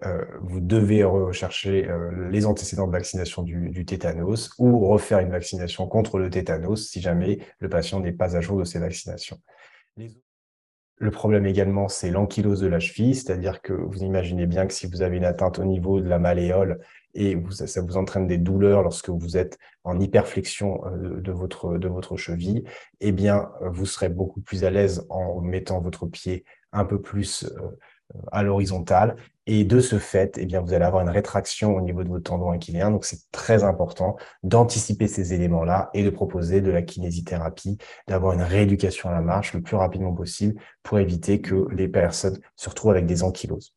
euh, 0.04 0.24
vous 0.42 0.60
devez 0.60 1.02
rechercher 1.02 1.88
euh, 1.88 2.28
les 2.30 2.46
antécédents 2.46 2.86
de 2.86 2.92
vaccination 2.92 3.42
du, 3.42 3.84
tétanos 3.84 4.52
ou 4.58 4.86
refaire 4.86 5.18
une 5.18 5.30
vaccination 5.30 5.88
contre 5.88 6.18
le 6.18 6.30
tétanos 6.30 6.88
si 6.88 7.00
jamais 7.00 7.40
le 7.58 7.68
patient 7.68 7.98
n'est 7.98 8.12
pas 8.12 8.36
à 8.36 8.40
jour 8.40 8.58
de 8.58 8.64
ses 8.64 8.78
vaccinations. 8.78 9.40
Le 10.96 11.10
problème 11.10 11.46
également, 11.46 11.88
c'est 11.88 12.10
l'ankylose 12.10 12.60
de 12.60 12.68
la 12.68 12.78
cheville, 12.78 13.14
c'est-à-dire 13.14 13.62
que 13.62 13.72
vous 13.72 14.02
imaginez 14.02 14.46
bien 14.46 14.66
que 14.66 14.74
si 14.74 14.86
vous 14.86 15.02
avez 15.02 15.16
une 15.16 15.24
atteinte 15.24 15.58
au 15.58 15.64
niveau 15.64 16.00
de 16.00 16.08
la 16.08 16.18
malléole 16.18 16.78
et 17.14 17.36
ça 17.50 17.80
vous 17.80 17.96
entraîne 17.96 18.26
des 18.26 18.38
douleurs 18.38 18.82
lorsque 18.82 19.10
vous 19.10 19.36
êtes 19.36 19.58
en 19.84 19.98
hyperflexion 19.98 20.80
euh, 20.86 21.20
de 21.20 21.32
votre, 21.32 21.78
de 21.78 21.88
votre 21.88 22.16
cheville, 22.16 22.64
eh 23.00 23.12
bien, 23.12 23.50
vous 23.62 23.86
serez 23.86 24.08
beaucoup 24.08 24.40
plus 24.40 24.64
à 24.64 24.70
l'aise 24.70 25.06
en 25.08 25.40
mettant 25.40 25.80
votre 25.80 26.06
pied 26.06 26.44
un 26.72 26.84
peu 26.84 27.00
plus 27.00 27.46
à 28.32 28.42
l'horizontale. 28.42 29.16
Et 29.46 29.64
de 29.64 29.80
ce 29.80 29.98
fait, 29.98 30.36
eh 30.38 30.46
bien, 30.46 30.60
vous 30.60 30.72
allez 30.74 30.84
avoir 30.84 31.02
une 31.02 31.08
rétraction 31.08 31.74
au 31.74 31.80
niveau 31.80 32.04
de 32.04 32.08
votre 32.08 32.22
tendon 32.22 32.50
aquilien. 32.50 32.90
Donc, 32.90 33.04
c'est 33.04 33.30
très 33.32 33.64
important 33.64 34.16
d'anticiper 34.44 35.08
ces 35.08 35.32
éléments-là 35.32 35.90
et 35.92 36.04
de 36.04 36.10
proposer 36.10 36.60
de 36.60 36.70
la 36.70 36.82
kinésithérapie, 36.82 37.78
d'avoir 38.06 38.34
une 38.34 38.42
rééducation 38.42 39.08
à 39.08 39.12
la 39.12 39.22
marche 39.22 39.52
le 39.54 39.60
plus 39.60 39.76
rapidement 39.76 40.14
possible 40.14 40.60
pour 40.82 40.98
éviter 40.98 41.40
que 41.40 41.66
les 41.72 41.88
personnes 41.88 42.38
se 42.54 42.68
retrouvent 42.68 42.92
avec 42.92 43.06
des 43.06 43.24
ankyloses. 43.24 43.74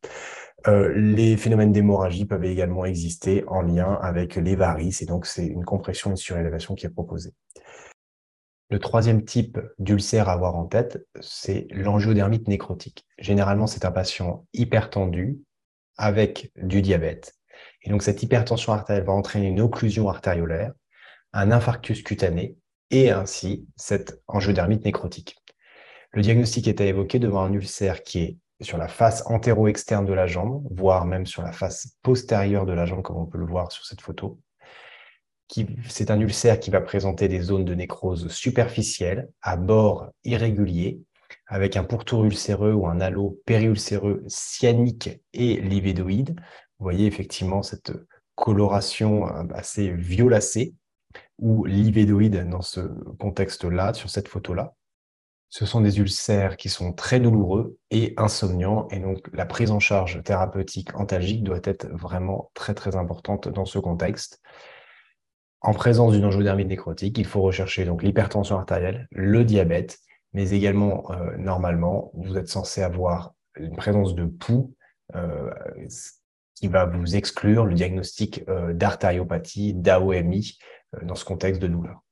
Euh, 0.67 0.93
les 0.95 1.35
phénomènes 1.35 1.73
d'hémorragie 1.73 2.25
peuvent 2.25 2.45
également 2.45 2.85
exister 2.85 3.43
en 3.47 3.61
lien 3.61 3.99
avec 4.01 4.35
les 4.35 4.55
varices 4.55 5.01
et 5.01 5.05
donc 5.05 5.25
c'est 5.25 5.45
une 5.45 5.65
compression 5.65 6.09
et 6.09 6.13
une 6.13 6.17
surélévation 6.17 6.75
qui 6.75 6.85
est 6.85 6.89
proposée. 6.89 7.33
Le 8.69 8.79
troisième 8.79 9.23
type 9.23 9.59
d'ulcère 9.77 10.29
à 10.29 10.33
avoir 10.33 10.55
en 10.55 10.65
tête, 10.65 11.05
c'est 11.19 11.67
l'angiodermite 11.69 12.47
nécrotique. 12.47 13.05
Généralement, 13.19 13.67
c'est 13.67 13.85
un 13.85 13.91
patient 13.91 14.47
hypertendu 14.53 15.39
avec 15.97 16.51
du 16.55 16.81
diabète. 16.81 17.35
Et 17.83 17.89
donc, 17.89 18.01
cette 18.01 18.23
hypertension 18.23 18.73
artérielle 18.73 19.05
va 19.05 19.13
entraîner 19.13 19.47
une 19.47 19.61
occlusion 19.61 20.09
artériolaire, 20.09 20.71
un 21.33 21.51
infarctus 21.51 22.01
cutané 22.01 22.57
et 22.89 23.11
ainsi 23.11 23.67
cette 23.75 24.21
angiodermite 24.27 24.85
nécrotique. 24.85 25.37
Le 26.11 26.21
diagnostic 26.21 26.67
est 26.67 26.81
à 26.81 26.85
évoquer 26.85 27.19
devant 27.19 27.43
un 27.43 27.53
ulcère 27.53 28.01
qui 28.01 28.19
est 28.19 28.37
sur 28.63 28.77
la 28.77 28.87
face 28.87 29.23
antéro-externe 29.27 30.05
de 30.05 30.13
la 30.13 30.27
jambe, 30.27 30.63
voire 30.71 31.05
même 31.05 31.25
sur 31.25 31.41
la 31.41 31.51
face 31.51 31.95
postérieure 32.01 32.65
de 32.65 32.73
la 32.73 32.85
jambe, 32.85 33.01
comme 33.01 33.17
on 33.17 33.25
peut 33.25 33.37
le 33.37 33.45
voir 33.45 33.71
sur 33.71 33.85
cette 33.85 34.01
photo, 34.01 34.39
c'est 35.87 36.09
un 36.09 36.19
ulcère 36.19 36.59
qui 36.59 36.71
va 36.71 36.81
présenter 36.81 37.27
des 37.27 37.41
zones 37.41 37.65
de 37.65 37.75
nécrose 37.75 38.27
superficielle 38.29 39.29
à 39.41 39.55
bord 39.55 40.09
irrégulier, 40.23 41.01
avec 41.47 41.77
un 41.77 41.83
pourtour 41.83 42.25
ulcéreux 42.25 42.73
ou 42.73 42.87
un 42.87 42.99
halo 43.01 43.39
périulcéreux 43.45 44.23
cyanique 44.27 45.21
et 45.33 45.59
livédoïde. 45.61 46.39
Vous 46.79 46.83
voyez 46.83 47.05
effectivement 47.05 47.61
cette 47.61 47.91
coloration 48.35 49.27
euh, 49.27 49.43
assez 49.53 49.89
violacée 49.89 50.73
ou 51.37 51.65
livédoïde 51.65 52.47
dans 52.49 52.61
ce 52.61 52.81
contexte-là, 53.19 53.93
sur 53.93 54.09
cette 54.09 54.27
photo-là. 54.27 54.73
Ce 55.55 55.67
sont 55.67 55.81
des 55.81 55.99
ulcères 55.99 56.57
qui 56.57 56.67
sont 56.67 56.93
très 56.93 57.19
douloureux 57.19 57.77
et 57.91 58.15
insomniants, 58.17 58.87
et 58.89 58.97
donc 58.97 59.29
la 59.33 59.45
prise 59.45 59.69
en 59.69 59.79
charge 59.79 60.23
thérapeutique 60.23 60.95
antalgique 60.95 61.43
doit 61.43 61.59
être 61.63 61.87
vraiment 61.91 62.49
très 62.55 62.73
très 62.73 62.95
importante 62.95 63.47
dans 63.49 63.65
ce 63.65 63.77
contexte 63.77 64.41
en 65.63 65.73
présence 65.73 66.11
d'une 66.11 66.25
angiodermite 66.25 66.67
nécrotique, 66.67 67.17
il 67.17 67.25
faut 67.25 67.41
rechercher 67.41 67.85
donc 67.85 68.03
l'hypertension 68.03 68.57
artérielle, 68.57 69.07
le 69.11 69.45
diabète, 69.45 69.99
mais 70.33 70.51
également, 70.51 71.09
euh, 71.11 71.37
normalement, 71.37 72.11
vous 72.15 72.37
êtes 72.37 72.49
censé 72.49 72.83
avoir 72.83 73.33
une 73.55 73.75
présence 73.75 74.13
de 74.13 74.25
pouls 74.25 74.75
euh, 75.15 75.51
qui 76.55 76.67
va 76.67 76.85
vous 76.85 77.15
exclure 77.15 77.65
le 77.65 77.75
diagnostic 77.75 78.43
euh, 78.49 78.73
d'artériopathie, 78.73 79.73
d'AOMI 79.73 80.57
dans 81.01 81.15
ce 81.15 81.23
contexte 81.23 81.61
de 81.61 81.67
douleur. 81.67 82.02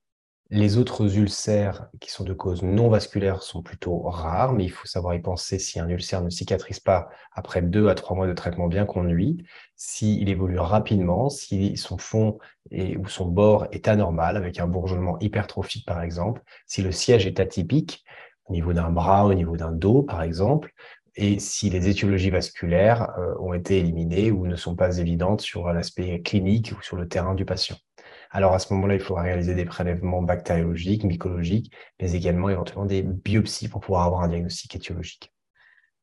Les 0.54 0.78
autres 0.78 1.18
ulcères 1.18 1.88
qui 2.02 2.12
sont 2.12 2.26
de 2.26 2.34
cause 2.34 2.62
non 2.62 2.89
vasculaire 2.89 3.41
sont 3.41 3.62
plutôt 3.62 4.02
rares, 4.02 4.52
mais 4.52 4.66
il 4.66 4.70
faut 4.70 4.86
savoir 4.86 5.16
y 5.16 5.22
penser 5.22 5.60
si 5.60 5.80
un 5.80 5.88
ulcère 5.88 6.22
ne 6.22 6.30
cicatrise 6.30 6.82
pas 6.82 7.08
après 7.32 7.62
deux 7.62 7.88
à 7.88 7.95
trois 7.95 8.18
mois 8.18 8.28
de 8.28 8.34
traitement 8.34 8.68
bien 8.68 8.86
conduit, 8.86 9.45
s'il 9.78 10.28
évolue 10.28 10.60
rapidement, 10.60 11.30
si 11.30 11.78
son 11.78 11.97
fond 11.97 12.38
et, 12.70 12.97
ou 12.97 13.08
son 13.08 13.28
bord 13.28 13.68
est 13.72 13.88
anormal, 13.88 14.36
avec 14.36 14.60
un 14.60 14.68
bourgeonnement 14.68 15.18
hypertrophique 15.20 15.86
par 15.86 16.02
exemple, 16.02 16.41
si 16.68 16.82
le 16.82 16.91
siège 16.91 17.26
est 17.26 17.39
atypique, 17.39 18.04
au 18.47 18.52
niveau 18.52 18.74
d'un 18.74 18.91
bras, 18.91 19.26
au 19.26 19.34
niveau 19.34 19.56
d'un 19.56 19.72
dos 19.72 20.04
par 20.04 20.22
exemple, 20.22 20.74
et 21.16 21.39
si 21.39 21.70
les 21.70 21.88
étiologies 21.88 22.30
vasculaires 22.30 23.18
euh, 23.18 23.36
ont 23.39 23.54
été 23.54 23.80
éliminées 23.80 24.32
ou 24.32 24.47
ne 24.47 24.58
sont 24.58 24.76
pas 24.76 24.97
évidentes 24.97 25.39
sur 25.39 25.72
l'aspect 25.72 26.22
clinique 26.22 26.74
ou 26.78 26.82
sur 26.82 26.97
le 26.97 27.08
terrain 27.08 27.36
du 27.36 27.45
patient. 27.45 27.78
Alors 28.32 28.54
à 28.54 28.60
ce 28.60 28.74
moment-là, 28.74 28.96
il 28.96 29.02
faudra 29.02 29.24
réaliser 29.24 29.56
des 29.56 29.66
prélèvements 29.66 30.22
bactériologiques, 30.22 31.04
mycologiques, 31.04 31.74
mais 32.00 32.14
également 32.14 32.50
éventuellement 32.50 32.86
des 32.86 33.04
biopsies 33.04 33.68
pour 33.68 33.82
pouvoir 33.82 34.06
avoir 34.06 34.22
un 34.22 34.30
diagnostic 34.30 34.76
étiologique. 34.76 35.34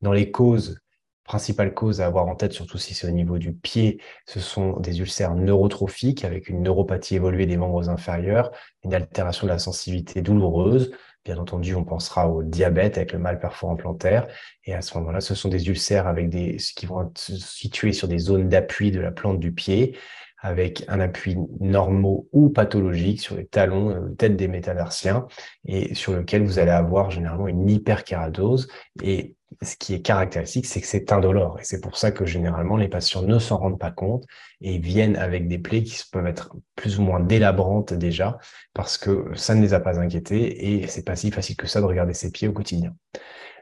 Dans 0.01 0.13
les 0.13 0.29
causes, 0.29 0.79
principales 1.23 1.73
causes 1.73 2.01
à 2.01 2.05
avoir 2.05 2.27
en 2.27 2.35
tête, 2.35 2.53
surtout 2.53 2.77
si 2.77 2.93
c'est 2.93 3.07
au 3.07 3.11
niveau 3.11 3.37
du 3.39 3.53
pied, 3.53 3.99
ce 4.25 4.39
sont 4.39 4.79
des 4.79 4.99
ulcères 4.99 5.35
neurotrophiques 5.35 6.23
avec 6.23 6.49
une 6.49 6.61
neuropathie 6.61 7.15
évoluée 7.15 7.47
des 7.47 7.57
membres 7.57 7.89
inférieurs, 7.89 8.51
une 8.83 8.93
altération 8.93 9.45
de 9.47 9.51
la 9.51 9.59
sensibilité 9.59 10.21
douloureuse. 10.21 10.91
Bien 11.25 11.37
entendu, 11.37 11.75
on 11.75 11.83
pensera 11.83 12.29
au 12.29 12.43
diabète 12.43 12.97
avec 12.97 13.11
le 13.11 13.19
mal 13.19 13.39
perforant 13.39 13.75
plantaire. 13.75 14.27
Et 14.65 14.73
à 14.73 14.81
ce 14.81 14.97
moment-là, 14.97 15.21
ce 15.21 15.35
sont 15.35 15.49
des 15.49 15.67
ulcères 15.67 16.07
avec 16.07 16.29
des, 16.29 16.57
qui 16.75 16.85
vont 16.85 17.03
être 17.03 17.19
situés 17.19 17.93
sur 17.93 18.07
des 18.07 18.19
zones 18.19 18.49
d'appui 18.49 18.91
de 18.91 18.99
la 18.99 19.11
plante 19.11 19.39
du 19.39 19.51
pied 19.51 19.97
avec 20.41 20.83
un 20.87 20.99
appui 20.99 21.37
normaux 21.59 22.27
ou 22.31 22.49
pathologique 22.49 23.21
sur 23.21 23.35
les 23.35 23.45
talons, 23.45 23.89
euh, 23.89 24.09
tête 24.17 24.35
des 24.35 24.47
métatarsiens, 24.47 25.27
et 25.65 25.93
sur 25.95 26.13
lequel 26.13 26.43
vous 26.43 26.59
allez 26.59 26.71
avoir 26.71 27.11
généralement 27.11 27.47
une 27.47 27.69
hyperkératose. 27.69 28.67
Et 29.03 29.35
ce 29.61 29.75
qui 29.75 29.93
est 29.93 30.01
caractéristique, 30.01 30.65
c'est 30.65 30.79
que 30.79 30.87
c'est 30.87 31.11
indolore. 31.11 31.59
Et 31.59 31.63
c'est 31.63 31.81
pour 31.81 31.97
ça 31.97 32.11
que 32.11 32.25
généralement, 32.25 32.77
les 32.77 32.87
patients 32.87 33.23
ne 33.23 33.39
s'en 33.39 33.57
rendent 33.57 33.79
pas 33.79 33.91
compte 33.91 34.25
et 34.61 34.77
viennent 34.77 35.15
avec 35.17 35.47
des 35.47 35.57
plaies 35.57 35.83
qui 35.83 36.01
peuvent 36.11 36.27
être 36.27 36.55
plus 36.75 36.99
ou 36.99 37.01
moins 37.01 37.19
délabrantes 37.19 37.93
déjà, 37.93 38.37
parce 38.73 38.97
que 38.97 39.31
ça 39.35 39.55
ne 39.55 39.61
les 39.61 39.73
a 39.73 39.79
pas 39.79 39.99
inquiétés 39.99 40.73
et 40.73 40.87
c'est 40.87 41.03
pas 41.03 41.15
si 41.15 41.31
facile 41.31 41.57
que 41.57 41.67
ça 41.67 41.81
de 41.81 41.85
regarder 41.85 42.13
ses 42.13 42.31
pieds 42.31 42.47
au 42.47 42.53
quotidien. 42.53 42.93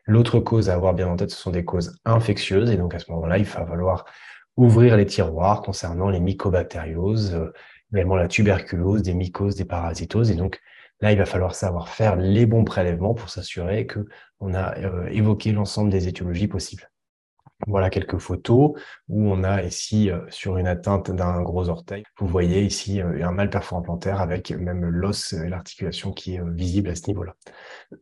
L'autre 0.05 0.39
cause 0.39 0.69
à 0.69 0.73
avoir 0.73 0.93
bien 0.93 1.07
en 1.07 1.17
tête, 1.17 1.32
ce 1.32 1.38
sont 1.38 1.51
des 1.51 1.65
causes 1.65 1.99
infectieuses. 2.05 2.71
Et 2.71 2.78
donc, 2.78 2.95
à 2.95 2.99
ce 2.99 3.11
moment-là, 3.11 3.38
il 3.38 3.43
va 3.43 3.65
falloir 3.65 4.05
ouvrir 4.58 4.97
les 4.97 5.05
tiroirs 5.05 5.62
concernant 5.62 6.10
les 6.10 6.20
mycobactérioses, 6.20 7.36
euh, 7.36 7.53
également 7.93 8.16
la 8.16 8.28
tuberculose, 8.28 9.03
des 9.03 9.14
mycoses, 9.14 9.55
des 9.55 9.66
parasitoses. 9.66 10.32
Et 10.32 10.36
donc, 10.36 10.60
là, 10.99 11.12
il 11.12 11.18
va 11.18 11.26
falloir 11.26 11.55
savoir 11.55 11.89
faire 11.89 12.16
les 12.16 12.45
bons 12.45 12.66
prélèvements 12.66 13.14
pour 13.14 13.30
s'assurer 13.30 13.88
qu'on 13.88 14.53
a 14.53 14.78
euh, 14.80 15.08
évoqué 15.08 15.51
l'ensemble 15.51 15.91
des 15.91 16.08
étiologies 16.08 16.47
possibles. 16.47 16.89
Voilà 17.66 17.89
quelques 17.89 18.20
photos 18.20 18.74
où 19.10 19.32
on 19.32 19.43
a 19.43 19.64
ici, 19.64 20.12
euh, 20.12 20.20
sur 20.30 20.58
une 20.58 20.68
atteinte 20.68 21.10
d'un 21.10 21.41
gros 21.41 21.70
orteil, 21.70 22.03
vous 22.20 22.28
voyez 22.28 22.62
ici 22.62 23.01
un 23.01 23.32
mal 23.32 23.49
perforant 23.49 23.82
plantaire 23.82 24.22
avec 24.22 24.51
même 24.51 24.86
l'os 24.86 25.34
et 25.34 25.49
l'articulation 25.49 26.12
qui 26.12 26.36
est 26.36 26.49
visible 26.51 26.89
à 26.89 26.95
ce 26.95 27.08
niveau-là. 27.08 27.36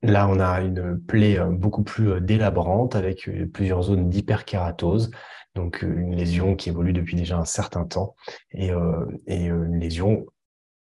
Là, 0.02 0.28
on 0.28 0.40
a 0.40 0.62
une 0.62 1.00
plaie 1.00 1.40
beaucoup 1.52 1.84
plus 1.84 2.20
délabrante 2.20 2.96
avec 2.96 3.30
plusieurs 3.54 3.84
zones 3.84 4.10
d'hyperkératose 4.10 5.10
donc 5.56 5.84
euh, 5.84 5.88
une 5.88 6.16
lésion 6.16 6.56
qui 6.56 6.70
évolue 6.70 6.94
depuis 6.94 7.16
déjà 7.16 7.38
un 7.38 7.46
certain 7.46 7.86
temps 7.86 8.16
et, 8.52 8.72
euh, 8.72 9.06
euh, 9.30 9.66
une 9.66 9.80
lésion 9.80 10.26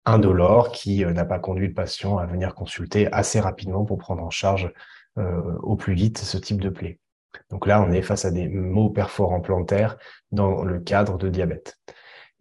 indolore 0.06 0.72
qui 0.72 1.06
n'a 1.06 1.24
pas 1.24 1.40
conduit 1.40 1.68
le 1.68 1.74
patient 1.74 2.18
à 2.18 2.26
venir 2.26 2.56
consulter 2.56 3.10
assez 3.14 3.40
rapidement 3.40 3.86
pour 3.86 3.98
prendre 3.98 4.22
en 4.22 4.30
charge 4.30 4.74
au 5.16 5.78
plus 5.78 5.94
vite 5.94 6.18
ce 6.18 6.38
type 6.38 6.60
de 6.60 6.68
plaie. 6.68 7.00
Donc 7.50 7.68
là, 7.68 7.82
on 7.82 7.90
est 7.94 8.02
face 8.02 8.26
à 8.26 8.32
des 8.32 8.50
maux 8.50 8.90
perforants 8.90 9.40
plantaires 9.40 9.98
dans 10.34 10.66
le 10.66 10.82
cadre 10.82 11.18
de 11.18 11.30
diabète. 11.30 11.78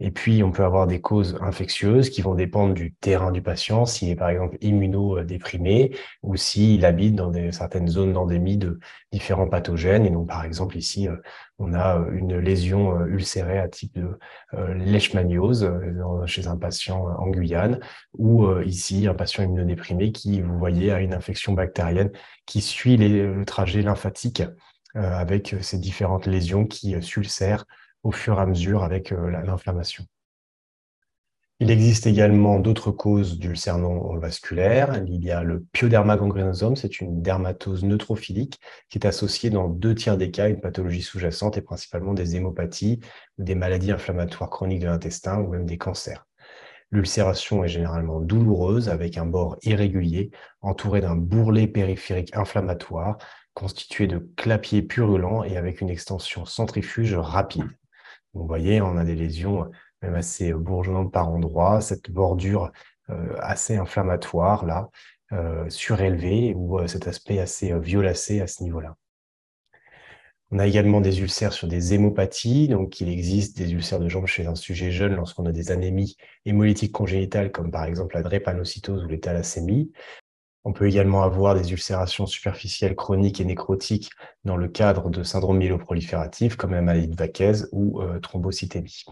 Et 0.05 0.11
puis, 0.11 0.43
on 0.43 0.51
peut 0.51 0.64
avoir 0.64 0.89
des 0.89 1.01
causes 1.01 1.39
infectieuses 1.41 2.11
qui 2.11 2.22
vont 2.22 2.35
dépendre 2.35 2.74
du 2.74 2.93
terrain 2.95 3.30
du 3.30 3.41
patient, 3.41 3.87
s'il 3.87 4.09
est 4.09 4.16
par 4.16 4.30
exemple 4.30 4.57
immunodéprimé 4.61 5.97
ou 6.24 6.35
s'il 6.35 6.85
habite 6.85 7.14
dans 7.14 7.30
des, 7.30 7.53
certaines 7.53 7.87
zones 7.87 8.12
d'endémie 8.12 8.57
de 8.57 8.80
différents 9.12 9.49
pathogènes. 9.49 10.05
Et 10.05 10.11
donc, 10.11 10.26
par 10.26 10.45
exemple, 10.45 10.76
ici, 10.76 11.07
on 11.62 11.72
a 11.74 11.98
euh, 11.98 12.10
une 12.12 12.36
lésion 12.38 12.98
euh, 12.98 13.06
ulcérée 13.06 13.58
à 13.58 13.68
type 13.68 13.94
de 13.94 14.18
leishmaniose 14.74 15.70
chez 16.26 16.46
un 16.46 16.56
patient 16.56 17.06
en 17.06 17.28
Guyane 17.28 17.80
ou 18.18 18.46
ici, 18.60 19.06
un 19.06 19.14
patient 19.14 19.42
immunodéprimé 19.42 20.12
qui, 20.12 20.40
vous 20.42 20.58
voyez, 20.58 20.92
a 20.92 21.00
une 21.00 21.14
infection 21.14 21.52
bactérienne 21.52 22.10
qui 22.44 22.60
suit 22.60 22.96
le 22.96 23.44
trajet 23.44 23.82
lymphatique 23.82 24.42
avec 24.94 25.56
ces 25.62 25.78
différentes 25.78 26.26
lésions 26.26 26.66
qui 26.66 27.00
s'ulcèrent 27.00 27.64
au 28.02 28.12
fur 28.12 28.38
et 28.38 28.42
à 28.42 28.46
mesure 28.46 28.84
avec 28.84 29.12
euh, 29.12 29.30
l'inflammation. 29.44 30.04
Il 31.62 31.70
existe 31.70 32.08
également 32.08 32.58
d'autres 32.58 32.90
causes 32.90 33.38
d'ulcères 33.38 33.78
non 33.78 34.18
vasculaires. 34.18 35.00
Il 35.06 35.24
y 35.24 35.30
a 35.30 35.44
le 35.44 35.62
pyoderma 35.70 36.16
gangrenosum, 36.16 36.74
c'est 36.74 37.00
une 37.00 37.22
dermatose 37.22 37.84
neutrophilique 37.84 38.58
qui 38.88 38.98
est 38.98 39.06
associée 39.06 39.48
dans 39.48 39.68
deux 39.68 39.94
tiers 39.94 40.16
des 40.16 40.32
cas 40.32 40.46
à 40.46 40.48
une 40.48 40.60
pathologie 40.60 41.02
sous-jacente 41.02 41.58
et 41.58 41.62
principalement 41.62 42.14
des 42.14 42.34
hémopathies, 42.34 42.98
des 43.38 43.54
maladies 43.54 43.92
inflammatoires 43.92 44.50
chroniques 44.50 44.80
de 44.80 44.86
l'intestin 44.86 45.38
ou 45.38 45.50
même 45.52 45.64
des 45.64 45.78
cancers. 45.78 46.26
L'ulcération 46.90 47.62
est 47.62 47.68
généralement 47.68 48.18
douloureuse 48.18 48.88
avec 48.88 49.16
un 49.16 49.26
bord 49.26 49.56
irrégulier 49.62 50.32
entouré 50.62 51.00
d'un 51.00 51.14
bourrelet 51.14 51.68
périphérique 51.68 52.36
inflammatoire 52.36 53.18
constitué 53.54 54.08
de 54.08 54.18
clapiers 54.36 54.82
purulents 54.82 55.44
et 55.44 55.56
avec 55.56 55.80
une 55.80 55.90
extension 55.90 56.44
centrifuge 56.44 57.14
rapide. 57.14 57.70
Vous 58.34 58.48
voyez, 58.48 58.80
on 58.80 58.96
a 58.96 59.04
des 59.04 59.14
lésions 59.14 59.70
même 60.03 60.14
assez 60.14 60.53
bourgeonnantes 60.53 61.12
par 61.12 61.28
endroits, 61.28 61.80
cette 61.80 62.11
bordure 62.11 62.72
euh, 63.11 63.34
assez 63.40 63.76
inflammatoire 63.76 64.64
là, 64.64 64.90
euh, 65.32 65.68
surélevée, 65.70 66.55
ou 66.55 66.78
euh, 66.78 66.86
cet 66.86 67.09
aspect 67.09 67.40
assez 67.40 67.76
violacé 67.78 68.40
à 68.40 68.46
ce 68.46 68.62
niveau-là. 68.62 68.96
On 70.53 70.59
a 70.59 70.66
également 70.66 71.00
des 71.00 71.20
ulcères 71.20 71.53
sur 71.53 71.66
des 71.66 71.94
hémopathies, 71.94 72.68
donc 72.68 73.00
il 73.00 73.09
existe 73.09 73.57
des 73.57 73.72
ulcères 73.72 73.98
de 73.98 74.09
jambes 74.09 74.26
chez 74.26 74.46
un 74.46 74.55
sujet 74.55 74.90
jeune 74.90 75.16
lorsqu'on 75.16 75.46
a 75.46 75.53
des 75.53 75.72
anémies 75.72 76.16
hémolytiques 76.44 76.92
congénitales, 76.92 77.50
comme 77.50 77.70
par 77.70 77.84
exemple 77.84 78.14
la 78.14 78.22
drépanocytose 78.22 79.05
ou 79.05 79.09
les 79.09 79.20
thalassémies. 79.20 79.92
On 80.64 80.72
peut 80.72 80.86
également 80.86 81.22
avoir 81.22 81.55
des 81.55 81.72
ulcérations 81.72 82.26
superficielles 82.26 82.94
chroniques 82.94 83.40
et 83.40 83.44
nécrotiques 83.44 84.11
dans 84.44 84.57
le 84.57 84.68
cadre 84.68 85.11
de 85.11 85.22
syndrome 85.22 85.59
myéloprolifératif, 85.59 86.57
comme 86.57 86.72
la 86.72 86.82
maladie 86.82 87.09
de 87.09 87.16
Vaquez 87.16 87.64
ou 87.72 88.00
thrombocytémie. 88.20 89.07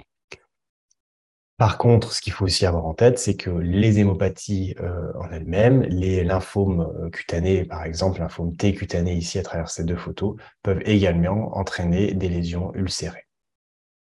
Par 1.61 1.77
contre, 1.77 2.15
ce 2.15 2.23
qu'il 2.23 2.33
faut 2.33 2.47
aussi 2.47 2.65
avoir 2.65 2.87
en 2.87 2.95
tête, 2.95 3.19
c'est 3.19 3.37
que 3.37 3.51
les 3.51 3.99
hémopathies 3.99 4.75
euh, 4.81 5.13
en 5.21 5.31
elles-mêmes, 5.31 5.83
les 5.83 6.25
lymphomes 6.25 6.81
euh, 6.81 7.11
cutanés, 7.11 7.67
par 7.67 7.85
exemple, 7.85 8.21
lymphome 8.21 8.57
T 8.57 8.73
cutané 8.73 9.13
ici 9.13 9.39
à 9.39 9.43
travers 9.43 9.69
ces 9.69 9.85
deux 9.85 9.99
photos, 9.99 10.37
peuvent 10.63 10.81
également 10.87 11.59
entraîner 11.59 12.15
des 12.15 12.31
lésions 12.31 12.73
ulcérées. 12.75 13.27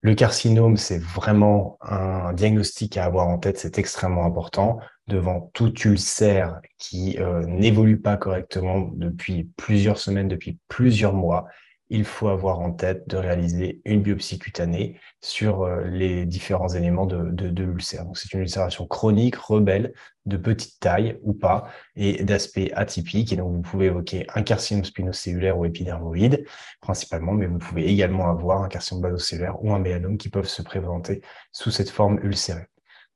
Le 0.01 0.15
carcinome, 0.15 0.79
c'est 0.79 1.03
vraiment 1.03 1.77
un 1.83 2.33
diagnostic 2.33 2.97
à 2.97 3.05
avoir 3.05 3.29
en 3.29 3.37
tête, 3.37 3.59
c'est 3.59 3.79
extrêmement 3.79 4.25
important. 4.25 4.79
Devant 5.07 5.51
tout 5.53 5.79
ulcère 5.83 6.63
qui 6.79 7.19
euh, 7.19 7.45
n'évolue 7.45 8.01
pas 8.01 8.17
correctement 8.17 8.89
depuis 8.95 9.51
plusieurs 9.59 9.99
semaines, 9.99 10.29
depuis 10.29 10.59
plusieurs 10.69 11.13
mois, 11.13 11.45
il 11.95 12.05
faut 12.05 12.27
avoir 12.29 12.59
en 12.59 12.73
tête 12.73 13.09
de 13.09 13.17
réaliser 13.17 13.81
une 13.85 14.03
biopsie 14.03 14.41
cutanée 14.41 14.99
sur 15.21 15.63
euh, 15.63 15.85
les 15.85 16.27
différents 16.27 16.69
éléments 16.69 17.07
de, 17.07 17.63
l'ulcère. 17.63 18.05
C'est 18.15 18.33
une 18.33 18.41
ulcération 18.41 18.87
chronique, 18.89 19.37
rebelle, 19.37 19.95
de 20.27 20.37
petite 20.37 20.81
taille 20.81 21.19
ou 21.23 21.35
pas, 21.35 21.69
et 21.95 22.25
d'aspect 22.25 22.73
atypique. 22.73 23.33
Et 23.33 23.37
donc, 23.37 23.53
vous 23.53 23.63
pouvez 23.63 23.87
évoquer 23.87 24.27
un 24.35 24.43
carcinome 24.43 24.85
spinocellulaire 24.85 25.57
ou 25.57 25.67
épidermoïde, 25.67 26.45
principalement, 26.81 27.33
mais 27.33 27.47
vous 27.47 27.59
pouvez 27.59 27.87
également 27.87 28.29
avoir 28.29 28.65
un 28.65 28.69
carcinome 28.69 29.03
basocellulaire 29.03 29.63
ou 29.63 29.73
un 29.73 29.79
mélanome 29.79 30.19
qui 30.19 30.31
peuvent 30.31 30.49
se 30.49 30.63
présenter 30.63 31.23
sous 31.53 31.71
cette 31.71 31.91
forme 31.91 32.19
ulcérée. 32.25 32.67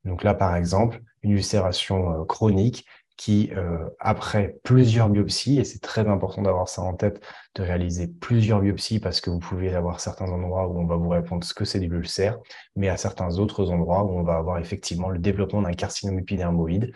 Donc 0.04 0.22
là, 0.22 0.34
par 0.34 0.54
exemple, 0.54 1.02
une 1.24 1.32
ulcération 1.32 2.12
euh, 2.12 2.24
chronique 2.24 2.86
qui, 3.18 3.50
euh, 3.56 3.90
après 3.98 4.58
plusieurs 4.62 5.10
biopsies, 5.10 5.58
et 5.58 5.64
c'est 5.64 5.80
très 5.80 6.08
important 6.08 6.42
d'avoir 6.42 6.68
ça 6.68 6.82
en 6.82 6.94
tête, 6.94 7.20
de 7.56 7.62
réaliser 7.62 8.06
plusieurs 8.06 8.60
biopsies 8.60 9.00
parce 9.00 9.20
que 9.20 9.28
vous 9.28 9.40
pouvez 9.40 9.74
avoir 9.74 10.00
certains 10.00 10.30
endroits 10.30 10.68
où 10.68 10.78
on 10.80 10.86
va 10.86 10.96
vous 10.96 11.08
répondre 11.10 11.44
ce 11.44 11.52
que 11.52 11.64
c'est 11.66 11.80
du 11.80 11.88
ulcère, 11.88 12.38
mais 12.76 12.88
à 12.88 12.96
certains 12.96 13.38
autres 13.38 13.70
endroits 13.70 14.04
où 14.04 14.18
on 14.18 14.22
va 14.22 14.36
avoir 14.36 14.58
effectivement 14.58 15.10
le 15.10 15.18
développement 15.18 15.62
d'un 15.62 15.72
carcinome 15.74 16.20
épidermoïde. 16.20 16.92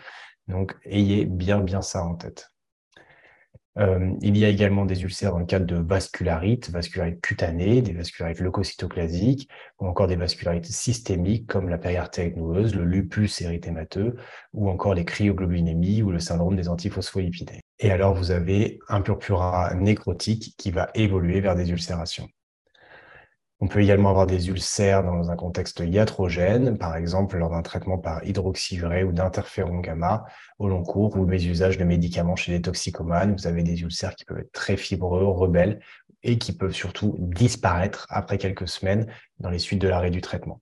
Donc, 0.47 0.75
ayez 0.85 1.25
bien, 1.25 1.59
bien 1.59 1.81
ça 1.81 2.03
en 2.05 2.15
tête. 2.15 2.52
Euh, 3.79 4.11
il 4.21 4.37
y 4.37 4.45
a 4.45 4.49
également 4.49 4.85
des 4.85 5.01
ulcères 5.03 5.31
dans 5.31 5.39
le 5.39 5.45
cadre 5.45 5.65
de 5.65 5.75
vascularites, 5.75 6.69
vascularites 6.69 7.21
cutanées, 7.21 7.81
des 7.81 7.93
vascularites 7.93 8.39
leucocytoclasiques, 8.39 9.49
ou 9.79 9.87
encore 9.87 10.07
des 10.07 10.15
vascularites 10.15 10.65
systémiques 10.65 11.47
comme 11.47 11.69
la 11.69 11.77
périartérite 11.77 12.37
noueuse, 12.37 12.75
le 12.75 12.85
lupus 12.85 13.41
érythémateux, 13.41 14.15
ou 14.53 14.69
encore 14.69 14.93
les 14.93 15.05
cryoglobulinémies 15.05 16.03
ou 16.03 16.11
le 16.11 16.19
syndrome 16.19 16.55
des 16.55 16.69
antiphospholipidés. 16.69 17.61
Et 17.79 17.91
alors, 17.91 18.13
vous 18.13 18.31
avez 18.31 18.79
un 18.87 19.01
purpura 19.01 19.73
nécrotique 19.73 20.55
qui 20.57 20.71
va 20.71 20.89
évoluer 20.93 21.41
vers 21.41 21.55
des 21.55 21.71
ulcérations. 21.71 22.29
On 23.63 23.67
peut 23.69 23.79
également 23.79 24.09
avoir 24.09 24.27
des 24.27 24.49
ulcères 24.49 25.05
dans 25.05 25.31
un 25.31 25.37
contexte 25.37 25.79
iatrogène, 25.79 26.77
par 26.77 26.97
exemple 26.97 27.37
lors 27.37 27.49
d'un 27.49 27.61
traitement 27.61 27.97
par 27.97 28.21
hydroxyurée 28.25 29.05
ou 29.05 29.13
d'interféron 29.13 29.79
gamma 29.79 30.25
au 30.59 30.67
long 30.67 30.83
cours 30.83 31.15
ou 31.15 31.25
mes 31.25 31.45
usages 31.45 31.77
de 31.77 31.85
médicaments 31.85 32.35
chez 32.35 32.51
les 32.51 32.61
toxicomanes. 32.61 33.37
Vous 33.37 33.47
avez 33.47 33.63
des 33.63 33.81
ulcères 33.81 34.15
qui 34.15 34.25
peuvent 34.25 34.39
être 34.39 34.51
très 34.51 34.75
fibreux, 34.75 35.23
rebelles 35.23 35.79
et 36.23 36.37
qui 36.37 36.51
peuvent 36.51 36.73
surtout 36.73 37.15
disparaître 37.19 38.05
après 38.09 38.37
quelques 38.37 38.67
semaines 38.67 39.07
dans 39.39 39.49
les 39.49 39.59
suites 39.59 39.79
de 39.79 39.87
l'arrêt 39.87 40.11
du 40.11 40.19
traitement. 40.19 40.59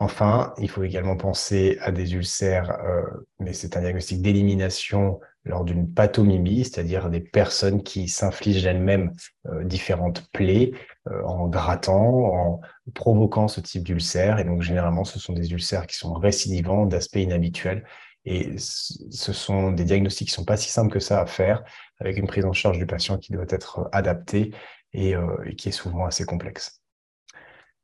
Enfin, 0.00 0.54
il 0.58 0.70
faut 0.70 0.84
également 0.84 1.16
penser 1.16 1.76
à 1.80 1.90
des 1.90 2.14
ulcères, 2.14 2.70
euh, 2.84 3.02
mais 3.40 3.52
c'est 3.52 3.76
un 3.76 3.80
diagnostic 3.80 4.22
d'élimination 4.22 5.18
lors 5.44 5.64
d'une 5.64 5.92
pathomimie, 5.92 6.64
c'est-à-dire 6.64 7.10
des 7.10 7.20
personnes 7.20 7.82
qui 7.82 8.06
s'infligent 8.06 8.64
elles-mêmes 8.64 9.12
euh, 9.46 9.64
différentes 9.64 10.28
plaies 10.30 10.70
euh, 11.08 11.22
en 11.24 11.48
grattant, 11.48 11.96
en 11.96 12.60
provoquant 12.94 13.48
ce 13.48 13.60
type 13.60 13.82
d'ulcère. 13.82 14.38
Et 14.38 14.44
donc, 14.44 14.62
généralement, 14.62 15.04
ce 15.04 15.18
sont 15.18 15.32
des 15.32 15.50
ulcères 15.50 15.88
qui 15.88 15.96
sont 15.96 16.14
récidivants, 16.14 16.86
d'aspect 16.86 17.24
inhabituel. 17.24 17.84
Et 18.24 18.56
ce 18.58 19.32
sont 19.32 19.72
des 19.72 19.84
diagnostics 19.84 20.28
qui 20.28 20.32
ne 20.34 20.36
sont 20.36 20.44
pas 20.44 20.56
si 20.56 20.70
simples 20.70 20.92
que 20.92 21.00
ça 21.00 21.20
à 21.20 21.26
faire, 21.26 21.64
avec 21.98 22.18
une 22.18 22.26
prise 22.28 22.44
en 22.44 22.52
charge 22.52 22.78
du 22.78 22.86
patient 22.86 23.18
qui 23.18 23.32
doit 23.32 23.46
être 23.48 23.88
adaptée 23.90 24.52
et 24.92 25.14
qui 25.56 25.70
est 25.70 25.72
souvent 25.72 26.04
assez 26.04 26.24
complexe. 26.24 26.77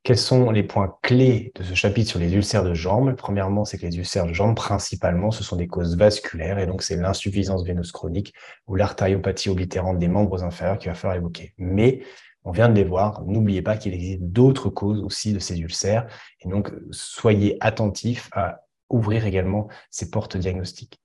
Quels 0.05 0.19
sont 0.19 0.51
les 0.51 0.61
points 0.61 0.99
clés 1.01 1.51
de 1.55 1.63
ce 1.63 1.73
chapitre 1.73 2.11
sur 2.11 2.19
les 2.19 2.31
ulcères 2.31 2.63
de 2.63 2.75
jambes 2.75 3.15
Premièrement, 3.15 3.65
c'est 3.65 3.79
que 3.79 3.87
les 3.87 3.97
ulcères 3.97 4.27
de 4.27 4.33
jambes, 4.33 4.55
principalement, 4.55 5.31
ce 5.31 5.43
sont 5.43 5.55
des 5.55 5.65
causes 5.65 5.97
vasculaires, 5.97 6.59
et 6.59 6.67
donc 6.67 6.83
c'est 6.83 6.95
l'insuffisance 6.95 7.65
veineuse 7.65 7.91
chronique 7.91 8.31
ou 8.67 8.75
l'artériopathie 8.75 9.49
oblitérante 9.49 9.97
des 9.97 10.07
membres 10.07 10.43
inférieurs 10.43 10.77
qu'il 10.77 10.91
va 10.91 10.95
falloir 10.95 11.17
évoquer. 11.17 11.55
Mais 11.57 12.03
on 12.43 12.51
vient 12.51 12.69
de 12.69 12.75
les 12.75 12.83
voir, 12.83 13.23
n'oubliez 13.25 13.63
pas 13.63 13.77
qu'il 13.77 13.95
existe 13.95 14.21
d'autres 14.21 14.69
causes 14.69 15.01
aussi 15.01 15.33
de 15.33 15.39
ces 15.39 15.59
ulcères, 15.59 16.05
et 16.41 16.49
donc 16.49 16.71
soyez 16.91 17.57
attentifs 17.59 18.29
à 18.31 18.59
ouvrir 18.91 19.25
également 19.25 19.69
ces 19.89 20.11
portes 20.11 20.37
diagnostiques. 20.37 21.01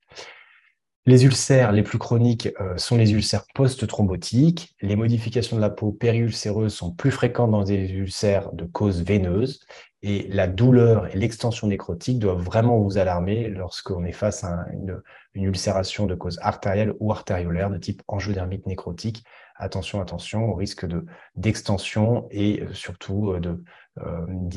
Les 1.06 1.24
ulcères 1.24 1.72
les 1.72 1.82
plus 1.82 1.98
chroniques 1.98 2.50
euh, 2.60 2.76
sont 2.76 2.98
les 2.98 3.12
ulcères 3.12 3.46
post-thrombotiques. 3.54 4.76
Les 4.82 4.96
modifications 4.96 5.56
de 5.56 5.60
la 5.60 5.70
peau 5.70 5.92
périulcéreuse 5.92 6.74
sont 6.74 6.92
plus 6.92 7.10
fréquentes 7.10 7.52
dans 7.52 7.64
des 7.64 7.90
ulcères 7.92 8.52
de 8.52 8.66
cause 8.66 9.02
veineuse. 9.02 9.60
Et 10.02 10.28
la 10.28 10.46
douleur 10.46 11.06
et 11.06 11.16
l'extension 11.16 11.68
nécrotique 11.68 12.18
doivent 12.18 12.42
vraiment 12.42 12.78
vous 12.78 12.98
alarmer 12.98 13.48
lorsqu'on 13.48 14.04
est 14.04 14.12
face 14.12 14.44
à 14.44 14.66
une, 14.72 15.00
ulcération 15.34 16.06
de 16.06 16.14
cause 16.14 16.38
artérielle 16.42 16.92
ou 17.00 17.12
artériolaire 17.12 17.70
de 17.70 17.78
type 17.78 18.02
angiodermite 18.06 18.66
nécrotique. 18.66 19.24
Attention, 19.56 20.02
attention 20.02 20.50
au 20.50 20.54
risque 20.54 20.86
d'extension 21.34 22.26
et 22.30 22.62
euh, 22.62 22.74
surtout 22.74 23.32
euh, 23.32 23.40
de 23.40 23.62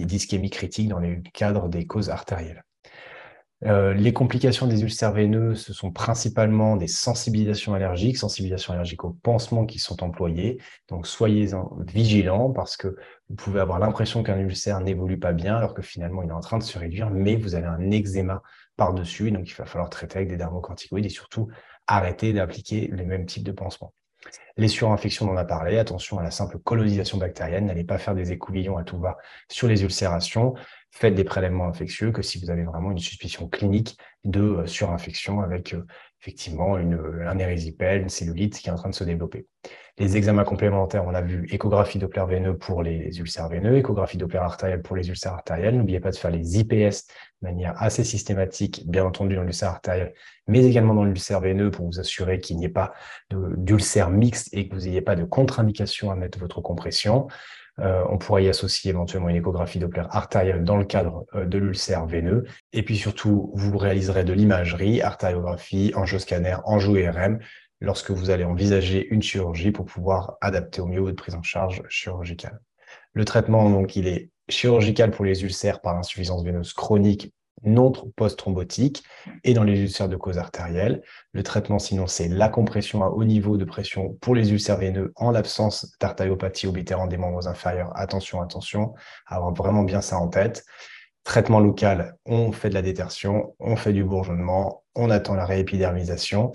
d'ischémie 0.04 0.50
critique 0.50 0.89
dans 0.89 1.00
les 1.00 1.22
cadres 1.34 1.70
des 1.70 1.88
causes 1.88 2.10
artérielles. 2.10 2.64
Euh, 3.66 3.93
les 3.93 4.11
complications 4.11 4.68
des 4.68 4.82
ulcères 4.82 5.14
veineux, 5.14 5.55
ce 5.55 5.74
sont 5.74 5.91
principalement 5.91 6.76
des 6.76 6.88
sensibilisations 6.88 7.74
allergiques, 7.74 8.18
sensibilisations 8.18 8.74
allergiques 8.74 9.05
aux 9.05 9.14
pansements 9.14 9.66
qui 9.66 9.80
sont 9.80 10.03
employés. 10.03 10.59
Donc, 10.89 11.07
soyez 11.07 11.49
vigilants 11.88 12.51
parce 12.51 12.76
que 12.76 12.95
vous 13.30 13.36
pouvez 13.36 13.61
avoir 13.61 13.80
l'impression 13.80 14.22
qu'un 14.22 14.39
ulcère 14.39 14.82
n'évolue 14.82 15.18
pas 15.18 15.32
bien 15.32 15.55
alors 15.55 15.74
que 15.74 15.82
finalement, 15.82 16.24
il 16.24 16.30
est 16.30 16.34
en 16.34 16.41
train 16.41 16.57
de 16.57 16.64
se 16.64 16.78
réduire, 16.78 17.09
mais 17.09 17.38
vous 17.38 17.55
avez 17.55 17.68
un 17.68 17.89
eczéma 17.89 18.41
par-dessus. 18.76 19.32
Donc, 19.32 19.49
il 19.49 19.55
va 19.55 19.66
falloir 19.66 19.89
traiter 19.89 20.18
avec 20.18 20.30
des 20.30 20.38
dermocorticoïdes 20.38 21.05
et 21.05 21.09
surtout 21.09 21.47
arrêter 21.88 22.34
d'appliquer 22.34 22.89
les 22.91 23.05
mêmes 23.05 23.26
types 23.26 23.43
de 23.43 23.53
pansements. 23.53 23.93
Les 24.57 24.67
surinfections, 24.67 25.28
on 25.28 25.34
en 25.34 25.38
a 25.38 25.45
parlé. 25.45 25.78
Attention 25.78 26.19
à 26.19 26.24
la 26.24 26.32
simple 26.32 26.59
colonisation 26.59 27.17
bactérienne. 27.17 27.65
N'allez 27.65 27.84
pas 27.84 27.97
faire 27.97 28.15
des 28.15 28.32
écouvillons 28.32 28.78
à 28.78 28.84
tout 28.84 28.99
va 28.99 29.17
sur 29.49 29.67
les 29.67 29.84
ulcérations. 29.84 30.53
faites 30.91 31.15
des 31.15 31.24
prélèvements 31.24 31.67
infectieux 31.67 32.11
que 32.11 32.21
si 32.21 32.39
vous 32.39 32.51
avez 32.51 32.63
vraiment 32.63 32.91
une 32.91 32.99
suspicion 32.99 33.47
clinique 33.47 33.97
de 34.24 34.41
euh, 34.41 34.67
surinfection 34.67 35.41
avec 35.41 35.74
euh, 35.74 35.86
effectivement 36.24 36.78
une, 36.78 36.97
un 37.28 37.38
érysipèle, 37.38 38.03
une 38.03 38.09
cellulite 38.09 38.57
qui 38.57 38.69
est 38.69 38.71
en 38.71 38.78
train 38.78 38.89
de 38.89 38.95
se 38.95 39.03
développer. 39.03 39.45
Les 39.97 40.15
examens 40.15 40.45
complémentaires, 40.45 41.03
on 41.05 41.13
a 41.13 41.21
vu 41.21 41.45
échographie 41.51 41.99
Doppler 41.99 42.24
veineux 42.28 42.57
pour 42.57 42.82
les 42.82 43.19
ulcères 43.19 43.49
veineux, 43.49 43.76
échographie 43.76 44.17
Doppler 44.17 44.39
artérielle 44.39 44.82
pour 44.82 44.95
les 44.95 45.09
ulcères 45.09 45.34
artériels. 45.34 45.78
N'oubliez 45.78 45.99
pas 45.99 46.11
de 46.11 46.15
faire 46.15 46.32
les 46.32 46.59
IPS 46.59 47.07
de 47.41 47.47
manière 47.47 47.74
assez 47.76 48.05
systématique, 48.05 48.89
bien 48.89 49.03
entendu 49.03 49.36
dans 49.36 49.43
l'ulcère 49.43 49.69
artériel, 49.69 50.13
mais 50.47 50.63
également 50.65 50.93
dans 50.93 51.03
l'ulcère 51.03 51.41
veineux 51.41 51.71
pour 51.71 51.86
vous 51.86 51.99
assurer 51.99 52.39
qu'il 52.39 52.57
n'y 52.57 52.65
ait 52.65 52.69
pas 52.69 52.93
d'ulcère 53.30 54.09
mixte 54.09 54.47
et 54.53 54.69
que 54.69 54.76
vous 54.76 54.86
n'ayez 54.86 55.01
pas 55.01 55.15
de 55.15 55.26
contre-indication 55.26 56.09
à 56.09 56.15
mettre 56.15 56.39
votre 56.39 56.61
compression. 56.61 57.28
Euh, 57.80 58.03
on 58.09 58.17
pourrait 58.17 58.43
y 58.43 58.49
associer 58.49 58.91
éventuellement 58.91 59.30
une 59.30 59.36
échographie 59.36 59.80
Doppler 59.80 60.03
artérielle 60.09 60.63
dans 60.63 60.78
le 60.78 60.86
cadre 60.86 61.26
euh, 61.34 61.45
de 61.45 61.57
l'ulcère 61.57 62.05
veineux. 62.05 62.45
Et 62.71 62.84
puis 62.84 62.97
surtout, 62.97 63.51
vous 63.55 63.78
réaliserez 63.78 64.24
de 64.24 64.34
l'imagerie, 64.34 65.01
artériographie, 65.01 65.91
angioscanner, 65.95 66.57
angio-IRM 66.65 67.39
lorsque 67.82 68.11
vous 68.11 68.30
allez 68.30 68.43
envisager 68.43 69.07
une 69.09 69.21
chirurgie 69.21 69.71
pour 69.71 69.86
pouvoir 69.86 70.38
adapter 70.39 70.82
au 70.82 70.86
mieux 70.86 71.01
votre 71.01 71.15
prise 71.15 71.36
en 71.36 71.41
charge 71.41 71.82
chirurgicale. 71.89 72.59
Le 73.13 73.26
traitement, 73.26 73.69
donc, 73.69 73.95
il 73.95 74.07
est 74.07 74.30
chirurgical 74.49 75.11
pour 75.11 75.26
les 75.26 75.43
ulcères 75.43 75.82
par 75.82 75.97
insuffisance 75.97 76.43
veineuse 76.43 76.74
chronique 76.74 77.34
non 77.64 77.91
post-thrombotique 78.16 79.03
et 79.43 79.53
dans 79.53 79.64
les 79.64 79.80
ulcères 79.80 80.09
de 80.09 80.16
cause 80.16 80.38
artérielle. 80.38 81.01
Le 81.32 81.43
traitement, 81.43 81.80
sinon, 81.80 82.07
c'est 82.07 82.28
la 82.28 82.49
compression 82.49 83.03
à 83.03 83.07
haut 83.07 83.24
niveau 83.24 83.57
de 83.57 83.66
pression 83.66 84.18
pour 84.22 84.36
les 84.36 84.51
ulcères 84.51 84.78
veineux 84.78 85.14
en 85.16 85.32
l'absence 85.32 85.95
d'artériopathie 85.99 86.68
obitérante 86.68 87.09
des 87.09 87.18
membres 87.18 87.47
inférieurs. 87.47 87.91
Attention, 87.95 88.41
attention, 88.41 88.93
avoir 89.28 89.53
vraiment 89.53 89.84
bien 89.84 90.01
ça 90.01 90.18
en 90.18 90.28
tête. 90.28 90.66
Traitement 91.24 91.59
local, 91.59 92.18
on 92.26 92.51
fait 92.51 92.70
de 92.70 92.74
la 92.74 92.82
détertion, 92.82 93.55
on 93.59 93.76
fait 93.76 93.93
du 93.93 94.03
bourgeonnement, 94.03 94.84
on 94.95 95.09
attend 95.09 95.36
la 95.36 95.45
réépidermisation. 95.45 96.51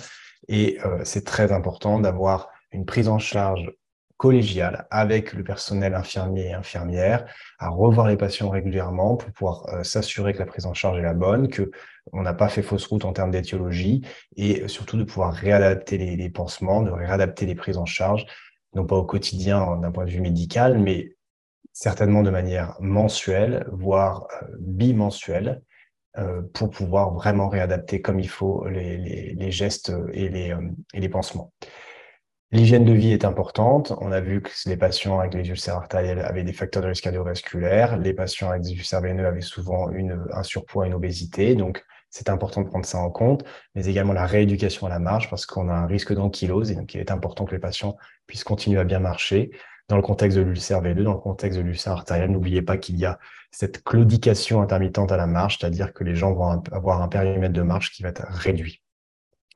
Et 0.49 0.79
euh, 0.85 1.01
c'est 1.05 1.25
très 1.25 1.53
important 1.53 1.99
d'avoir 2.01 2.51
une 2.71 2.85
prise 2.85 3.09
en 3.09 3.19
charge 3.19 3.71
collégiale 4.19 4.87
avec 4.91 5.33
le 5.33 5.45
personnel 5.45 5.95
infirmier 5.95 6.49
et 6.49 6.53
infirmière, 6.53 7.25
à 7.59 7.71
revoir 7.71 8.09
les 8.09 8.17
patients 8.17 8.51
régulièrement 8.51 9.17
pour 9.17 9.31
pouvoir 9.33 9.69
euh, 9.69 9.85
s'assurer 9.85 10.35
que 10.35 10.41
la 10.41 10.47
prise 10.47 10.67
en 10.67 10.75
charge 10.75 10.99
est 10.99 11.03
la 11.03 11.15
bonne, 11.15 11.49
que 11.49 11.71
on 12.13 12.23
n'a 12.23 12.35
pas 12.35 12.49
fait 12.49 12.63
fausse 12.63 12.87
route 12.87 13.05
en 13.05 13.13
termes 13.13 13.31
d'étiologie 13.31 14.03
et 14.37 14.67
surtout 14.67 14.97
de 14.97 15.05
pouvoir 15.05 15.33
réadapter 15.33 15.99
les, 15.99 16.17
les, 16.17 16.31
pansements, 16.31 16.83
de 16.83 16.91
réadapter 16.91 17.47
les 17.47 17.55
prises 17.55 17.79
en 17.79 17.87
charge, 17.87 18.27
non 18.75 18.85
pas 18.85 18.97
au 18.97 19.05
quotidien 19.05 19.77
d'un 19.77 19.93
point 19.93 20.05
de 20.05 20.11
vue 20.11 20.21
médical, 20.21 20.79
mais 20.79 21.15
certainement 21.73 22.23
de 22.23 22.31
manière 22.31 22.77
mensuelle, 22.81 23.69
voire 23.71 24.27
euh, 24.43 24.47
bimensuelle, 24.59 25.63
euh, 26.17 26.43
pour 26.55 26.71
pouvoir 26.71 27.15
vraiment 27.15 27.49
réadapter 27.49 28.03
comme 28.03 28.19
il 28.19 28.29
faut 28.29 28.67
les, 28.67 29.51
gestes 29.53 29.93
et 30.13 30.29
les, 30.29 30.57
et 30.93 31.01
les 31.01 31.09
pansements. 31.09 31.53
L'hygiène 32.51 32.87
de 32.87 32.93
vie 32.93 33.13
est 33.13 33.27
importante. 33.27 33.93
On 34.01 34.11
a 34.11 34.21
vu 34.21 34.41
que 34.41 34.51
les 34.67 34.77
patients 34.77 35.21
avec 35.21 35.35
les 35.35 35.49
ulcères 35.49 35.77
artériels 35.77 36.21
avaient 36.21 36.45
des 36.45 36.55
facteurs 36.55 36.83
de 36.83 36.89
risque 36.89 37.05
cardiovasculaire. 37.05 37.99
Les 37.99 38.15
patients 38.15 38.49
avec 38.49 38.63
des 38.63 38.73
ulcères 38.73 39.03
veineux 39.03 39.27
avaient 39.27 39.43
souvent 39.43 39.91
un 40.33 40.43
surpoids, 40.43 40.87
une 40.87 40.95
obésité. 40.95 41.55
Donc, 41.55 41.85
c'est 42.09 42.31
important 42.31 42.63
de 42.63 42.69
prendre 42.69 42.87
ça 42.87 42.99
en 42.99 43.11
compte, 43.11 43.45
mais 43.75 43.85
également 43.85 44.15
la 44.15 44.25
rééducation 44.25 44.87
à 44.87 44.91
la 44.91 44.99
marche 44.99 45.29
parce 45.29 45.45
qu'on 45.45 45.69
a 45.69 45.75
un 45.75 45.87
risque 45.87 46.15
d'ankylose 46.15 46.71
et 46.71 46.75
donc 46.75 46.95
il 46.95 47.01
est 47.01 47.11
important 47.11 47.45
que 47.45 47.53
les 47.53 47.59
patients 47.59 47.99
puissent 48.27 48.45
continuer 48.45 48.81
à 48.81 48.85
bien 48.85 48.99
marcher 48.99 49.51
dans 49.89 49.97
le 49.97 50.03
contexte 50.03 50.37
de 50.39 50.43
l'ulcère 50.43 50.83
V2, 50.83 51.03
dans 51.03 51.15
le 51.15 51.19
contexte 51.19 51.59
de 51.59 51.65
l'ulcère 51.65 51.95
artériel, 51.95 52.31
n'oubliez 52.31 52.63
pas 52.63 52.77
qu'il 52.77 52.99
y 52.99 53.07
a 53.07 53.19
cette 53.51 53.83
claudication 53.83 54.61
intermittente 54.61 55.13
à 55.13 55.17
la 55.17 55.27
marche, 55.27 55.59
c'est-à-dire 55.59 55.93
que 55.95 56.05
les 56.05 56.15
gens 56.15 56.33
vont 56.35 56.63
avoir 56.73 57.03
un 57.03 57.09
périmètre 57.09 57.55
de 57.55 57.63
marche 57.63 57.93
qui 57.93 58.03
va 58.03 58.11
être 58.11 58.27
réduit. 58.29 58.83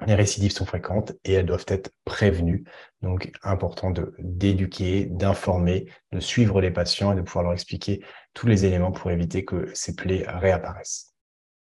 Les 0.06 0.14
récidives 0.14 0.52
sont 0.52 0.66
fréquentes 0.66 1.12
et 1.24 1.32
elles 1.32 1.46
doivent 1.46 1.66
être 1.68 1.90
prévenues. 2.04 2.64
Donc, 3.02 3.30
important 3.42 3.90
de 3.90 4.14
d'éduquer, 4.18 5.06
d'informer, 5.06 5.86
de 6.12 6.20
suivre 6.20 6.60
les 6.60 6.70
patients 6.70 7.12
et 7.12 7.16
de 7.16 7.22
pouvoir 7.22 7.44
leur 7.44 7.52
expliquer 7.52 8.02
tous 8.34 8.46
les 8.46 8.64
éléments 8.64 8.92
pour 8.92 9.10
éviter 9.10 9.44
que 9.44 9.70
ces 9.74 9.94
plaies 9.94 10.24
réapparaissent. 10.26 11.12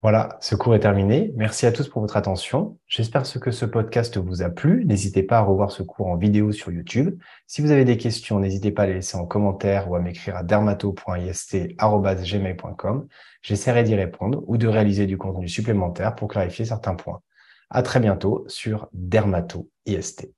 Voilà, 0.03 0.37
ce 0.41 0.53
cours 0.55 0.75
est 0.75 0.79
terminé. 0.79 1.33
Merci 1.35 1.65
à 1.65 1.71
tous 1.71 1.89
pour 1.89 2.01
votre 2.01 2.17
attention. 2.17 2.77
J'espère 2.85 3.23
que 3.23 3.49
ce 3.49 3.65
podcast 3.65 4.15
vous 4.17 4.43
a 4.43 4.49
plu. 4.49 4.85
N'hésitez 4.85 5.23
pas 5.23 5.39
à 5.39 5.41
revoir 5.41 5.71
ce 5.71 5.81
cours 5.81 6.05
en 6.07 6.15
vidéo 6.15 6.51
sur 6.51 6.71
YouTube. 6.71 7.19
Si 7.47 7.63
vous 7.63 7.71
avez 7.71 7.83
des 7.83 7.97
questions, 7.97 8.39
n'hésitez 8.39 8.69
pas 8.71 8.83
à 8.83 8.85
les 8.85 8.93
laisser 8.93 9.17
en 9.17 9.25
commentaire 9.25 9.89
ou 9.89 9.95
à 9.95 9.99
m'écrire 9.99 10.37
à 10.37 10.43
dermato.ist.gmail.com. 10.43 13.07
J'essaierai 13.41 13.83
d'y 13.83 13.95
répondre 13.95 14.43
ou 14.45 14.57
de 14.57 14.67
réaliser 14.67 15.07
du 15.07 15.17
contenu 15.17 15.47
supplémentaire 15.47 16.13
pour 16.13 16.27
clarifier 16.27 16.65
certains 16.65 16.93
points. 16.93 17.23
À 17.69 17.81
très 17.81 17.99
bientôt 17.99 18.45
sur 18.47 18.87
Dermato 18.93 19.69
IST. 19.85 20.31